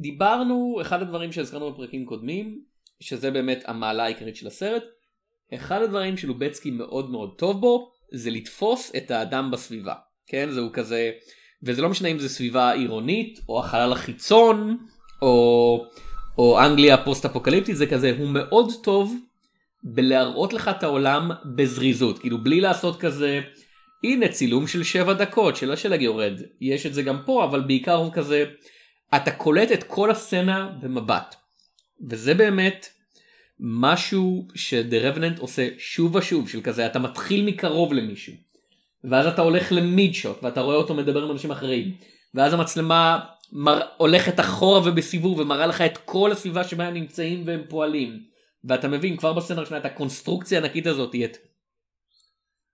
דיברנו 0.00 0.78
אחד 0.80 1.02
הדברים 1.02 1.32
שהזכרנו 1.32 1.72
בפרקים 1.72 2.06
קודמים 2.06 2.62
שזה 3.00 3.30
באמת 3.30 3.62
המעלה 3.66 4.04
העיקרית 4.04 4.36
של 4.36 4.46
הסרט. 4.46 4.82
אחד 5.54 5.82
הדברים 5.82 6.16
שלובצקי 6.16 6.70
מאוד 6.70 7.10
מאוד 7.10 7.34
טוב 7.38 7.60
בו 7.60 7.90
זה 8.12 8.30
לתפוס 8.30 8.92
את 8.96 9.10
האדם 9.10 9.50
בסביבה. 9.50 9.94
כן 10.26 10.50
זהו 10.50 10.72
כזה 10.72 11.10
וזה 11.62 11.82
לא 11.82 11.88
משנה 11.88 12.08
אם 12.08 12.18
זה 12.18 12.28
סביבה 12.28 12.72
עירונית 12.72 13.40
או 13.48 13.60
החלל 13.60 13.92
החיצון 13.92 14.78
או, 15.22 15.84
או 16.38 16.60
אנגליה 16.60 17.04
פוסט 17.04 17.24
אפוקליפטית 17.24 17.76
זה 17.76 17.86
כזה 17.86 18.16
הוא 18.18 18.28
מאוד 18.28 18.72
טוב 18.82 19.14
בלהראות 19.84 20.52
לך 20.52 20.68
את 20.68 20.82
העולם 20.82 21.30
בזריזות 21.56 22.18
כאילו 22.18 22.38
בלי 22.38 22.60
לעשות 22.60 23.00
כזה 23.00 23.40
הנה 24.04 24.28
צילום 24.28 24.66
של 24.66 24.82
שבע 24.82 25.12
דקות 25.12 25.56
של 25.56 25.72
השלג 25.72 26.02
יורד 26.02 26.40
יש 26.60 26.86
את 26.86 26.94
זה 26.94 27.02
גם 27.02 27.18
פה 27.26 27.44
אבל 27.44 27.60
בעיקר 27.60 27.94
הוא 27.94 28.12
כזה 28.12 28.44
אתה 29.16 29.30
קולט 29.30 29.72
את 29.72 29.82
כל 29.82 30.10
הסצנה 30.10 30.70
במבט. 30.82 31.34
וזה 32.10 32.34
באמת 32.34 32.88
משהו 33.60 34.48
שדה 34.54 35.08
רבננט 35.08 35.38
עושה 35.38 35.68
שוב 35.78 36.16
ושוב 36.16 36.48
של 36.48 36.60
כזה 36.60 36.86
אתה 36.86 36.98
מתחיל 36.98 37.44
מקרוב 37.44 37.92
למישהו 37.92 38.34
ואז 39.04 39.26
אתה 39.26 39.42
הולך 39.42 39.72
למיד 39.72 40.14
שוט 40.14 40.38
ואתה 40.42 40.60
רואה 40.60 40.76
אותו 40.76 40.94
מדבר 40.94 41.24
עם 41.24 41.30
אנשים 41.30 41.50
אחרים 41.50 41.94
ואז 42.34 42.52
המצלמה 42.52 43.20
מר... 43.52 43.80
הולכת 43.96 44.40
אחורה 44.40 44.80
ובסיבוב 44.88 45.38
ומראה 45.38 45.66
לך 45.66 45.80
את 45.80 45.98
כל 45.98 46.32
הסביבה 46.32 46.64
שבה 46.64 46.84
הם 46.86 46.94
נמצאים 46.94 47.42
והם 47.46 47.62
פועלים 47.68 48.31
ואתה 48.64 48.88
מבין 48.88 49.16
כבר 49.16 49.32
בסצנה 49.32 49.56
הראשונה 49.56 49.80
את 49.80 49.84
הקונסטרוקציה 49.84 50.58
הענקית 50.58 50.86
הזאת 50.86 51.14
את 51.24 51.36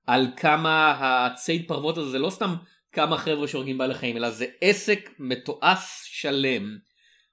על 0.07 0.26
כמה 0.36 0.99
הציד 1.01 1.68
פרוות 1.68 1.99
הזה 1.99 2.11
זה 2.11 2.18
לא 2.18 2.30
סתם 2.30 2.55
כמה 2.93 3.18
חבר'ה 3.18 3.49
שהורגים 3.49 3.78
בעלי 3.78 3.95
חיים 3.95 4.16
אלא 4.16 4.30
זה 4.30 4.47
עסק 4.61 5.11
מתועש 5.18 6.03
שלם 6.05 6.78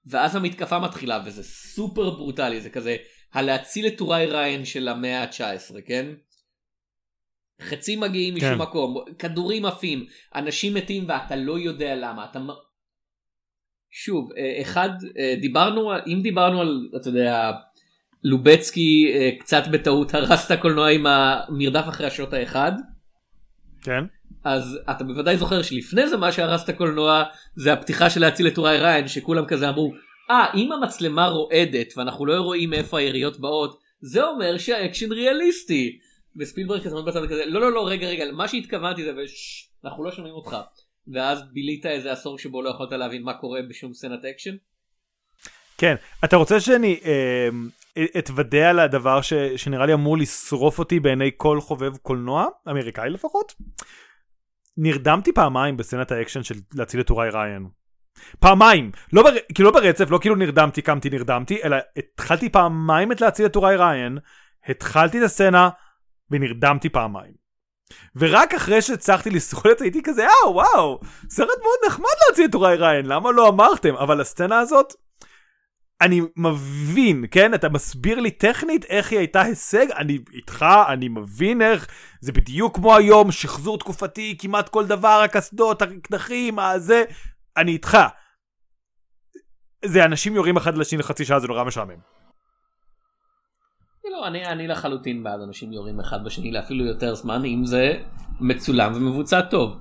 ואז 0.05 0.35
המתקפה 0.35 0.79
מתחילה 0.79 1.23
וזה 1.25 1.43
סופר 1.43 2.09
ברוטלי 2.09 2.61
זה 2.61 2.69
כזה 2.69 2.95
הלהציל 3.33 3.87
את 3.87 3.97
טוראי 3.97 4.25
ריין 4.25 4.65
של 4.65 4.87
המאה 4.87 5.23
ה-19 5.23 5.81
כן? 5.87 6.05
חצים 7.61 7.99
מגיעים 7.99 8.39
כן. 8.39 8.47
משום 8.47 8.61
מקום 8.61 9.05
כדורים 9.19 9.65
עפים 9.65 10.05
אנשים 10.35 10.73
מתים 10.73 11.05
ואתה 11.07 11.35
לא 11.35 11.59
יודע 11.59 11.95
למה 11.95 12.25
אתה 12.25 12.39
שוב 13.89 14.31
אה, 14.37 14.61
אחד 14.61 14.89
אה, 15.19 15.35
דיברנו 15.41 15.91
אם 16.07 16.19
דיברנו 16.23 16.61
על 16.61 16.89
אתה 17.01 17.09
יודע 17.09 17.51
לובצקי 18.25 19.11
אה, 19.13 19.29
קצת 19.39 19.63
בטעות 19.71 20.13
הרס 20.13 20.45
את 20.45 20.51
הקולנוע 20.51 20.89
עם 20.89 21.05
המרדף 21.07 21.85
אחרי 21.89 22.07
השעות 22.07 22.33
האחד 22.33 22.71
כן. 23.81 24.03
אז 24.43 24.79
אתה 24.91 25.03
בוודאי 25.03 25.37
זוכר 25.37 25.61
שלפני 25.61 26.09
זה 26.09 26.17
מה 26.17 26.31
שהרס 26.31 26.63
את 26.63 26.69
הקולנוע 26.69 27.23
זה 27.55 27.73
הפתיחה 27.73 28.09
של 28.09 28.21
להציל 28.21 28.47
את 28.47 28.55
טוראי 28.55 28.77
ריין 28.77 29.07
שכולם 29.07 29.45
כזה 29.45 29.69
אמרו 29.69 29.93
אה 30.31 30.45
אם 30.55 30.71
המצלמה 30.71 31.27
רועדת 31.27 31.93
ואנחנו 31.97 32.25
לא 32.25 32.41
רואים 32.41 32.69
מאיפה 32.69 32.99
היריות 32.99 33.39
באות 33.39 33.79
זה 34.01 34.23
אומר 34.23 34.57
שהאקשן 34.57 35.11
ריאליסטי 35.11 35.99
וספילברג 36.39 36.81
כזה 36.83 36.95
עומד 36.95 37.07
בצד 37.07 37.25
כזה 37.25 37.45
לא 37.45 37.61
לא 37.61 37.71
לא 37.71 37.87
רגע 37.87 38.07
רגע 38.07 38.25
מה 38.31 38.47
שהתכוונתי 38.47 39.03
זה 39.03 39.11
וש, 39.23 39.69
אנחנו 39.85 40.03
לא 40.03 40.11
שומעים 40.11 40.35
אותך 40.35 40.57
ואז 41.13 41.41
בילית 41.53 41.85
איזה 41.85 42.11
עשור 42.11 42.39
שבו 42.39 42.61
לא 42.61 42.69
יכולת 42.69 42.91
להבין 42.91 43.23
מה 43.23 43.33
קורה 43.33 43.59
בשום 43.69 43.93
סצנת 43.93 44.25
אקשן. 44.25 44.55
כן. 45.77 45.95
אתה 46.23 46.35
רוצה 46.35 46.59
שאני 46.59 46.99
אתוודה 48.17 48.69
על 48.69 48.79
הדבר 48.79 49.21
ש, 49.21 49.33
שנראה 49.33 49.85
לי 49.85 49.93
אמור 49.93 50.17
לשרוף 50.17 50.79
אותי 50.79 50.99
בעיני 50.99 51.31
כל 51.37 51.61
חובב 51.61 51.97
קולנוע, 51.97 52.45
אמריקאי 52.69 53.09
לפחות? 53.09 53.53
נרדמתי 54.77 55.33
פעמיים 55.33 55.77
בסצנת 55.77 56.11
האקשן 56.11 56.43
של 56.43 56.55
להציל 56.73 56.99
את 56.99 57.07
טוראי 57.07 57.29
ריין. 57.29 57.67
פעמיים, 58.39 58.91
לא 59.13 59.23
בר... 59.23 59.29
כאילו 59.53 59.71
לא 59.71 59.79
ברצף, 59.79 60.09
לא 60.09 60.17
כאילו 60.21 60.35
נרדמתי, 60.35 60.81
קמתי, 60.81 61.09
נרדמתי, 61.09 61.63
אלא 61.63 61.77
התחלתי 61.97 62.49
פעמיים 62.49 63.11
את 63.11 63.21
להציל 63.21 63.45
את 63.45 63.53
טוראי 63.53 63.75
ריין, 63.75 64.17
התחלתי 64.65 65.19
את 65.19 65.23
הסצנה 65.23 65.69
ונרדמתי 66.31 66.89
פעמיים. 66.89 67.33
ורק 68.15 68.53
אחרי 68.53 68.81
שהצלחתי 68.81 69.29
לשרוד 69.29 69.67
את 69.67 69.79
זה 69.79 69.85
הייתי 69.85 70.01
כזה, 70.03 70.27
אה 70.27 70.51
וואו, 70.51 70.99
סרט 71.29 71.47
מאוד 71.47 71.79
נחמד 71.87 72.15
להציל 72.29 72.45
את 72.45 72.51
טוראי 72.51 72.75
ריין, 72.75 73.05
למה 73.05 73.31
לא 73.31 73.49
אמרתם? 73.49 73.95
אבל 73.95 74.21
הסצנה 74.21 74.59
הזאת, 74.59 74.93
אני 76.01 76.21
מבין, 76.35 77.25
כן? 77.31 77.53
אתה 77.53 77.69
מסביר 77.69 78.19
לי 78.19 78.31
טכנית 78.31 78.85
איך 78.85 79.11
היא 79.11 79.19
הייתה 79.19 79.41
הישג, 79.41 79.91
אני 79.91 80.17
איתך, 80.33 80.65
אני 80.87 81.07
מבין 81.07 81.61
איך, 81.61 81.87
זה 82.21 82.31
בדיוק 82.31 82.75
כמו 82.75 82.95
היום, 82.95 83.31
שחזור 83.31 83.77
תקופתי, 83.77 84.35
כמעט 84.39 84.69
כל 84.69 84.85
דבר, 84.85 85.21
הקסדות, 85.25 85.81
הקדחים, 85.81 86.59
הזה, 86.59 87.03
אני 87.57 87.71
איתך. 87.71 87.97
זה 89.85 90.05
אנשים 90.05 90.35
יורים 90.35 90.57
אחד 90.57 90.77
לשני 90.77 90.99
לחצי 90.99 91.25
שעה, 91.25 91.39
זה 91.39 91.47
נורא 91.47 91.63
משעמם. 91.63 91.99
לא, 94.11 94.27
אני, 94.27 94.45
אני 94.45 94.67
לחלוטין 94.67 95.23
בעד 95.23 95.41
אנשים 95.41 95.73
יורים 95.73 95.99
אחד 95.99 96.23
בשני 96.25 96.51
לאפילו 96.51 96.85
יותר 96.85 97.15
זמן 97.15 97.45
אם 97.45 97.65
זה 97.65 97.93
מצולם 98.39 98.91
ומבוצע 98.95 99.41
טוב. 99.41 99.79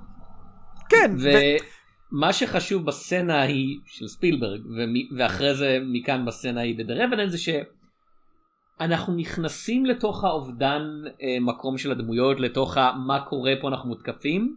כן, 0.88 1.14
ו... 1.18 1.28
ומה 2.14 2.32
שחשוב 2.32 2.86
בסצנה 2.86 3.40
ההיא 3.40 3.78
של 3.86 4.08
ספילברג 4.08 4.60
ואחרי 5.16 5.54
זה 5.54 5.78
מכאן 5.82 6.24
בסצנה 6.26 6.60
ההיא 6.60 6.78
ב"דה 6.78 7.04
רבננט" 7.04 7.30
זה 7.30 7.38
שאנחנו 7.38 9.16
נכנסים 9.16 9.86
לתוך 9.86 10.24
האובדן 10.24 10.82
אה, 11.22 11.36
מקום 11.40 11.78
של 11.78 11.90
הדמויות 11.92 12.40
לתוך 12.40 12.78
מה 13.06 13.24
קורה 13.28 13.52
פה 13.60 13.68
אנחנו 13.68 13.88
מותקפים 13.88 14.56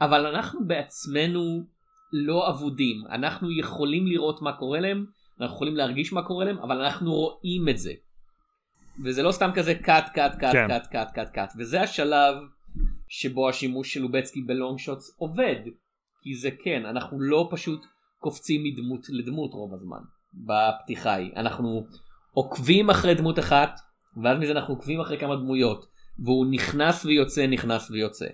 אבל 0.00 0.26
אנחנו 0.26 0.60
בעצמנו 0.66 1.62
לא 2.12 2.50
אבודים 2.50 3.04
אנחנו 3.10 3.58
יכולים 3.58 4.06
לראות 4.06 4.42
מה 4.42 4.52
קורה 4.52 4.80
להם 4.80 5.06
אנחנו 5.40 5.54
יכולים 5.54 5.76
להרגיש 5.76 6.12
מה 6.12 6.22
קורה 6.22 6.44
להם 6.44 6.58
אבל 6.58 6.82
אנחנו 6.82 7.12
רואים 7.12 7.68
את 7.68 7.78
זה. 7.78 7.92
וזה 9.04 9.22
לא 9.22 9.32
סתם 9.32 9.50
כזה 9.54 9.74
קאט 9.74 10.08
קאט 10.14 10.34
קאט 10.38 10.52
כן. 10.52 10.68
קאט 10.68 10.86
קאט 10.86 11.10
קאט 11.14 11.30
קאט 11.34 11.52
וזה 11.58 11.80
השלב 11.80 12.36
שבו 13.08 13.48
השימוש 13.48 13.94
של 13.94 14.00
לובצקי 14.00 14.42
בלונג 14.42 14.78
שוטס 14.78 15.16
עובד 15.18 15.56
כי 16.22 16.34
זה 16.34 16.50
כן 16.64 16.86
אנחנו 16.86 17.20
לא 17.20 17.48
פשוט 17.50 17.86
קופצים 18.18 18.64
מדמות 18.64 19.06
לדמות 19.08 19.52
רוב 19.52 19.74
הזמן 19.74 20.00
בפתיחה 20.34 21.14
היא 21.14 21.32
אנחנו 21.36 21.86
עוקבים 22.30 22.90
אחרי 22.90 23.14
דמות 23.14 23.38
אחת 23.38 23.80
ואז 24.22 24.38
מזה 24.38 24.52
אנחנו 24.52 24.74
עוקבים 24.74 25.00
אחרי 25.00 25.18
כמה 25.18 25.36
דמויות 25.36 25.86
והוא 26.18 26.46
נכנס 26.50 27.04
ויוצא 27.04 27.46
נכנס 27.46 27.90
ויוצא. 27.90 28.26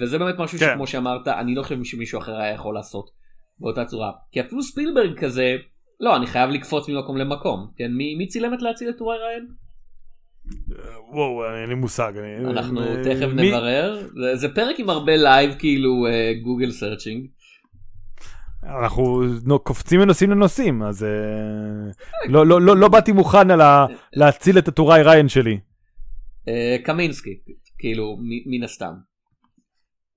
וזה 0.00 0.18
באמת 0.18 0.34
משהו 0.38 0.58
כן. 0.58 0.66
שכמו 0.72 0.86
שאמרת 0.86 1.28
אני 1.28 1.54
לא 1.54 1.62
חושב 1.62 1.84
שמישהו 1.84 2.18
אחר 2.18 2.36
היה 2.36 2.54
יכול 2.54 2.74
לעשות 2.74 3.10
באותה 3.58 3.84
צורה 3.84 4.12
כי 4.32 4.40
אפילו 4.40 4.62
ספילברג 4.62 5.18
כזה 5.18 5.56
לא 6.00 6.16
אני 6.16 6.26
חייב 6.26 6.50
לקפוץ 6.50 6.88
ממקום 6.88 7.16
למקום 7.16 7.70
כן 7.76 7.92
מי, 7.92 8.14
מי 8.14 8.26
צילם 8.26 8.54
את 8.54 8.62
להציל 8.62 8.88
את 8.88 8.98
טוראי 8.98 9.18
ריין? 9.18 9.48
וואו, 11.12 11.54
אין 11.60 11.68
לי 11.68 11.74
מושג. 11.74 12.12
אני- 12.16 12.50
אנחנו 12.50 12.80
אה, 12.82 13.02
תכף 13.04 13.26
מי- 13.34 13.48
נברר 13.48 14.08
זה, 14.14 14.36
זה 14.36 14.54
פרק 14.54 14.80
עם 14.80 14.90
הרבה 14.90 15.16
live 15.16 15.54
כאילו 15.58 16.06
Google 16.42 16.70
searching 16.70 17.26
אנחנו 18.62 19.22
נו, 19.44 19.58
קופצים 19.58 20.00
מנושאים 20.00 20.30
לנושאים, 20.30 20.82
אז 20.82 21.04
אה, 21.04 21.08
לא- 22.28 22.46
לא- 22.46 22.60
לא 22.60 22.76
לא 22.76 22.88
באתי 22.88 23.12
מוכן 23.12 23.48
להציל 24.12 24.58
את 24.58 24.68
הטוראי 24.68 25.02
ריין 25.02 25.28
שלי. 25.28 25.58
אה, 26.48 26.76
קמינסקי 26.84 27.38
כאילו 27.78 28.16
מן 28.46 28.64
הסתם. 28.64 28.92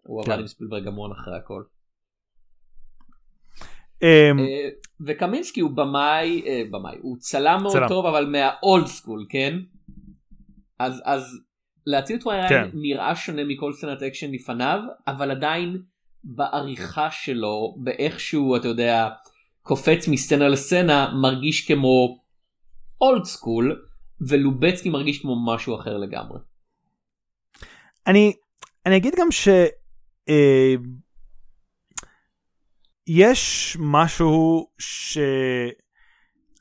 הוא 0.03 0.23
כן. 0.23 0.31
עבד 0.31 0.41
עם 0.41 0.47
ספילברג 0.47 0.87
המון 0.87 1.11
אחרי 1.11 1.37
הכל. 1.37 1.63
אמ, 4.01 4.07
אה, 4.39 4.69
וקמינסקי 5.07 5.61
הוא 5.61 5.71
במאי 5.71 6.41
אה, 6.47 6.61
במאי 6.71 6.95
הוא 7.01 7.17
צלם 7.19 7.59
מאוד. 7.63 7.77
טוב 7.87 8.05
אבל 8.05 8.25
מה 8.25 8.49
old 8.49 8.85
school 8.85 9.25
כן. 9.29 9.57
אז 10.85 11.01
אז 11.05 11.39
להציל 11.85 12.15
את 12.19 12.27
ריין 12.27 12.49
כן. 12.49 12.69
נראה 12.73 13.15
שונה 13.15 13.43
מכל 13.43 13.73
סצנת 13.73 14.03
אקשן 14.03 14.31
לפניו 14.31 14.79
אבל 15.07 15.31
עדיין 15.31 15.81
בעריכה 16.23 17.11
שלו 17.11 17.75
באיכשהו 17.77 18.55
אתה 18.55 18.67
יודע 18.67 19.09
קופץ 19.61 20.07
מסצנה 20.07 20.47
לסצנה 20.47 21.13
מרגיש 21.21 21.67
כמו 21.67 22.21
אולד 23.01 23.23
סקול 23.23 23.85
ולובצקי 24.27 24.89
מרגיש 24.89 25.21
כמו 25.21 25.45
משהו 25.45 25.75
אחר 25.75 25.97
לגמרי. 25.97 26.39
אני 28.07 28.33
אני 28.85 28.97
אגיד 28.97 29.13
גם 29.19 29.31
ש... 29.31 29.47
אה, 30.29 30.75
יש 33.07 33.77
משהו 33.79 34.67
ש... 34.79 35.17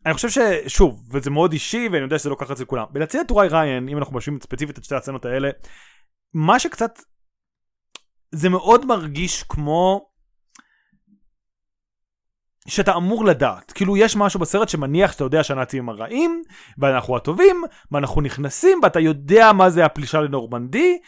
אני 0.07 0.15
חושב 0.15 0.29
ששוב, 0.29 1.09
וזה 1.11 1.31
מאוד 1.31 1.53
אישי 1.53 1.89
ואני 1.93 2.03
יודע 2.03 2.19
שזה 2.19 2.31
לא 2.31 2.37
ככה 2.39 2.53
אצל 2.53 2.65
כולם, 2.65 2.85
בלהציל 2.91 3.21
את 3.21 3.29
טוראי 3.29 3.49
ריין, 3.49 3.89
אם 3.89 3.99
אנחנו 3.99 4.17
משווים 4.17 4.39
ספציפית 4.43 4.79
את 4.79 4.85
שתי 4.85 4.95
הסצנות 4.95 5.25
האלה, 5.25 5.51
מה 6.35 6.59
שקצת, 6.59 7.01
זה 8.33 8.49
מאוד 8.49 8.87
מרגיש 8.87 9.43
כמו 9.43 10.11
שאתה 12.69 12.97
אמור 12.97 13.25
לדעת. 13.25 13.73
כאילו 13.73 13.97
יש 13.97 14.17
משהו 14.17 14.41
בסרט 14.41 14.69
שמניח 14.69 15.13
שאתה 15.13 15.25
יודע 15.25 15.45
שהנאצים 15.45 15.83
הם 15.83 15.89
הרעים, 15.89 16.43
ואנחנו 16.79 17.17
הטובים, 17.17 17.63
ואנחנו 17.91 18.21
נכנסים, 18.21 18.81
ואתה 18.83 19.01
יודע 19.01 19.53
מה 19.53 19.71
זה 19.71 19.85
הפלישה 19.85 20.21
לנורמנדי, 20.21 20.99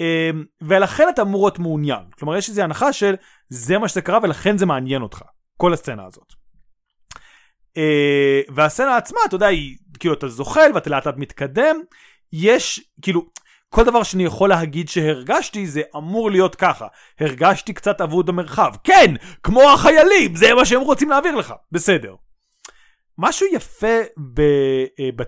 אמ, 0.00 0.44
ולכן 0.60 1.08
אתה 1.08 1.22
אמור 1.22 1.46
להיות 1.46 1.58
מעוניין. 1.58 2.04
כלומר 2.18 2.36
יש 2.36 2.48
איזו 2.48 2.62
הנחה 2.62 2.92
של 2.92 3.14
זה 3.48 3.78
מה 3.78 3.88
שזה 3.88 4.02
קרה 4.02 4.18
ולכן 4.22 4.58
זה 4.58 4.66
מעניין 4.66 5.02
אותך. 5.02 5.22
כל 5.56 5.72
הסצנה 5.72 6.06
הזאת. 6.06 6.37
אה, 7.78 8.40
והסצנה 8.54 8.96
עצמה, 8.96 9.20
אתה 9.26 9.36
יודע, 9.36 9.46
היא 9.46 9.76
כאילו 9.98 10.14
אתה 10.14 10.28
זוחל 10.28 10.70
ואתה 10.74 10.90
לאט 10.90 11.06
לאט 11.06 11.16
מתקדם. 11.16 11.76
יש, 12.32 12.80
כאילו, 13.02 13.26
כל 13.70 13.84
דבר 13.84 14.02
שאני 14.02 14.24
יכול 14.24 14.48
להגיד 14.48 14.88
שהרגשתי 14.88 15.66
זה 15.66 15.82
אמור 15.96 16.30
להיות 16.30 16.54
ככה. 16.54 16.86
הרגשתי 17.20 17.72
קצת 17.72 18.00
אבוד 18.00 18.26
במרחב. 18.26 18.72
כן, 18.84 19.14
כמו 19.42 19.70
החיילים, 19.70 20.36
זה 20.36 20.54
מה 20.54 20.64
שהם 20.64 20.80
רוצים 20.80 21.10
להעביר 21.10 21.34
לך. 21.34 21.54
בסדר. 21.72 22.14
משהו 23.18 23.46
יפה 23.52 23.96
ב, 24.34 24.40
אה, 25.00 25.08
ב, 25.16 25.22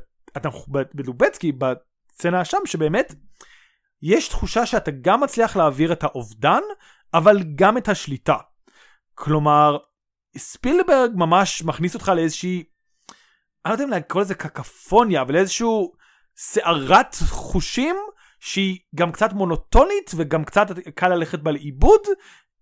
ב, 0.68 0.82
בלובצקי, 0.94 1.52
בסצנה 1.52 2.44
שם, 2.44 2.58
שבאמת 2.64 3.14
יש 4.02 4.28
תחושה 4.28 4.66
שאתה 4.66 4.90
גם 4.90 5.20
מצליח 5.20 5.56
להעביר 5.56 5.92
את 5.92 6.04
האובדן, 6.04 6.60
אבל 7.14 7.42
גם 7.54 7.78
את 7.78 7.88
השליטה. 7.88 8.36
כלומר, 9.14 9.78
ספילברג 10.36 11.10
ממש 11.14 11.62
מכניס 11.62 11.94
אותך 11.94 12.12
לאיזושהי, 12.16 12.64
אני 13.64 13.70
לא 13.70 13.74
יודע 13.74 13.84
אם 13.84 13.90
לקרוא 13.90 14.22
לזה 14.22 14.34
קקפוניה, 14.34 15.22
אבל 15.22 15.34
לאיזשהו 15.34 15.92
סערת 16.36 17.16
חושים 17.28 17.96
שהיא 18.40 18.78
גם 18.94 19.12
קצת 19.12 19.32
מונוטונית 19.32 20.10
וגם 20.16 20.44
קצת 20.44 20.66
קל 20.94 21.08
ללכת 21.08 21.38
בה 21.38 21.50
לאיבוד, 21.50 22.00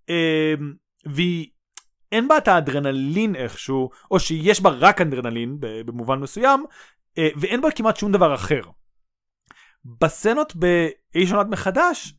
אמ, 0.09 0.75
והיא... 1.07 1.47
אין 2.12 2.29
בה 2.29 2.39
את 2.39 2.49
האדרנלין 2.49 3.37
איכשהו, 3.37 3.91
או 4.11 4.21
שיש 4.21 4.61
בה 4.61 4.71
רק 4.71 5.01
אדרנלין 5.01 5.57
במובן 5.61 6.19
מסוים, 6.19 6.64
אה, 7.19 7.29
ואין 7.37 7.61
בה 7.61 7.71
כמעט 7.71 7.97
שום 7.97 8.12
דבר 8.12 8.35
אחר. 8.35 8.61
בסצנות 9.85 10.57
באיש 10.57 11.33
עונת 11.33 11.47
מחדש, 11.51 12.14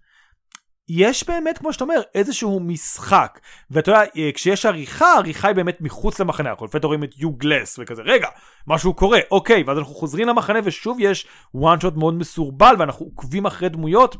יש 0.90 1.28
באמת, 1.28 1.58
כמו 1.58 1.74
שאתה 1.74 1.84
אומר, 1.84 2.02
איזשהו 2.16 2.60
משחק. 2.60 3.40
ואתה 3.72 3.92
יודע, 3.92 4.02
אה, 4.18 4.30
כשיש 4.34 4.66
עריכה, 4.66 5.06
העריכה 5.06 5.48
היא 5.48 5.56
באמת 5.56 5.82
מחוץ 5.82 6.20
למחנה. 6.20 6.50
אנחנו 6.50 6.66
לפתע 6.66 6.88
רואים 6.88 7.04
את 7.04 7.18
יו 7.18 7.32
גלס 7.32 7.80
וכזה, 7.80 8.02
רגע, 8.02 8.28
משהו 8.68 8.94
קורה, 8.94 9.20
אוקיי, 9.32 9.64
ואז 9.64 9.78
אנחנו 9.78 9.94
חוזרים 9.94 10.28
למחנה 10.28 10.60
ושוב 10.64 10.98
יש 11.00 11.28
וואן 11.54 11.80
שוט 11.80 11.96
מאוד 11.96 12.14
מסורבל 12.14 12.76
ואנחנו 12.80 13.06
עוקבים 13.06 13.46
אחרי 13.46 13.70
דמויות. 13.70 14.18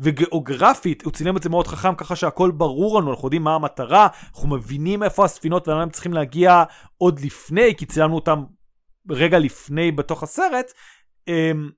וגיאוגרפית 0.00 1.04
הוא 1.04 1.12
צילם 1.12 1.36
את 1.36 1.42
זה 1.42 1.48
מאוד 1.48 1.66
חכם 1.66 1.94
ככה 1.94 2.16
שהכל 2.16 2.50
ברור 2.50 3.00
לנו 3.00 3.10
אנחנו 3.10 3.26
יודעים 3.26 3.42
מה 3.42 3.54
המטרה 3.54 4.08
אנחנו 4.34 4.48
מבינים 4.48 5.02
איפה 5.02 5.24
הספינות 5.24 5.68
ולמה 5.68 5.82
הם 5.82 5.90
צריכים 5.90 6.12
להגיע 6.12 6.64
עוד 6.98 7.20
לפני 7.20 7.74
כי 7.76 7.86
צילמנו 7.86 8.14
אותם 8.14 8.44
רגע 9.10 9.38
לפני 9.38 9.92
בתוך 9.92 10.22
הסרט 10.22 10.72
אמ, 11.28 11.70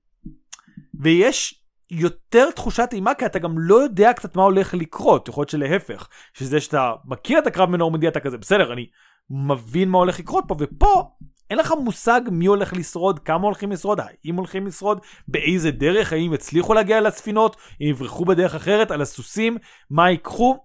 ויש 1.01 1.60
יותר 1.91 2.51
תחושת 2.51 2.89
אימה 2.93 3.15
כי 3.15 3.27
אתה 3.27 3.39
גם 3.39 3.59
לא 3.59 3.75
יודע 3.75 4.13
קצת 4.13 4.37
מה 4.37 4.43
הולך 4.43 4.75
לקרות, 4.75 5.29
יכול 5.29 5.43
להיות 5.43 5.51
שלהפך, 5.51 6.09
שזה 6.35 6.61
שאתה 6.61 6.93
מכיר 7.05 7.39
את 7.39 7.47
הקרב 7.47 7.71
מנורמנדי 7.71 8.09
אתה 8.09 8.21
כזה 8.21 8.39
בסדר, 8.39 8.73
אני 8.73 8.87
מבין 9.31 9.89
מה 9.89 9.99
הולך 9.99 10.19
לקרות 10.19 10.45
פה, 10.49 10.55
ופה 10.59 11.11
אין 11.51 11.59
לך 11.59 11.75
מושג 11.85 12.21
מי 12.31 12.47
הולך 12.47 12.73
לשרוד, 12.73 13.19
כמה 13.19 13.45
הולכים 13.45 13.73
לשרוד, 13.73 14.01
האם 14.01 14.37
הולכים 14.37 14.67
לשרוד, 14.67 15.01
באיזה 15.29 15.71
דרך, 15.71 16.13
האם 16.13 16.35
יצליחו 16.35 16.75
להגיע 16.75 17.01
לספינות, 17.01 17.57
אם 17.81 17.87
יברחו 17.87 18.25
בדרך 18.25 18.55
אחרת, 18.55 18.91
על 18.91 19.03
הסוסים, 19.03 19.57
מה 19.91 20.11
ייקחו. 20.11 20.59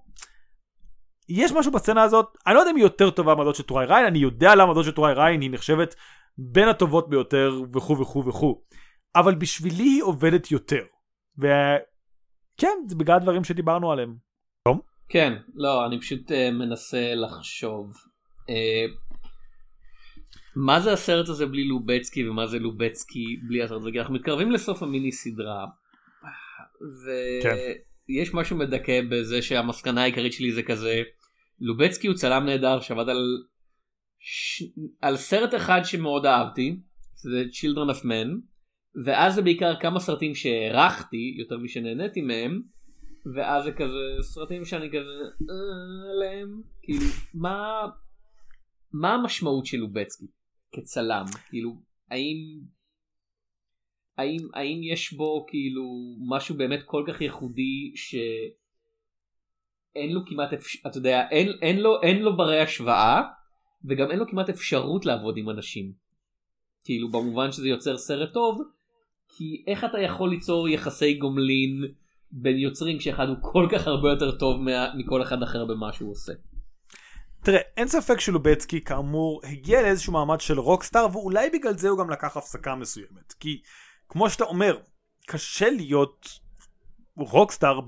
יש 1.30 1.52
משהו 1.52 1.72
בסצנה 1.72 2.04
הזאת, 2.04 2.38
אני 2.48 2.56
לא 2.56 2.60
יודע 2.60 2.72
אם 2.72 2.76
היא 2.76 2.84
יותר 2.84 3.10
טובה 3.10 3.36
מהמדות 3.36 3.56
של 3.56 3.64
טוראי 3.64 3.86
ריין, 3.86 4.06
אני 4.06 4.20
יודע 4.20 4.56
למה 4.56 4.64
המדות 4.64 4.86
של 4.86 4.92
טוראי 4.92 5.14
ריין 5.14 5.42
היא 5.42 5.52
נחשבת 5.52 5.96
בין 6.38 6.68
הטובות 6.68 7.10
ביותר 7.10 7.62
וכו' 7.74 8.00
וכו' 8.00 8.26
וכו', 8.26 8.62
אבל 9.16 9.36
בשבילי 9.36 9.84
היא 9.84 10.04
עובדת 10.04 10.52
יותר. 10.52 10.82
וכן, 11.38 12.78
זה 12.88 12.96
בגלל 12.96 13.16
הדברים 13.16 13.44
שדיברנו 13.44 13.92
עליהם. 13.92 14.16
טוב? 14.68 14.82
כן, 15.10 15.34
לא, 15.56 15.86
אני 15.86 16.00
פשוט 16.00 16.32
uh, 16.32 16.52
מנסה 16.52 17.16
לחשוב. 17.16 17.94
Uh, 18.42 19.06
מה 20.56 20.80
זה 20.80 20.94
הסרט 20.94 21.30
הזה 21.30 21.46
בלי 21.46 21.64
לובצקי 21.64 22.30
ומה 22.30 22.48
זה 22.48 22.60
לובצקי 22.60 23.38
בלי 23.48 23.64
הסרט 23.64 23.82
הזה? 23.82 23.90
אנחנו 24.00 24.14
מתקרבים 24.14 24.52
לסוף 24.52 24.84
המיני 24.84 25.12
סדרה. 25.12 25.66
ויש 28.10 28.30
כן. 28.30 28.38
משהו 28.38 28.58
מדכא 28.58 29.02
בזה 29.10 29.42
שהמסקנה 29.42 30.02
העיקרית 30.02 30.34
שלי 30.34 30.52
זה 30.52 30.64
כזה, 30.64 31.04
לובצקי 31.60 32.08
הוא 32.08 32.16
צלם 32.16 32.46
נהדר 32.46 32.80
שעבד 32.80 33.10
על, 33.10 33.44
ש... 34.20 34.64
על 35.02 35.18
סרט 35.18 35.56
אחד 35.56 35.82
שמאוד 35.84 36.26
אהבתי, 36.26 36.80
זה 37.14 37.44
Children 37.52 37.96
of 37.96 38.04
Men. 38.04 38.55
ואז 39.04 39.36
זה 39.36 39.42
בעיקר 39.42 39.80
כמה 39.80 40.00
סרטים 40.00 40.36
שהערכתי 40.36 41.36
יותר 41.38 41.58
משנהניתי 41.58 42.22
מהם 42.22 42.62
ואז 43.36 43.64
זה 43.64 43.72
כזה 43.72 44.18
סרטים 44.22 44.66
שאני 44.66 44.90
כזה 44.90 45.24
אה, 45.50 46.12
עליהם. 46.12 46.62
כאילו 46.82 47.06
מה 47.34 47.88
מה 48.94 49.14
המשמעות 49.14 49.66
של 49.66 49.78
לובצקי 49.78 50.26
כצלם? 50.72 51.26
כאילו 51.50 51.76
האם 52.12 52.38
האם 54.18 54.48
האם 54.54 54.80
יש 54.84 55.14
בו 55.14 55.46
כאילו 55.50 55.84
משהו 56.30 56.56
באמת 56.56 56.80
כל 56.86 57.04
כך 57.08 57.22
ייחודי 57.22 57.92
שאין 57.96 58.52
לו 60.12 60.26
כמעט 60.26 60.54
אפשר 60.54 60.80
אתה 60.90 60.98
יודע 60.98 61.30
אין, 61.30 61.50
אין 61.62 61.80
לו 61.80 62.02
אין 62.02 62.22
לו 62.22 62.38
ברי 62.38 62.60
השוואה 62.60 63.22
וגם 63.86 64.12
אין 64.12 64.20
לו 64.20 64.28
כמעט 64.28 64.50
אפשרות 64.50 65.06
לעבוד 65.06 65.38
עם 65.38 65.50
אנשים. 65.50 65.94
כאילו 66.84 67.12
במובן 67.12 67.52
שזה 67.52 67.68
יוצר 67.68 67.98
סרט 67.98 68.34
טוב 68.34 68.62
כי 69.38 69.64
איך 69.68 69.84
אתה 69.84 70.00
יכול 70.00 70.30
ליצור 70.30 70.70
יחסי 70.70 71.14
גומלין 71.14 71.86
בין 72.32 72.58
יוצרים 72.58 72.98
כשאחד 72.98 73.28
הוא 73.28 73.38
כל 73.42 73.68
כך 73.72 73.88
הרבה 73.88 74.10
יותר 74.10 74.32
טוב 74.32 74.62
מה, 74.62 74.88
מכל 74.98 75.22
אחד 75.22 75.44
אחר 75.44 75.66
במה 75.66 75.94
שהוא 75.94 76.12
עושה. 76.12 76.34
תראה, 77.44 77.60
אין 77.78 77.88
ספק 77.88 78.20
שלובצקי 78.20 78.82
כאמור 78.82 79.42
הגיע 79.44 79.82
לאיזשהו 79.82 80.14
מעמד 80.14 80.42
של 80.42 80.60
רוקסטאר 80.60 81.08
ואולי 81.12 81.50
בגלל 81.50 81.74
זה 81.74 81.90
הוא 81.90 82.00
גם 82.00 82.10
לקח 82.10 82.38
הפסקה 82.38 82.76
מסוימת. 82.76 83.34
כי 83.40 83.62
כמו 84.10 84.30
שאתה 84.30 84.44
אומר, 84.44 84.78
קשה 85.28 85.70
להיות 85.70 86.28
רוקסטאר 87.18 87.80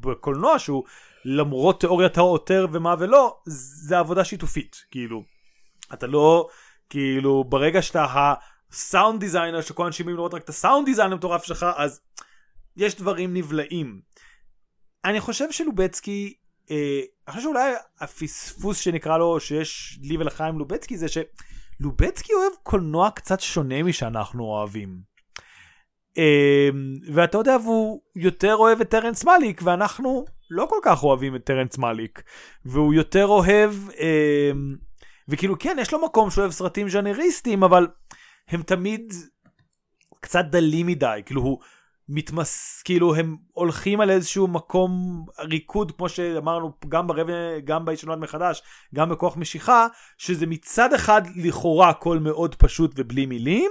בקולנוע 0.00 0.58
שהוא 0.58 0.84
למרות 1.24 1.80
תיאוריית 1.80 2.18
העותר 2.18 2.66
ומה 2.72 2.94
ולא, 2.98 3.36
זה 3.46 3.98
עבודה 3.98 4.24
שיתופית. 4.24 4.76
כאילו, 4.90 5.22
אתה 5.92 6.06
לא, 6.06 6.48
כאילו, 6.90 7.44
ברגע 7.44 7.82
שאתה 7.82 8.34
sound 8.72 9.20
designer 9.20 9.60
שכל 9.60 9.86
אנשים 9.86 10.06
באים 10.06 10.16
לראות 10.16 10.34
רק 10.34 10.44
את 10.44 10.48
ה 10.48 10.54
sound 10.54 10.86
design 10.86 11.12
המטורף 11.12 11.44
שלך 11.44 11.66
אז 11.76 12.00
יש 12.76 12.94
דברים 12.94 13.34
נבלעים. 13.34 14.00
אני 15.04 15.20
חושב 15.20 15.50
שלובצקי 15.50 16.34
אה, 16.70 17.00
אני 17.28 17.34
חושב 17.34 17.42
שאולי 17.42 17.72
הפספוס 18.00 18.78
שנקרא 18.78 19.18
לו 19.18 19.40
שיש 19.40 19.98
לי 20.02 20.16
ולחיים 20.16 20.58
לובצקי 20.58 20.98
זה 20.98 21.06
שלובצקי 21.08 22.32
אוהב 22.34 22.52
קולנוע 22.62 23.10
קצת 23.10 23.40
שונה 23.40 23.82
משאנחנו 23.82 24.44
אוהבים. 24.44 25.10
אה, 26.18 26.68
ואתה 27.12 27.38
יודע 27.38 27.56
והוא 27.64 28.00
יותר 28.16 28.54
אוהב 28.54 28.80
את 28.80 28.90
טרנס 28.90 29.24
מליק 29.24 29.60
ואנחנו 29.64 30.24
לא 30.50 30.66
כל 30.70 30.78
כך 30.82 31.02
אוהבים 31.02 31.36
את 31.36 31.44
טרנס 31.44 31.78
מליק 31.78 32.22
והוא 32.64 32.94
יותר 32.94 33.26
אוהב 33.26 33.74
אה, 34.00 34.50
וכאילו 35.28 35.58
כן 35.58 35.76
יש 35.80 35.92
לו 35.92 36.04
מקום 36.04 36.30
שאוהב 36.30 36.50
סרטים 36.50 36.88
ז'אנריסטיים 36.88 37.62
אבל 37.62 37.86
הם 38.50 38.62
תמיד 38.62 39.12
קצת 40.20 40.44
דלים 40.44 40.86
מדי, 40.86 41.20
כאילו 41.26 41.42
הוא 41.42 41.58
מתמס... 42.08 42.82
כאילו 42.84 43.14
הם 43.14 43.36
הולכים 43.52 44.00
על 44.00 44.10
איזשהו 44.10 44.48
מקום 44.48 45.24
ריקוד 45.38 45.92
כמו 45.92 46.08
שאמרנו 46.08 46.72
גם 46.88 47.06
ברבע, 47.06 47.32
גם 47.64 47.84
בישנות 47.84 48.18
מחדש, 48.18 48.62
גם 48.94 49.08
בכוח 49.08 49.36
משיכה, 49.36 49.86
שזה 50.18 50.46
מצד 50.46 50.92
אחד 50.94 51.22
לכאורה 51.36 51.88
הכל 51.88 52.18
מאוד 52.18 52.54
פשוט 52.54 52.92
ובלי 52.96 53.26
מילים, 53.26 53.70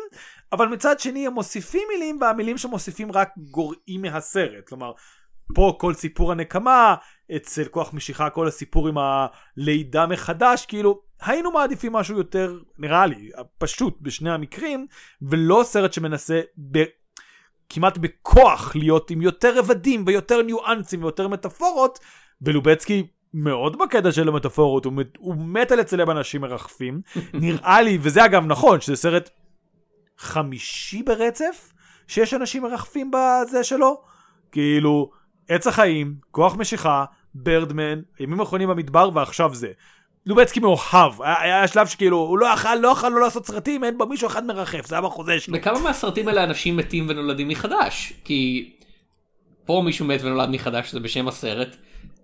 אבל 0.51 0.67
מצד 0.67 0.99
שני 0.99 1.27
הם 1.27 1.33
מוסיפים 1.33 1.87
מילים 1.93 2.17
והמילים 2.21 2.57
שמוסיפים 2.57 3.11
רק 3.11 3.29
גורעים 3.37 4.01
מהסרט, 4.01 4.67
כלומר 4.67 4.91
פה 5.55 5.77
כל 5.79 5.93
סיפור 5.93 6.31
הנקמה, 6.31 6.95
אצל 7.35 7.65
כוח 7.65 7.93
משיכה 7.93 8.29
כל 8.29 8.47
הסיפור 8.47 8.87
עם 8.87 8.97
הלידה 8.97 10.05
מחדש, 10.07 10.65
כאילו 10.65 11.01
היינו 11.21 11.51
מעדיפים 11.51 11.93
משהו 11.93 12.17
יותר, 12.17 12.59
נראה 12.77 13.05
לי, 13.05 13.29
פשוט 13.57 13.97
בשני 14.01 14.31
המקרים, 14.31 14.87
ולא 15.21 15.61
סרט 15.63 15.93
שמנסה 15.93 16.41
ב... 16.71 16.83
כמעט 17.69 17.97
בכוח 17.97 18.75
להיות 18.75 19.11
עם 19.11 19.21
יותר 19.21 19.59
רבדים 19.59 20.03
ויותר 20.07 20.41
ניואנסים 20.41 21.03
ויותר 21.03 21.27
מטאפורות, 21.27 21.99
ולובצקי 22.41 23.07
מאוד 23.33 23.79
בקטע 23.79 24.11
של 24.11 24.27
המטאפורות, 24.27 24.85
הוא, 24.85 24.93
מת- 24.93 25.17
הוא 25.17 25.35
מת 25.35 25.71
על 25.71 25.79
לצלם 25.79 26.11
אנשים 26.11 26.41
מרחפים. 26.41 27.01
נראה 27.33 27.81
לי, 27.81 27.97
וזה 28.01 28.25
אגב 28.25 28.45
נכון, 28.45 28.81
שזה 28.81 28.95
סרט 28.95 29.29
חמישי 30.17 31.03
ברצף, 31.03 31.73
שיש 32.07 32.33
אנשים 32.33 32.63
מרחפים 32.63 33.11
בזה 33.11 33.63
שלו. 33.63 34.01
כאילו, 34.51 35.11
עץ 35.47 35.67
החיים, 35.67 36.15
כוח 36.31 36.55
משיכה, 36.55 37.05
ברדמן, 37.35 38.01
ימים 38.19 38.41
אחרונים 38.41 38.69
במדבר 38.69 39.09
ועכשיו 39.13 39.53
זה. 39.53 39.71
לובצקי 40.25 40.59
מאוהב, 40.59 41.21
היה, 41.21 41.41
היה 41.41 41.67
שלב 41.67 41.87
שכאילו, 41.87 42.17
הוא 42.17 42.39
לא 42.39 42.45
יכל, 42.53 42.75
לא 42.75 42.87
יכל 42.87 43.09
לא 43.09 43.21
לעשות 43.21 43.45
סרטים, 43.45 43.83
אין 43.83 43.97
בו 43.97 44.05
מישהו 44.05 44.27
אחד 44.27 44.45
מרחף, 44.45 44.87
זה 44.87 44.95
היה 44.95 45.01
בחוזה 45.01 45.39
שלו. 45.39 45.57
בכמה 45.57 45.79
מהסרטים 45.79 46.27
האלה 46.27 46.43
אנשים 46.43 46.77
מתים 46.77 47.05
ונולדים 47.09 47.47
מחדש? 47.47 48.13
כי 48.23 48.71
פה 49.65 49.81
מישהו 49.85 50.05
מת 50.05 50.21
ונולד 50.23 50.49
מחדש, 50.49 50.91
זה 50.91 50.99
בשם 50.99 51.27
הסרט. 51.27 51.75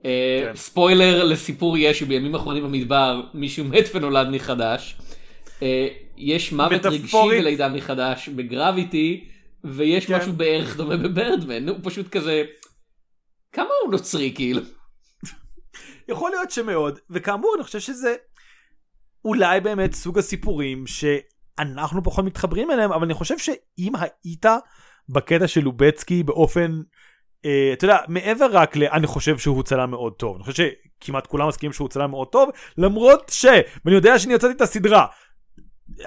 אה, 0.05 0.41
כן. 0.45 0.55
ספוילר 0.55 1.23
לסיפור 1.23 1.77
יש 1.77 1.99
שבימים 1.99 2.35
האחרונים 2.35 2.63
במדבר 2.63 3.21
מישהו 3.33 3.65
מת 3.65 3.89
ונולד 3.95 4.29
מחדש. 4.29 4.95
אה, 5.61 5.87
יש 6.17 6.51
מוות 6.51 6.85
רגשי 6.85 6.99
מטאפורית. 6.99 7.39
ולידה 7.41 7.69
מחדש 7.69 8.29
בגרביטי, 8.29 9.23
ויש 9.63 10.05
כן. 10.05 10.17
משהו 10.17 10.33
בערך 10.33 10.77
דומה 10.77 10.97
בברדמן, 10.97 11.69
הוא 11.69 11.77
פשוט 11.83 12.09
כזה... 12.09 12.43
כמה 13.51 13.69
הוא 13.83 13.91
נוצרי 13.91 14.31
כאילו? 14.35 14.61
יכול 16.07 16.31
להיות 16.31 16.51
שמאוד, 16.51 16.99
וכאמור 17.09 17.53
אני 17.55 17.63
חושב 17.63 17.79
שזה 17.79 18.15
אולי 19.25 19.61
באמת 19.61 19.93
סוג 19.93 20.17
הסיפורים 20.17 20.83
שאנחנו 20.87 22.03
פחות 22.03 22.25
מתחברים 22.25 22.71
אליהם, 22.71 22.91
אבל 22.91 23.03
אני 23.03 23.13
חושב 23.13 23.37
שאם 23.37 23.93
היית 23.95 24.45
בקטע 25.09 25.47
של 25.47 25.61
לובצקי 25.61 26.23
באופן, 26.23 26.81
אה, 27.45 27.69
אתה 27.73 27.85
יודע, 27.85 27.97
מעבר 28.07 28.47
רק 28.51 28.75
ל... 28.77 28.83
אני 28.83 29.07
חושב 29.07 29.37
שהוא 29.37 29.63
צלם 29.63 29.91
מאוד 29.91 30.13
טוב, 30.13 30.35
אני 30.35 30.43
חושב 30.43 30.63
שכמעט 31.03 31.27
כולם 31.27 31.47
מסכימים 31.47 31.73
שהוא 31.73 31.89
צלם 31.89 32.11
מאוד 32.11 32.27
טוב, 32.27 32.49
למרות 32.77 33.31
ש... 33.33 33.45
ואני 33.85 33.95
יודע 33.95 34.19
שאני 34.19 34.33
יוצאתי 34.33 34.53
את 34.53 34.61
הסדרה. 34.61 35.05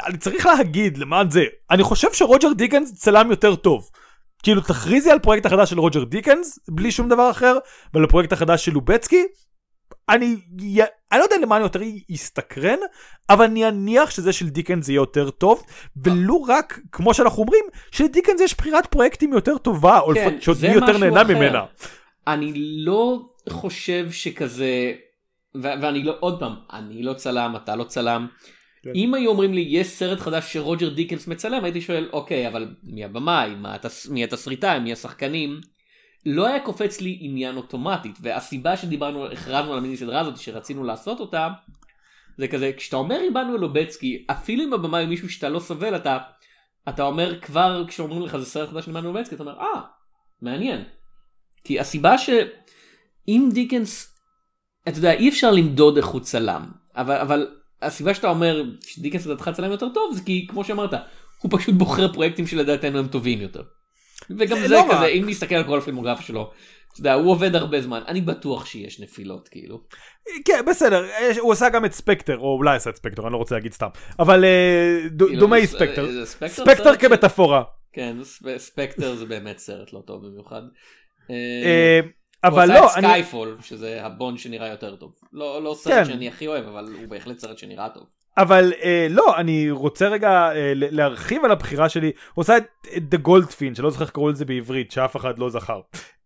אני 0.07 0.19
צריך 0.19 0.47
להגיד 0.47 0.99
למען 0.99 1.31
זה, 1.31 1.45
אני 1.71 1.83
חושב 1.83 2.13
שרוג'ר 2.13 2.53
דיקנס 2.53 2.95
צלם 2.95 3.31
יותר 3.31 3.55
טוב. 3.55 3.91
כאילו 4.43 4.61
תכריזי 4.61 5.11
על 5.11 5.19
פרויקט 5.19 5.47
החדש 5.47 5.71
של 5.71 5.81
רוג'ר 5.81 6.05
דיקנס 6.05 6.59
בלי 6.69 6.91
שום 6.91 7.09
דבר 7.09 7.31
אחר 7.31 7.57
ועל 7.95 8.05
הפרויקט 8.05 8.33
החדש 8.33 8.65
של 8.65 8.73
לובצקי 8.73 9.25
אני, 10.09 10.37
אני 11.13 11.19
לא 11.19 11.25
יודע 11.25 11.37
למה 11.43 11.57
אני 11.57 11.65
יותר 11.65 11.81
אסתקרן, 12.15 12.79
אבל 13.31 13.45
אני 13.45 13.69
אניח 13.69 14.11
שזה 14.11 14.33
של 14.33 14.49
דיקנס 14.49 14.89
יהיה 14.89 14.97
יותר 14.97 15.31
טוב, 15.31 15.63
ולו 15.97 16.43
רק, 16.43 16.81
כמו 16.93 17.15
שאנחנו 17.15 17.43
אומרים, 17.43 17.65
שלדיקנס 17.91 18.41
יש 18.41 18.57
בחירת 18.57 18.87
פרויקטים 18.87 19.33
יותר 19.33 19.59
טובה, 19.59 20.01
או 20.01 20.15
כן, 20.15 20.35
לפחות 20.37 20.57
מי 20.63 20.75
יותר 20.75 20.99
נהנה 20.99 21.23
אחר. 21.23 21.35
ממנה. 21.35 21.65
אני 22.27 22.53
לא 22.57 23.29
חושב 23.49 24.11
שכזה, 24.11 24.93
ו- 25.55 25.81
ואני 25.83 26.03
לא, 26.03 26.15
עוד 26.21 26.41
פעם, 26.41 26.55
אני 26.73 27.03
לא 27.03 27.15
צלם, 27.15 27.57
אתה 27.57 27.77
לא 27.77 27.85
צלם. 27.85 28.27
כן. 28.83 28.91
אם 28.95 29.15
היו 29.15 29.31
אומרים 29.31 29.55
לי 29.55 29.67
יש 29.69 29.87
סרט 29.87 30.19
חדש 30.19 30.53
שרוג'ר 30.53 30.89
דיקנס 30.89 31.27
מצלם 31.27 31.65
הייתי 31.65 31.81
שואל 31.81 32.09
אוקיי 32.13 32.49
אבל 32.49 32.75
מי 32.83 33.05
הבמאי 33.05 33.51
התס... 33.65 34.09
מי 34.09 34.25
התסריטאי 34.25 34.79
מי 34.79 34.93
השחקנים. 34.93 35.61
לא 36.27 36.47
היה 36.47 36.61
קופץ 36.61 37.01
לי 37.01 37.19
עניין 37.21 37.57
אוטומטית 37.57 38.19
והסיבה 38.21 38.77
שדיברנו 38.77 39.27
הכרזנו 39.27 39.73
על 39.73 39.79
המיני 39.79 39.97
סדרה 39.97 40.21
הזאת 40.21 40.37
שרצינו 40.37 40.85
לעשות 40.85 41.21
אותה. 41.21 41.49
זה 42.39 42.49
כזה 42.49 42.73
כשאתה 42.77 42.97
אומר 42.97 43.21
עמנואל 43.29 43.61
לובצקי 43.61 44.27
אפילו 44.31 44.65
אם 44.65 44.73
הבמאי 44.73 45.03
הוא 45.03 45.09
מישהו 45.09 45.31
שאתה 45.31 45.49
לא 45.49 45.61
סובל 45.61 45.97
אתה 45.97 46.19
אתה 46.89 47.03
אומר 47.03 47.41
כבר 47.41 47.85
כשאומרים 47.89 48.23
לך 48.23 48.37
זה 48.37 48.47
סרט 48.47 48.69
חדש 48.69 48.85
של 48.85 48.91
עמנואל 48.91 49.15
לובצקי 49.15 49.35
אתה 49.35 49.43
אומר 49.43 49.61
אה 49.61 49.81
מעניין. 50.43 50.85
כי 51.65 51.81
הסיבה 51.81 52.19
שאם 52.19 53.49
דיקנס 53.53 54.19
אתה 54.89 54.99
יודע 54.99 55.13
אי 55.13 55.29
אפשר 55.29 55.51
למדוד 55.51 55.97
איך 55.97 56.07
הוא 56.07 56.21
צלם 56.21 56.67
אבל 56.97 57.17
אבל 57.17 57.49
הסיבה 57.83 58.15
שאתה 58.15 58.31
אומר 58.31 58.65
שדיקנס 58.87 59.27
לדעתך 59.27 59.51
צלם 59.55 59.71
יותר 59.71 59.89
טוב 59.89 60.15
זה 60.15 60.23
כי 60.23 60.47
כמו 60.51 60.65
שאמרת 60.65 60.91
הוא 61.43 61.51
פשוט 61.59 61.75
בוחר 61.75 62.13
פרויקטים 62.13 62.47
שלדעתנו 62.47 62.99
הם 62.99 63.09
טובים 63.09 63.41
יותר. 63.41 63.63
וגם 64.39 64.59
זה 64.61 64.69
זה 64.69 64.75
לא 64.75 64.83
כזה 64.91 64.95
רק. 65.01 65.11
אם 65.13 65.25
נסתכל 65.27 65.55
על 65.55 65.65
כל 65.65 65.79
הפילמוגרפיה 65.79 66.25
שלו. 66.27 66.51
אתה 66.93 67.01
יודע, 67.01 67.15
הוא 67.15 67.31
עובד 67.31 67.55
הרבה 67.55 67.81
זמן 67.81 68.01
אני 68.09 68.21
בטוח 68.21 68.67
שיש 68.67 69.01
נפילות 69.01 69.49
כאילו. 69.49 69.81
כן, 70.45 70.61
בסדר, 70.67 71.05
הוא 71.41 71.53
עשה 71.53 71.69
גם 71.69 71.85
את 71.85 71.93
ספקטר, 71.93 72.39
או 72.39 72.55
אולי 72.57 72.77
עשה 72.77 72.91
את 72.91 72.97
ספקטר, 72.97 73.23
אני 73.25 73.33
לא 73.33 73.37
רוצה 73.39 73.55
להגיד 73.55 73.73
סתם, 73.73 73.89
אבל 74.19 74.45
אה, 74.45 74.99
כאילו, 75.19 75.41
דומה 75.41 75.57
זה- 75.61 75.67
ספקטר. 75.67 76.11
זה 76.13 76.27
ספקטר 76.49 76.97
כמטאפורה. 76.97 77.63
כן 77.93 78.17
ספ- 78.23 78.57
ספקטר 78.59 79.15
זה 79.15 79.27
באמת 79.27 79.59
סרט 79.59 79.93
לא 79.93 80.03
טוב 80.07 80.27
במיוחד. 80.27 80.63
אה, 81.31 81.35
אה, 81.65 82.01
אבל 82.45 82.71
הוא 82.71 82.75
לא, 82.81 82.87
עשה 82.87 82.99
את. 82.99 83.05
סקייפול 83.05 83.57
שזה 83.63 84.05
הבונד 84.05 84.39
שנראה 84.39 84.69
יותר 84.69 84.97
טוב. 84.97 85.13
לא 85.33 85.63
לא 85.63 85.75
סרט 85.79 85.95
כן. 85.95 86.05
שאני 86.05 86.29
הכי 86.29 86.47
אוהב 86.47 86.65
אבל 86.67 86.85
הוא 87.01 87.09
בהחלט 87.09 87.39
סרט 87.39 87.59
שנראה 87.59 87.89
טוב. 87.89 88.05
אבל 88.39 88.73
אה, 88.83 89.07
לא, 89.11 89.37
אני 89.37 89.71
רוצה 89.71 90.09
רגע 90.09 90.31
אה, 90.31 90.73
להרחיב 90.75 91.45
על 91.45 91.51
הבחירה 91.51 91.89
שלי. 91.89 92.07
הוא 92.35 92.43
עושה 92.43 92.57
את 92.97 93.15
The 93.15 93.29
Goldfinch, 93.29 93.75
שלא 93.75 93.91
זוכר 93.91 94.05
איך 94.05 94.11
קראו 94.11 94.29
לזה 94.29 94.45
בעברית, 94.45 94.91
שאף 94.91 95.17
אחד 95.17 95.39
לא 95.39 95.51
זכר. 95.51 95.81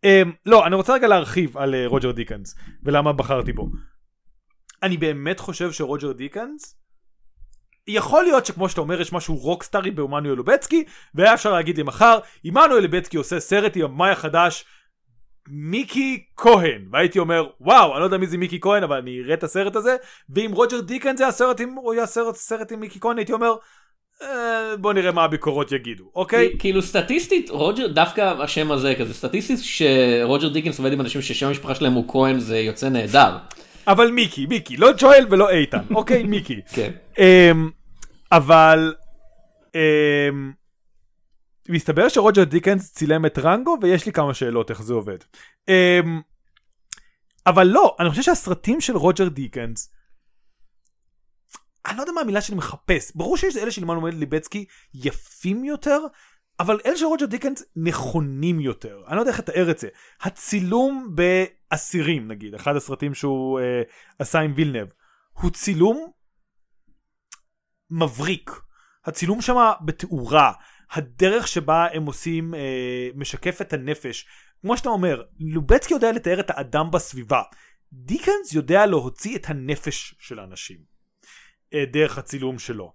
אה, 0.04 0.22
לא, 0.46 0.66
אני 0.66 0.74
רוצה 0.74 0.94
רגע 0.94 1.08
להרחיב 1.08 1.58
על 1.58 1.74
אה, 1.74 1.86
רוג'ר 1.86 2.12
דיקינס, 2.12 2.54
ולמה 2.82 3.12
בחרתי 3.12 3.52
בו. 3.52 3.68
אני 4.82 4.96
באמת 4.96 5.40
חושב 5.40 5.72
שרוג'ר 5.72 6.12
דיקינס, 6.12 6.78
יכול 7.86 8.24
להיות 8.24 8.46
שכמו 8.46 8.68
שאתה 8.68 8.80
אומר 8.80 9.00
יש 9.00 9.12
משהו 9.12 9.36
רוקסטארי 9.36 9.90
בעמנואל 9.90 10.34
לובצקי, 10.34 10.84
והיה 11.14 11.34
אפשר 11.34 11.52
להגיד 11.52 11.76
לי 11.76 11.82
מחר, 11.82 12.18
עמנואל 12.44 12.82
לובצקי 12.82 13.16
עושה 13.16 13.40
סרט 13.40 13.76
עם 13.76 13.84
הבמאי 13.84 14.10
החדש, 14.10 14.64
מיקי 15.48 16.22
כהן 16.36 16.84
והייתי 16.92 17.18
אומר 17.18 17.46
וואו 17.60 17.92
אני 17.92 18.00
לא 18.00 18.04
יודע 18.04 18.18
מי 18.18 18.26
זה 18.26 18.38
מיקי 18.38 18.60
כהן 18.60 18.82
אבל 18.82 18.96
אני 18.96 19.20
אראה 19.24 19.34
את 19.34 19.44
הסרט 19.44 19.76
הזה 19.76 19.96
ואם 20.30 20.50
רוג'ר 20.54 20.80
דיקינס 20.80 21.16
זה 21.16 21.26
הסרט 21.26 21.60
עם 21.60 21.74
הוא 21.74 21.94
יעשה 21.94 22.12
סרט, 22.12 22.36
סרט 22.36 22.72
עם 22.72 22.80
מיקי 22.80 23.00
כהן 23.00 23.18
הייתי 23.18 23.32
אומר 23.32 23.54
אה, 24.22 24.76
בוא 24.76 24.92
נראה 24.92 25.12
מה 25.12 25.24
הביקורות 25.24 25.72
יגידו 25.72 26.04
אוקיי 26.14 26.56
כאילו 26.58 26.82
סטטיסטית 26.82 27.50
רוג'ר 27.50 27.86
דווקא 27.86 28.34
השם 28.42 28.72
הזה 28.72 28.94
כזה 28.98 29.14
סטטיסטית 29.14 29.58
שרוג'ר 29.62 30.48
דיקינס 30.48 30.78
עובד 30.78 30.92
עם 30.92 31.00
אנשים 31.00 31.22
ששם 31.22 31.46
המשפחה 31.46 31.74
שלהם 31.74 31.92
הוא 31.92 32.04
כהן 32.08 32.38
זה 32.38 32.58
יוצא 32.58 32.88
נהדר. 32.88 33.36
אבל 33.86 34.10
מיקי 34.10 34.46
מיקי 34.46 34.76
לא 34.76 34.90
ג'ואל 34.98 35.26
ולא 35.30 35.50
איתן 35.50 35.78
אוקיי 35.94 36.22
מיקי 36.22 36.60
כן. 36.74 36.90
אמ, 37.18 37.70
אבל 38.32 38.94
אמ, 39.74 40.52
מסתבר 41.68 42.08
שרוג'ר 42.08 42.44
דיקנס 42.44 42.92
צילם 42.92 43.26
את 43.26 43.38
רנגו 43.38 43.76
ויש 43.82 44.06
לי 44.06 44.12
כמה 44.12 44.34
שאלות 44.34 44.70
איך 44.70 44.82
זה 44.82 44.94
עובד. 44.94 45.18
אמ, 45.68 46.20
אבל 47.46 47.66
לא, 47.66 47.96
אני 48.00 48.10
חושב 48.10 48.22
שהסרטים 48.22 48.80
של 48.80 48.96
רוג'ר 48.96 49.28
דיקנס, 49.28 49.90
אני 51.86 51.96
לא 51.96 52.02
יודע 52.02 52.12
מה 52.12 52.20
המילה 52.20 52.40
שאני 52.40 52.58
מחפש, 52.58 53.12
ברור 53.14 53.36
שיש 53.36 53.56
אלה 53.56 53.70
של 53.70 53.82
עמנואל 53.82 54.14
ליבצקי 54.14 54.64
יפים 54.94 55.64
יותר, 55.64 55.98
אבל 56.60 56.80
אלה 56.86 56.96
של 56.96 57.04
רוג'ר 57.04 57.26
דיקנס 57.26 57.62
נכונים 57.76 58.60
יותר. 58.60 59.02
אני 59.06 59.16
לא 59.16 59.20
יודע 59.20 59.30
איך 59.30 59.38
לתאר 59.38 59.70
את 59.70 59.78
זה. 59.78 59.88
הצילום 60.20 61.14
באסירים 61.14 62.28
נגיד, 62.28 62.54
אחד 62.54 62.76
הסרטים 62.76 63.14
שהוא 63.14 63.60
אה, 63.60 63.82
עשה 64.18 64.40
עם 64.40 64.52
וילנב, 64.56 64.88
הוא 65.32 65.50
צילום 65.50 66.10
מבריק. 67.90 68.50
הצילום 69.04 69.40
שם 69.40 69.70
בתאורה, 69.84 70.52
הדרך 70.92 71.48
שבה 71.48 71.86
הם 71.92 72.06
עושים 72.06 72.54
אה, 72.54 73.08
משקף 73.14 73.60
את 73.60 73.72
הנפש. 73.72 74.26
כמו 74.60 74.76
שאתה 74.76 74.88
אומר, 74.88 75.22
לובצקי 75.40 75.94
יודע 75.94 76.12
לתאר 76.12 76.40
את 76.40 76.50
האדם 76.50 76.90
בסביבה. 76.90 77.42
דיקנס 77.92 78.52
יודע 78.52 78.86
להוציא 78.86 79.36
את 79.36 79.50
הנפש 79.50 80.14
של 80.18 80.38
האנשים 80.38 80.78
אה, 81.74 81.84
דרך 81.92 82.18
הצילום 82.18 82.58
שלו. 82.58 82.92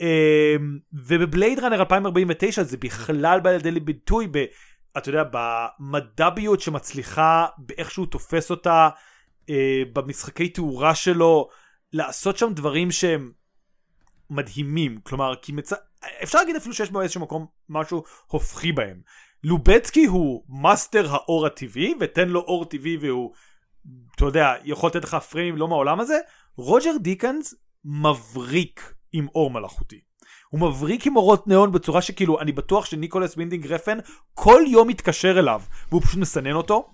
אה, 0.00 0.56
ובבלייד 0.92 1.58
ראנר 1.58 1.80
2049 1.80 2.62
זה 2.62 2.76
בכלל 2.76 3.40
בא 3.40 3.50
לידי 3.50 3.80
ביטוי 3.80 4.28
ב... 4.30 4.44
אתה 4.98 5.08
יודע, 5.08 5.22
במדבריות 5.32 6.60
שמצליחה 6.60 7.46
באיך 7.58 7.90
שהוא 7.90 8.06
תופס 8.06 8.50
אותה, 8.50 8.88
אה, 9.50 9.82
במשחקי 9.92 10.48
תאורה 10.48 10.94
שלו, 10.94 11.48
לעשות 11.92 12.36
שם 12.36 12.52
דברים 12.54 12.90
שהם 12.90 13.32
מדהימים. 14.30 15.00
כלומר, 15.02 15.34
כי 15.42 15.52
מצ... 15.52 15.72
אפשר 16.22 16.38
להגיד 16.38 16.56
אפילו 16.56 16.74
שיש 16.74 16.90
בו 16.90 17.00
איזשהו 17.00 17.20
מקום 17.20 17.46
משהו 17.68 18.04
הופכי 18.26 18.72
בהם. 18.72 19.00
לובצקי 19.44 20.04
הוא 20.04 20.44
מאסטר 20.48 21.14
האור 21.14 21.46
הטבעי, 21.46 21.94
ותן 22.00 22.28
לו 22.28 22.40
אור 22.40 22.64
טבעי 22.64 22.96
והוא, 22.96 23.32
אתה 24.16 24.24
יודע, 24.24 24.54
יכול 24.64 24.90
לתת 24.90 25.04
לך 25.04 25.14
פריימים 25.14 25.56
לא 25.56 25.68
מהעולם 25.68 26.00
הזה. 26.00 26.18
רוג'ר 26.56 26.96
דיקינס 27.00 27.54
מבריק 27.84 28.94
עם 29.12 29.26
אור 29.34 29.50
מלאכותי. 29.50 30.00
הוא 30.50 30.60
מבריק 30.60 31.06
עם 31.06 31.16
אורות 31.16 31.48
ניאון 31.48 31.72
בצורה 31.72 32.02
שכאילו, 32.02 32.40
אני 32.40 32.52
בטוח 32.52 32.84
שניקולס 32.84 33.36
וינדינג 33.36 33.62
רפן 33.66 33.98
כל 34.34 34.62
יום 34.66 34.88
מתקשר 34.88 35.38
אליו, 35.38 35.62
והוא 35.90 36.02
פשוט 36.02 36.20
מסנן 36.20 36.52
אותו. 36.52 36.90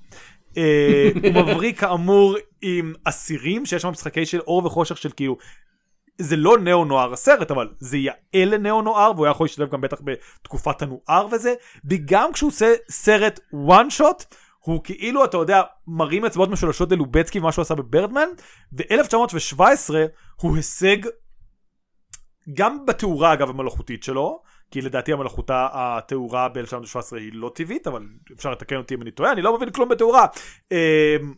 אה, 0.57 1.11
הוא 1.23 1.33
מבריק 1.33 1.81
כאמור 1.81 2.37
עם 2.63 2.93
אסירים, 3.05 3.67
שיש 3.67 3.83
שם 3.83 3.89
משחקי 3.89 4.27
של 4.27 4.41
אור 4.41 4.67
וחושך 4.67 4.97
של 4.97 5.11
כאילו, 5.17 5.37
זה 6.19 6.37
לא 6.37 6.59
ניאו 6.59 6.85
נואר 6.85 7.13
הסרט, 7.13 7.51
אבל 7.51 7.69
זה 7.79 7.97
יאה 7.97 8.45
לניאו 8.45 8.83
נואר, 8.83 9.13
והוא 9.15 9.27
היה 9.27 9.31
יכול 9.31 9.45
להשתלב 9.45 9.71
גם 9.71 9.81
בטח 9.81 10.01
בתקופת 10.05 10.83
הנואר 10.83 11.27
וזה, 11.33 11.55
וגם 11.85 12.33
כשהוא 12.33 12.49
עושה 12.49 12.75
סרט 12.91 13.41
one 13.53 14.01
shot, 14.01 14.25
הוא 14.59 14.85
כאילו, 14.85 15.25
אתה 15.25 15.37
יודע, 15.37 15.63
מרים 15.87 16.25
אצבעות 16.25 16.49
משולשות 16.49 16.93
ללובצקי 16.93 17.39
ומה 17.39 17.53
שהוא 17.53 17.63
עשה 17.63 17.75
בברדמן, 17.75 18.29
ו-1917 18.73 19.63
הוא 20.41 20.57
הישג 20.57 20.97
גם 22.55 22.87
בתאורה 22.87 23.33
אגב 23.33 23.51
המלאכותית 23.51 24.03
שלו, 24.03 24.43
כי 24.71 24.81
לדעתי 24.81 25.13
המלאכותה, 25.13 25.69
התאורה 25.73 26.49
ב-1917 26.49 27.17
היא 27.17 27.31
לא 27.35 27.51
טבעית, 27.55 27.87
אבל 27.87 28.07
אפשר 28.37 28.51
לתקן 28.51 28.77
אותי 28.77 28.95
אם 28.95 29.03
אני 29.03 29.11
טועה, 29.11 29.33
אני 29.33 29.43
לא 29.43 29.57
מבין 29.57 29.71
כלום 29.71 29.89
בתאורה. 29.89 30.27
אמ, 30.73 31.35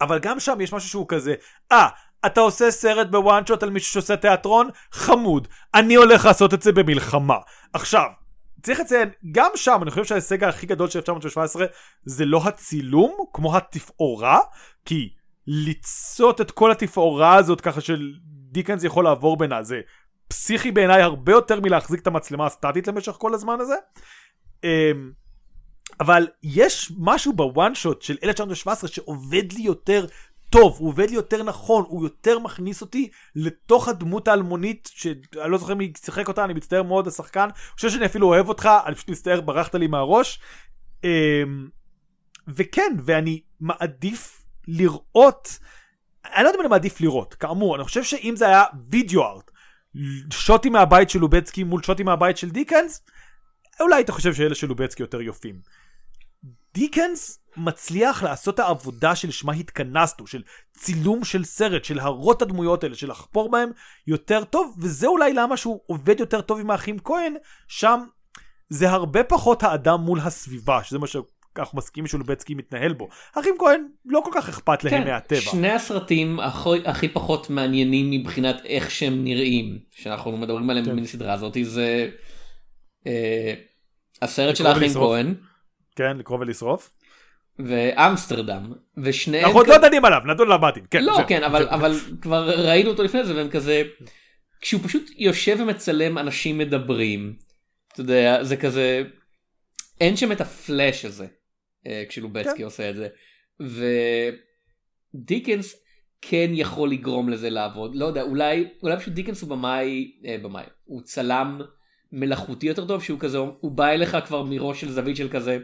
אבל 0.00 0.18
גם 0.18 0.40
שם 0.40 0.60
יש 0.60 0.72
משהו 0.72 0.88
שהוא 0.88 1.08
כזה, 1.08 1.34
אה, 1.72 1.88
אתה 2.26 2.40
עושה 2.40 2.70
סרט 2.70 3.06
בוואן 3.10 3.46
שוט 3.46 3.62
על 3.62 3.70
מישהו 3.70 3.92
שעושה 3.92 4.16
תיאטרון? 4.16 4.68
חמוד. 4.92 5.48
אני 5.74 5.94
הולך 5.94 6.24
לעשות 6.24 6.54
את 6.54 6.62
זה 6.62 6.72
במלחמה. 6.72 7.36
עכשיו, 7.72 8.06
צריך 8.62 8.80
לציין, 8.80 9.08
גם 9.32 9.50
שם 9.54 9.78
אני 9.82 9.90
חושב 9.90 10.04
שההישג 10.04 10.44
הכי 10.44 10.66
גדול 10.66 10.88
של 10.90 10.98
1917 10.98 11.66
זה 12.04 12.24
לא 12.24 12.40
הצילום, 12.44 13.16
כמו 13.32 13.56
התפאורה, 13.56 14.40
כי 14.84 15.08
ליצות 15.46 16.40
את 16.40 16.50
כל 16.50 16.70
התפאורה 16.70 17.34
הזאת 17.34 17.60
ככה 17.60 17.80
של 17.80 18.12
דיקנס 18.52 18.84
יכול 18.84 19.04
לעבור 19.04 19.36
בינה, 19.36 19.62
זה 19.62 19.80
פסיכי 20.28 20.70
בעיניי 20.70 21.02
הרבה 21.02 21.32
יותר 21.32 21.60
מלהחזיק 21.60 22.00
את 22.00 22.06
המצלמה 22.06 22.46
הסטטית 22.46 22.88
למשך 22.88 23.12
כל 23.12 23.34
הזמן 23.34 23.60
הזה. 23.60 23.74
אמ, 24.64 25.12
אבל 26.00 26.28
יש 26.42 26.92
משהו 26.98 27.32
בוואן 27.32 27.74
שוט 27.74 28.02
של 28.02 28.16
1917 28.22 28.90
שעובד 28.90 29.52
לי 29.52 29.62
יותר 29.62 30.06
טוב, 30.50 30.76
הוא 30.78 30.88
עובד 30.88 31.10
לי 31.10 31.16
יותר 31.16 31.42
נכון, 31.42 31.84
הוא 31.88 32.04
יותר 32.04 32.38
מכניס 32.38 32.80
אותי 32.80 33.10
לתוך 33.36 33.88
הדמות 33.88 34.28
האלמונית, 34.28 34.90
שאני 34.94 35.20
לא 35.34 35.58
זוכר 35.58 35.74
מי 35.74 35.92
שיחק 36.04 36.28
אותה, 36.28 36.44
אני 36.44 36.54
מצטער 36.54 36.82
מאוד 36.82 37.06
השחקן, 37.06 37.40
אני 37.40 37.52
חושב 37.74 37.90
שאני 37.90 38.06
אפילו 38.06 38.26
אוהב 38.26 38.48
אותך, 38.48 38.68
אני 38.86 38.94
פשוט 38.94 39.08
מצטער, 39.08 39.40
ברחת 39.40 39.74
לי 39.74 39.86
מהראש. 39.86 40.40
אמ, 41.04 41.68
וכן, 42.48 42.96
ואני 43.04 43.40
מעדיף 43.60 44.42
לראות, 44.68 45.58
אני 46.24 46.44
לא 46.44 46.48
יודע 46.48 46.56
אם 46.56 46.60
אני 46.60 46.68
מעדיף 46.68 47.00
לראות, 47.00 47.34
כאמור, 47.34 47.76
אני 47.76 47.84
חושב 47.84 48.02
שאם 48.02 48.34
זה 48.36 48.46
היה 48.46 48.64
וידאו 48.90 49.22
ארט, 49.22 49.50
שוטים 50.32 50.72
מהבית 50.72 51.10
של 51.10 51.18
לובצקי 51.18 51.64
מול 51.64 51.82
שוטים 51.82 52.06
מהבית 52.06 52.36
של 52.36 52.50
דיקנס, 52.50 53.02
אולי 53.80 53.96
היית 53.96 54.10
חושב 54.10 54.34
שאלה 54.34 54.54
של 54.54 54.66
לובצקי 54.66 55.02
יותר 55.02 55.20
יופים. 55.20 55.60
דיקנס 56.74 57.39
מצליח 57.56 58.22
לעשות 58.22 58.58
העבודה 58.58 59.14
שלשמה 59.14 59.52
התכנסנו, 59.52 60.26
של 60.26 60.42
צילום 60.72 61.24
של 61.24 61.44
סרט, 61.44 61.84
של 61.84 61.98
הרות 61.98 62.42
הדמויות 62.42 62.84
האלה, 62.84 62.94
של 62.94 63.10
לחפור 63.10 63.50
בהם 63.50 63.70
יותר 64.06 64.44
טוב, 64.44 64.76
וזה 64.78 65.06
אולי 65.06 65.32
למה 65.32 65.56
שהוא 65.56 65.80
עובד 65.86 66.20
יותר 66.20 66.40
טוב 66.40 66.60
עם 66.60 66.70
האחים 66.70 66.98
כהן, 66.98 67.34
שם 67.68 68.00
זה 68.68 68.90
הרבה 68.90 69.24
פחות 69.24 69.62
האדם 69.62 70.00
מול 70.00 70.20
הסביבה, 70.20 70.84
שזה 70.84 70.98
מה 70.98 71.06
שאנחנו 71.06 71.78
מסכימים 71.78 72.06
שלובצקי 72.06 72.54
מתנהל 72.54 72.92
בו. 72.92 73.08
האחים 73.34 73.54
כהן 73.58 73.88
לא 74.06 74.20
כל 74.24 74.30
כך 74.34 74.48
אכפת 74.48 74.84
להם 74.84 75.04
כן, 75.04 75.10
מהטבע. 75.10 75.40
שני 75.40 75.70
הסרטים 75.70 76.40
הכי, 76.40 76.68
הכי 76.84 77.08
פחות 77.08 77.50
מעניינים 77.50 78.10
מבחינת 78.10 78.56
איך 78.64 78.90
שהם 78.90 79.24
נראים, 79.24 79.78
שאנחנו 79.90 80.36
מדברים 80.36 80.70
עליהם 80.70 80.84
כן. 80.84 80.92
במיני 80.92 81.06
סדרה 81.06 81.32
הזאת, 81.32 81.56
זה 81.62 82.10
אה, 83.06 83.54
הסרט 84.22 84.56
של 84.56 84.66
האחים 84.66 84.92
כהן. 84.92 85.34
כן, 85.96 86.16
לקרוא 86.16 86.38
ולשרוף. 86.38 86.90
ואמסטרדם 87.66 88.72
ושניהם 88.98 89.44
אנחנו 89.44 89.58
עוד 89.58 89.68
לא 89.68 89.78
דנים 89.78 90.04
עליו 90.04 90.20
נדון 90.26 90.46
עליו 90.46 90.58
בעתיד 90.60 90.86
כן 90.90 91.04
לא 91.04 91.18
כן 91.28 91.42
אבל 91.42 91.68
אבל 91.68 91.94
כבר 92.20 92.50
ראינו 92.68 92.90
אותו 92.90 93.02
לפני 93.02 93.24
זה 93.24 93.36
והם 93.36 93.48
כזה 93.50 93.82
כשהוא 94.60 94.80
פשוט 94.84 95.10
יושב 95.16 95.56
ומצלם 95.60 96.18
אנשים 96.18 96.58
מדברים 96.58 97.36
אתה 97.92 98.00
יודע 98.00 98.44
זה 98.44 98.56
כזה 98.56 99.02
אין 100.00 100.16
שם 100.16 100.32
את 100.32 100.40
הפלאש 100.40 101.04
הזה 101.04 101.26
אה, 101.86 102.04
כשלובצקי 102.08 102.58
כן. 102.58 102.64
עושה 102.64 102.90
את 102.90 102.96
זה 102.96 103.08
ודיקנס 105.14 105.84
כן 106.22 106.50
יכול 106.52 106.90
לגרום 106.90 107.28
לזה 107.28 107.50
לעבוד 107.50 107.94
לא 107.94 108.06
יודע 108.06 108.22
אולי 108.22 108.68
אולי 108.82 108.96
פשוט 108.96 109.14
דיקנס 109.14 109.42
הוא 109.42 109.50
במאי 109.50 110.12
אה, 110.26 110.36
במאי 110.42 110.64
הוא 110.84 111.02
צלם 111.02 111.60
מלאכותי 112.12 112.66
יותר 112.66 112.86
טוב 112.86 113.02
שהוא 113.02 113.20
כזה 113.20 113.38
הוא 113.38 113.72
בא 113.72 113.88
אליך 113.88 114.16
כבר 114.26 114.42
מראש 114.42 114.80
של 114.80 114.90
זווית 114.90 115.16
של 115.16 115.28
כזה. 115.28 115.58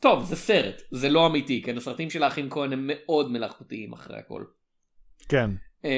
טוב 0.00 0.24
זה 0.24 0.36
סרט 0.36 0.82
זה 0.90 1.08
לא 1.08 1.26
אמיתי 1.26 1.62
כן 1.62 1.76
הסרטים 1.76 2.10
של 2.10 2.22
האחים 2.22 2.50
כהן 2.50 2.72
הם 2.72 2.90
מאוד 2.92 3.30
מלאכותיים 3.30 3.92
אחרי 3.92 4.18
הכל. 4.18 4.44
כן. 5.28 5.50
Uh, 5.82 5.88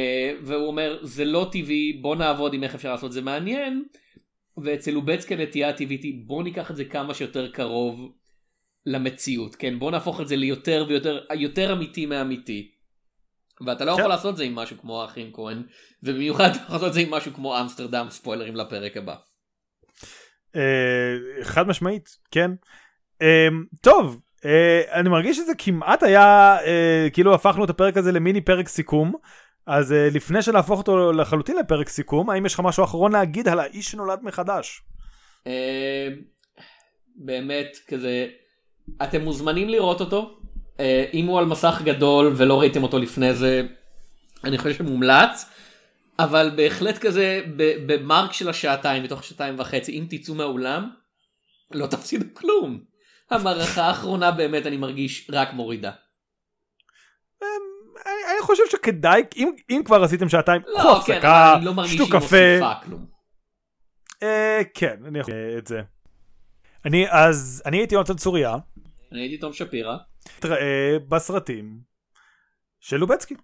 והוא 0.42 0.66
אומר 0.66 0.98
זה 1.02 1.24
לא 1.24 1.48
טבעי 1.52 1.92
בוא 2.02 2.16
נעבוד 2.16 2.54
עם 2.54 2.64
איך 2.64 2.74
אפשר 2.74 2.90
לעשות 2.90 3.12
זה 3.12 3.22
מעניין. 3.22 3.84
ואצל 4.64 4.90
לובצקי 4.90 5.34
הנטייה 5.34 5.68
הטבעית 5.68 6.02
היא 6.02 6.22
בוא 6.26 6.42
ניקח 6.42 6.70
את 6.70 6.76
זה 6.76 6.84
כמה 6.84 7.14
שיותר 7.14 7.52
קרוב 7.52 8.12
למציאות 8.86 9.54
כן 9.54 9.78
בוא 9.78 9.90
נהפוך 9.90 10.20
את 10.20 10.28
זה 10.28 10.36
ליותר 10.36 10.86
ויותר 10.88 11.24
יותר 11.34 11.72
אמיתי 11.72 12.06
מאמיתי. 12.06 12.70
ואתה 13.66 13.84
לא 13.84 13.92
כן. 13.92 13.98
יכול 13.98 14.10
לעשות 14.10 14.36
זה 14.36 14.44
עם 14.44 14.54
משהו 14.54 14.78
כמו 14.78 15.02
האחים 15.02 15.32
כהן 15.32 15.62
ובמיוחד 16.02 16.50
אתה 16.50 16.58
יכול 16.62 16.74
לעשות 16.74 16.92
זה 16.92 17.00
עם 17.00 17.10
משהו 17.10 17.34
כמו 17.34 17.60
אמסטרדם 17.60 18.06
ספוילרים 18.10 18.56
לפרק 18.56 18.96
הבא. 18.96 19.16
Uh, 20.54 21.44
חד 21.44 21.66
משמעית 21.66 22.08
כן. 22.30 22.50
אמ, 23.22 23.64
טוב, 23.80 24.20
אה, 24.44 24.82
אני 24.92 25.08
מרגיש 25.08 25.36
שזה 25.36 25.52
כמעט 25.58 26.02
היה, 26.02 26.56
אה, 26.66 27.08
כאילו 27.12 27.34
הפכנו 27.34 27.64
את 27.64 27.70
הפרק 27.70 27.96
הזה 27.96 28.12
למיני 28.12 28.40
פרק 28.40 28.68
סיכום. 28.68 29.14
אז 29.66 29.92
אה, 29.92 30.08
לפני 30.12 30.42
שנהפוך 30.42 30.78
אותו 30.78 31.12
לחלוטין 31.12 31.56
לפרק 31.56 31.88
סיכום, 31.88 32.30
האם 32.30 32.46
יש 32.46 32.54
לך 32.54 32.60
משהו 32.60 32.84
אחרון 32.84 33.12
להגיד 33.12 33.48
על 33.48 33.60
האיש 33.60 33.90
שנולד 33.90 34.18
מחדש? 34.22 34.82
באמת, 37.16 37.76
כזה, 37.88 38.26
אתם 39.02 39.20
מוזמנים 39.20 39.68
לראות 39.68 40.00
אותו. 40.00 40.38
אם 41.14 41.26
הוא 41.26 41.38
על 41.38 41.44
מסך 41.44 41.80
גדול 41.84 42.32
ולא 42.36 42.60
ראיתם 42.60 42.82
אותו 42.82 42.98
לפני 42.98 43.34
זה, 43.34 43.62
אני 44.44 44.58
חושב 44.58 44.74
שמומלץ. 44.74 45.46
אבל 46.18 46.50
בהחלט 46.56 46.98
כזה, 46.98 47.40
במרק 47.86 48.32
של 48.32 48.48
השעתיים, 48.48 49.02
מתוך 49.02 49.24
שעתיים 49.24 49.54
וחצי, 49.58 49.92
אם 49.92 50.06
תצאו 50.10 50.34
מהאולם, 50.34 50.90
לא 51.70 51.86
תפסידו 51.86 52.24
כלום. 52.34 52.80
המערכה 53.30 53.82
האחרונה 53.82 54.30
באמת 54.30 54.66
אני 54.66 54.76
מרגיש 54.76 55.30
רק 55.32 55.52
מורידה. 55.52 55.92
אמ, 57.42 57.46
אני 58.06 58.42
חושב 58.42 58.62
שכדאי 58.70 59.22
אם, 59.36 59.50
אם 59.70 59.82
כבר 59.84 60.02
עשיתם 60.02 60.28
שעתיים 60.28 60.62
לא, 60.66 60.78
קחו 60.78 61.00
כן, 61.00 61.12
הפסקה, 61.12 61.58
לא 61.62 61.74
מוסיפה 61.74 62.74
כלום. 62.84 63.06
אה, 64.22 64.60
כן 64.74 64.96
אני 65.06 65.18
יכול 65.18 65.34
את 65.58 65.66
זה. 65.66 65.80
אני 66.84 67.10
אז 67.10 67.62
אני 67.66 67.76
הייתי 67.76 67.94
יונתן 67.94 68.14
צוריה. 68.14 68.56
אני 69.12 69.20
הייתי 69.20 69.38
תום 69.38 69.52
שפירא. 69.52 69.96
תראה 70.40 70.96
בסרטים 71.08 71.80
של 72.80 72.96
לובצקי. 72.96 73.34